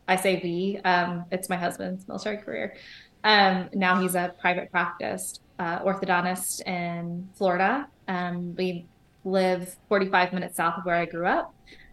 I 0.07 0.17
say 0.17 0.41
we, 0.43 0.79
um, 0.85 1.25
it's 1.31 1.49
my 1.49 1.57
husband's 1.57 2.07
military 2.07 2.39
career. 2.39 2.77
Um, 3.25 3.69
now 3.75 4.01
he's 4.01 4.15
a 4.15 4.35
private 4.41 4.71
practice 4.71 5.41
uh, 5.59 5.81
orthodontist 5.81 6.67
in 6.67 7.29
Florida. 7.35 7.89
Um, 8.07 8.55
we 8.55 8.87
live 9.25 9.77
45 9.89 10.33
minutes 10.33 10.57
south 10.57 10.79
of 10.79 10.85
where 10.85 10.95
I 10.95 11.05
grew 11.05 11.27
up. 11.27 11.53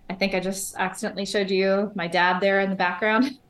I 0.09 0.13
think 0.13 0.35
I 0.35 0.39
just 0.39 0.75
accidentally 0.77 1.25
showed 1.25 1.49
you 1.49 1.91
my 1.95 2.07
dad 2.07 2.39
there 2.39 2.59
in 2.59 2.69
the 2.69 2.75
background. 2.75 3.39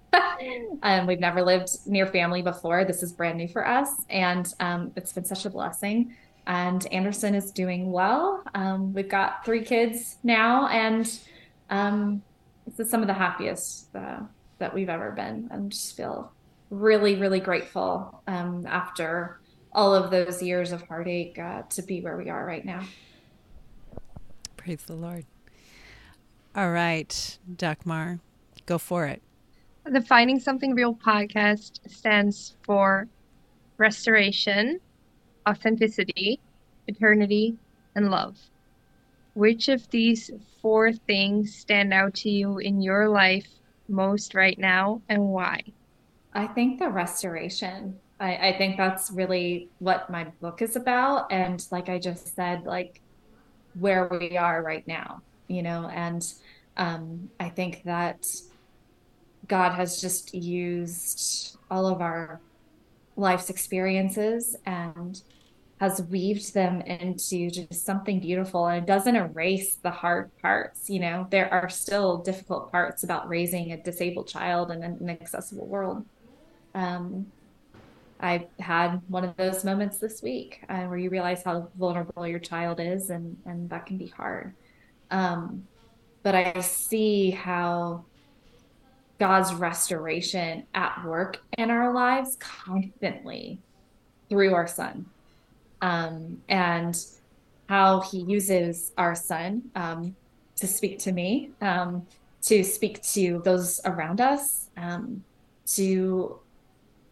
and 0.84 1.08
we've 1.08 1.20
never 1.20 1.42
lived 1.42 1.70
near 1.86 2.08
family 2.08 2.42
before. 2.42 2.86
This 2.86 3.04
is 3.04 3.12
brand 3.12 3.38
new 3.38 3.48
for 3.48 3.68
us. 3.68 3.90
And 4.10 4.54
um, 4.60 4.92
it's 4.96 5.14
been 5.14 5.26
such 5.26 5.46
a 5.46 5.50
blessing. 5.50 6.16
And 6.48 6.86
Anderson 6.92 7.34
is 7.34 7.52
doing 7.52 7.92
well. 7.92 8.44
Um, 8.54 8.94
we've 8.94 9.10
got 9.10 9.44
three 9.44 9.64
kids 9.64 10.18
now, 10.24 10.68
and 10.68 11.20
um, 11.72 12.22
this 12.68 12.80
is 12.80 12.92
some 12.92 13.02
of 13.02 13.08
the 13.08 13.16
happiest 13.16 13.96
uh, 13.96 14.20
that 14.60 14.72
we've 14.74 14.90
ever 14.90 15.12
been. 15.12 15.48
And 15.52 15.72
just 15.72 15.98
feel 15.98 16.32
really, 16.70 17.16
really 17.16 17.40
grateful 17.40 18.22
um, 18.28 18.66
after 18.68 19.40
all 19.72 19.94
of 19.94 20.12
those 20.12 20.42
years 20.42 20.72
of 20.72 20.82
heartache 20.84 21.38
uh, 21.40 21.64
to 21.64 21.82
be 21.82 22.02
where 22.02 22.18
we 22.18 22.30
are 22.30 22.46
right 22.46 22.64
now. 22.64 22.84
Praise 24.56 24.84
the 24.86 24.96
Lord. 24.96 25.26
All 26.56 26.72
right, 26.72 27.38
Dagmar, 27.54 28.20
go 28.66 28.78
for 28.78 29.06
it. 29.06 29.22
The 29.88 30.02
Finding 30.02 30.40
Something 30.40 30.74
Real 30.74 30.96
podcast 30.96 31.80
stands 31.88 32.56
for 32.64 33.08
restoration, 33.78 34.80
authenticity, 35.48 36.40
eternity, 36.88 37.56
and 37.94 38.10
love. 38.10 38.36
Which 39.36 39.70
of 39.70 39.88
these 39.92 40.32
four 40.60 40.92
things 40.92 41.54
stand 41.54 41.94
out 41.94 42.16
to 42.16 42.32
you 42.32 42.58
in 42.58 42.82
your 42.82 43.10
life 43.10 43.48
most 43.88 44.34
right 44.34 44.58
now 44.58 45.04
and 45.08 45.30
why? 45.30 45.62
I 46.34 46.48
think 46.48 46.80
the 46.80 46.90
restoration. 46.90 48.00
I, 48.20 48.38
I 48.38 48.58
think 48.58 48.78
that's 48.78 49.12
really 49.12 49.70
what 49.78 50.10
my 50.10 50.24
book 50.42 50.64
is 50.64 50.76
about. 50.76 51.32
And 51.32 51.64
like 51.70 51.90
I 51.90 52.00
just 52.00 52.36
said, 52.36 52.66
like 52.66 53.02
where 53.80 54.08
we 54.08 54.36
are 54.36 54.64
right 54.64 54.88
now, 54.88 55.22
you 55.48 55.62
know, 55.62 55.88
and 55.94 56.26
um, 56.76 57.30
I 57.40 57.50
think 57.50 57.84
that 57.84 58.26
God 59.48 59.74
has 59.74 60.02
just 60.02 60.34
used 60.34 61.58
all 61.70 61.88
of 61.88 62.02
our 62.02 62.42
life's 63.16 63.50
experiences 63.50 64.56
and 64.66 65.22
has 65.80 66.02
weaved 66.04 66.54
them 66.54 66.82
into 66.82 67.50
just 67.50 67.86
something 67.86 68.20
beautiful. 68.20 68.68
And 68.68 68.84
it 68.84 68.88
doesn't 68.88 69.16
erase 69.16 69.76
the 69.76 69.92
hard 69.92 70.32
parts 70.42 70.90
you 70.90 71.00
know? 71.00 71.28
There 71.30 71.54
are 71.54 71.70
still 71.70 72.18
difficult 72.18 72.72
parts 72.72 73.04
about 73.04 73.28
raising 73.28 73.72
a 73.72 73.78
disabled 73.78 74.28
child 74.28 74.72
in 74.72 74.84
an 74.84 74.98
inaccessible 75.02 75.68
world. 75.68 76.06
Um, 76.74 77.28
I 78.20 78.48
had 78.60 79.02
one 79.08 79.26
of 79.26 79.36
those 79.36 79.66
moments 79.66 79.98
this 79.98 80.22
week 80.22 80.64
uh, 80.70 80.84
where 80.84 80.98
you 80.98 81.10
realize 81.10 81.44
how 81.44 81.70
vulnerable 81.78 82.26
your 82.26 82.40
child 82.40 82.80
is, 82.80 83.10
and 83.10 83.38
and 83.46 83.70
that 83.70 83.86
can 83.86 83.98
be 83.98 84.08
hard. 84.08 84.54
Um, 85.12 85.68
but 86.24 86.34
I 86.34 86.60
see 86.62 87.32
how 87.32 88.06
God's 89.20 89.54
restoration 89.54 90.66
at 90.74 91.06
work 91.06 91.42
in 91.58 91.72
our 91.72 91.94
lives 91.94 92.38
constantly 92.40 93.60
through 94.30 94.54
our 94.54 94.68
son, 94.68 95.06
um, 95.82 96.42
and 96.50 96.98
how 97.70 98.02
He 98.02 98.20
uses 98.22 98.92
our 98.98 99.16
son 99.16 99.64
um, 99.76 100.16
to 100.58 100.68
speak 100.68 101.00
to 101.00 101.12
me, 101.12 101.52
um, 101.62 102.06
to 102.44 102.64
speak 102.64 103.02
to 103.04 103.42
those 103.46 103.80
around 103.86 104.22
us, 104.22 104.70
um, 104.78 105.24
to 105.66 106.40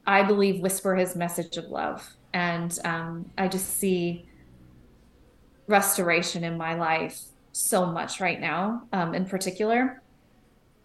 I 0.05 0.23
believe, 0.23 0.61
whisper 0.61 0.95
his 0.95 1.15
message 1.15 1.57
of 1.57 1.65
love. 1.65 2.15
And 2.33 2.77
um, 2.83 3.29
I 3.37 3.47
just 3.47 3.77
see 3.77 4.25
restoration 5.67 6.43
in 6.43 6.57
my 6.57 6.75
life 6.75 7.21
so 7.53 7.85
much 7.85 8.19
right 8.19 8.39
now, 8.39 8.83
um, 8.91 9.13
in 9.13 9.25
particular. 9.25 10.01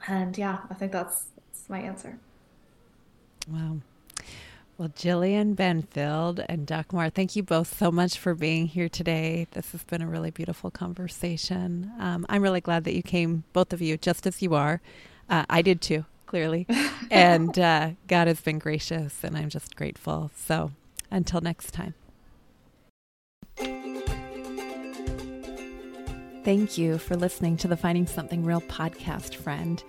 And 0.06 0.36
yeah, 0.36 0.58
I 0.70 0.74
think 0.74 0.92
that's, 0.92 1.26
that's 1.36 1.68
my 1.68 1.80
answer. 1.80 2.18
Wow. 3.50 3.78
Well, 4.76 4.90
Jillian 4.90 5.56
Benfield 5.56 6.44
and 6.48 6.64
Dagmar, 6.64 7.10
thank 7.10 7.34
you 7.34 7.42
both 7.42 7.76
so 7.76 7.90
much 7.90 8.16
for 8.16 8.34
being 8.34 8.68
here 8.68 8.88
today. 8.88 9.48
This 9.50 9.72
has 9.72 9.82
been 9.82 10.02
a 10.02 10.06
really 10.06 10.30
beautiful 10.30 10.70
conversation. 10.70 11.90
Um, 11.98 12.24
I'm 12.28 12.42
really 12.42 12.60
glad 12.60 12.84
that 12.84 12.94
you 12.94 13.02
came, 13.02 13.42
both 13.52 13.72
of 13.72 13.82
you, 13.82 13.96
just 13.96 14.24
as 14.24 14.40
you 14.40 14.54
are. 14.54 14.80
Uh, 15.28 15.44
I 15.50 15.62
did 15.62 15.80
too 15.80 16.04
clearly. 16.26 16.68
and 17.10 17.58
uh, 17.58 17.90
God 18.06 18.28
has 18.28 18.40
been 18.40 18.60
gracious, 18.60 19.24
and 19.24 19.36
I'm 19.36 19.48
just 19.48 19.74
grateful. 19.74 20.30
So 20.36 20.70
until 21.10 21.40
next 21.40 21.72
time. 21.72 21.94
Thank 26.48 26.78
you 26.78 26.96
for 26.96 27.14
listening 27.14 27.58
to 27.58 27.68
the 27.68 27.76
Finding 27.76 28.06
Something 28.06 28.42
Real 28.42 28.62
podcast, 28.62 29.34
friend. 29.34 29.84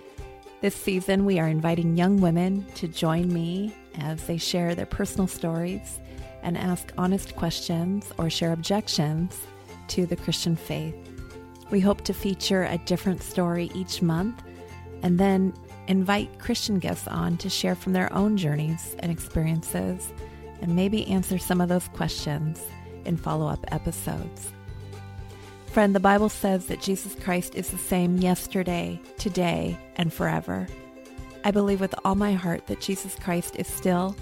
This 0.59 0.75
season, 0.75 1.23
we 1.23 1.39
are 1.39 1.47
inviting 1.47 1.95
young 1.95 2.19
women 2.19 2.65
to 2.75 2.89
join 2.89 3.31
me 3.31 3.73
as 3.97 4.25
they 4.25 4.35
share 4.35 4.75
their 4.75 4.85
personal 4.85 5.25
stories 5.25 6.01
and 6.43 6.57
ask 6.57 6.91
honest 6.97 7.37
questions 7.37 8.11
or 8.17 8.29
share 8.29 8.51
objections 8.51 9.39
to 9.87 10.05
the 10.05 10.17
Christian 10.17 10.57
faith. 10.57 10.97
We 11.71 11.79
hope 11.79 12.01
to 12.01 12.13
feature 12.13 12.65
a 12.65 12.77
different 12.79 13.23
story 13.23 13.71
each 13.73 14.01
month 14.01 14.43
and 15.01 15.17
then 15.17 15.53
invite 15.87 16.39
Christian 16.39 16.77
guests 16.77 17.07
on 17.07 17.37
to 17.37 17.49
share 17.49 17.75
from 17.75 17.93
their 17.93 18.11
own 18.11 18.35
journeys 18.35 18.97
and 18.99 19.13
experiences 19.13 20.11
and 20.61 20.75
maybe 20.75 21.07
answer 21.07 21.37
some 21.37 21.61
of 21.61 21.69
those 21.69 21.87
questions 21.87 22.61
in 23.05 23.15
follow 23.15 23.47
up 23.47 23.65
episodes. 23.71 24.51
Friend, 25.71 25.93
the 25.93 25.99
Bible 25.99 26.29
says 26.29 26.65
that 26.65 26.81
Jesus 26.81 27.13
Christ 27.13 27.53
is 27.53 27.69
the 27.69 27.77
same 27.77 28.17
yesterday, 28.17 28.99
today, 29.19 29.77
and 29.97 30.11
forever. 30.11 30.67
I 31.43 31.51
believe 31.51 31.79
with 31.79 31.93
all 32.03 32.15
my 32.15 32.33
heart 32.33 32.65
that 32.67 32.81
Jesus 32.81 33.13
Christ 33.13 33.55
is 33.55 33.67
still 33.67 34.15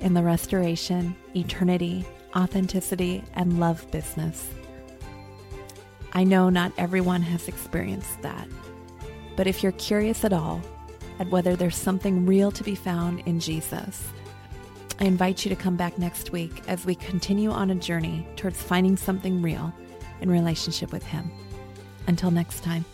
in 0.00 0.14
the 0.14 0.22
restoration, 0.22 1.16
eternity, 1.34 2.06
authenticity, 2.36 3.24
and 3.34 3.58
love 3.58 3.90
business. 3.90 4.48
I 6.12 6.22
know 6.22 6.50
not 6.50 6.72
everyone 6.78 7.22
has 7.22 7.48
experienced 7.48 8.22
that, 8.22 8.46
but 9.34 9.48
if 9.48 9.60
you're 9.60 9.72
curious 9.72 10.24
at 10.24 10.32
all, 10.32 10.62
at 11.18 11.28
whether 11.30 11.56
there's 11.56 11.76
something 11.76 12.26
real 12.26 12.52
to 12.52 12.62
be 12.62 12.76
found 12.76 13.24
in 13.26 13.40
Jesus. 13.40 14.08
I 15.00 15.04
invite 15.06 15.44
you 15.44 15.48
to 15.48 15.56
come 15.56 15.76
back 15.76 15.98
next 15.98 16.30
week 16.30 16.62
as 16.68 16.86
we 16.86 16.94
continue 16.94 17.50
on 17.50 17.70
a 17.70 17.74
journey 17.74 18.24
towards 18.36 18.62
finding 18.62 18.96
something 18.96 19.42
real 19.42 19.74
in 20.22 20.30
relationship 20.30 20.92
with 20.92 21.04
Him. 21.04 21.30
Until 22.06 22.30
next 22.30 22.62
time. 22.64 22.84